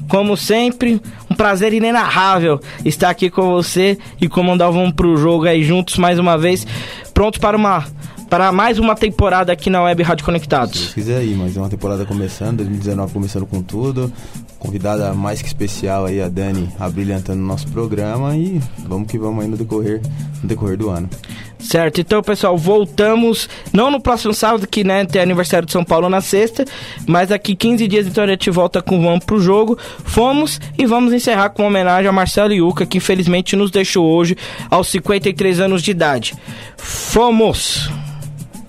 como 0.09 0.37
sempre, 0.37 1.01
um 1.31 1.35
prazer 1.35 1.73
inenarrável 1.73 2.61
estar 2.85 3.11
aqui 3.11 3.31
com 3.31 3.51
você 3.51 3.99
e 4.21 4.29
comandar 4.29 4.71
o 4.71 4.73
Vamos 4.73 4.93
Pro 4.93 5.17
Jogo 5.17 5.47
aí 5.47 5.63
juntos 5.63 5.97
mais 5.99 6.19
uma 6.19 6.37
vez, 6.39 6.67
prontos 7.13 7.39
para 7.41 7.57
uma 7.57 7.85
para 8.29 8.51
mais 8.51 8.79
uma 8.79 8.97
temporada 8.97 9.53
aqui 9.53 9.71
na 9.71 9.83
Web 9.83 10.03
Rádio 10.03 10.25
Conectados. 10.25 10.89
Se 10.89 10.95
quiser 10.95 11.19
aí, 11.19 11.33
mas 11.35 11.57
é 11.57 11.61
uma 11.61 11.69
temporada 11.69 12.05
começando, 12.05 12.57
2019 12.57 13.13
começando 13.13 13.47
com 13.47 13.63
tudo. 13.63 14.13
Convidada 14.67 15.15
mais 15.15 15.41
que 15.41 15.47
especial 15.47 16.07
aí, 16.07 16.21
a 16.21 16.29
Dani, 16.29 16.69
abrilhantando 16.77 17.41
o 17.41 17.47
nosso 17.47 17.69
programa 17.69 18.37
e 18.37 18.61
vamos 18.81 19.07
que 19.09 19.17
vamos 19.17 19.45
aí 19.45 19.49
no 19.49 19.57
decorrer, 19.57 20.03
no 20.43 20.49
decorrer 20.49 20.77
do 20.77 20.91
ano. 20.91 21.09
Certo, 21.61 22.01
então 22.01 22.21
pessoal, 22.21 22.59
voltamos, 22.59 23.49
não 23.73 23.93
no 23.93 24.01
próximo 24.01 24.35
sábado, 24.35 24.67
que 24.67 24.83
né, 24.83 25.05
tem 25.05 25.23
aniversário 25.23 25.67
de 25.67 25.73
São 25.73 25.85
Paulo 25.85 26.09
na 26.09 26.21
sexta, 26.21 26.65
mas 27.07 27.29
daqui 27.29 27.55
15 27.55 27.87
dias 27.87 28.07
então 28.09 28.25
a 28.25 28.27
gente 28.27 28.51
volta 28.51 28.83
com 28.83 29.01
Vamos 29.01 29.25
pro 29.25 29.41
Jogo. 29.41 29.79
Fomos 30.05 30.61
e 30.77 30.85
vamos 30.85 31.13
encerrar 31.13 31.51
com 31.51 31.63
uma 31.63 31.69
homenagem 31.69 32.09
a 32.09 32.13
Marcelo 32.13 32.53
Iuca, 32.53 32.85
que 32.85 32.99
infelizmente 32.99 33.55
nos 33.55 33.71
deixou 33.71 34.05
hoje 34.05 34.37
aos 34.69 34.89
53 34.89 35.61
anos 35.61 35.81
de 35.81 35.93
idade. 35.93 36.35
Fomos! 36.77 37.89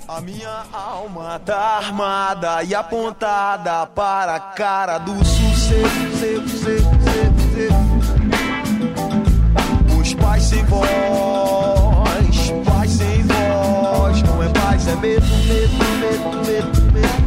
A 0.07 0.21
minha 0.21 0.63
alma 0.71 1.37
tá 1.45 1.77
armada 1.77 2.63
e 2.63 2.73
apontada 2.73 3.85
para 3.87 4.35
a 4.35 4.39
cara 4.39 4.99
do 4.99 5.13
Os 9.99 10.13
pais 10.13 10.43
sem 10.43 10.63
voz, 10.65 10.87
pais 12.65 12.91
sem 12.91 13.23
voz, 13.23 14.21
não 14.23 14.43
é 14.43 14.49
paz, 14.49 14.87
é 14.87 14.95
medo, 14.95 15.25
medo, 15.25 15.77
medo, 15.99 16.37
medo, 16.45 16.81
medo. 16.93 17.17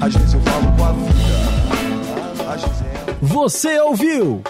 Às 0.00 0.14
vezes 0.14 0.34
eu 0.34 0.40
falo 0.40 0.72
com 0.76 0.84
a 0.84 0.92
vida, 0.92 1.10
é... 2.84 3.14
Você 3.22 3.80
ouviu? 3.80 4.42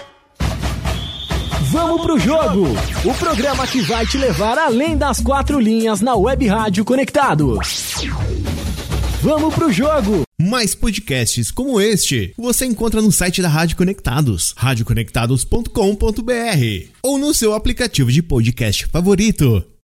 Vamos 1.71 2.01
pro 2.01 2.19
jogo! 2.19 2.67
O 3.05 3.13
programa 3.13 3.65
que 3.65 3.81
vai 3.81 4.05
te 4.05 4.17
levar 4.17 4.57
além 4.57 4.97
das 4.97 5.21
quatro 5.21 5.59
linhas 5.59 6.01
na 6.01 6.15
Web 6.15 6.45
Rádio 6.47 6.83
Conectados. 6.83 8.01
Vamos 9.21 9.53
pro 9.53 9.71
jogo! 9.71 10.23
Mais 10.41 10.73
podcasts 10.73 11.51
como 11.51 11.79
este 11.79 12.33
você 12.35 12.65
encontra 12.65 13.03
no 13.03 13.11
site 13.11 13.39
da 13.39 13.47
Rádio 13.47 13.77
Conectados, 13.77 14.55
radioconectados.com.br 14.57 16.89
ou 17.03 17.19
no 17.19 17.31
seu 17.31 17.53
aplicativo 17.53 18.11
de 18.11 18.23
podcast 18.23 18.87
favorito. 18.87 19.63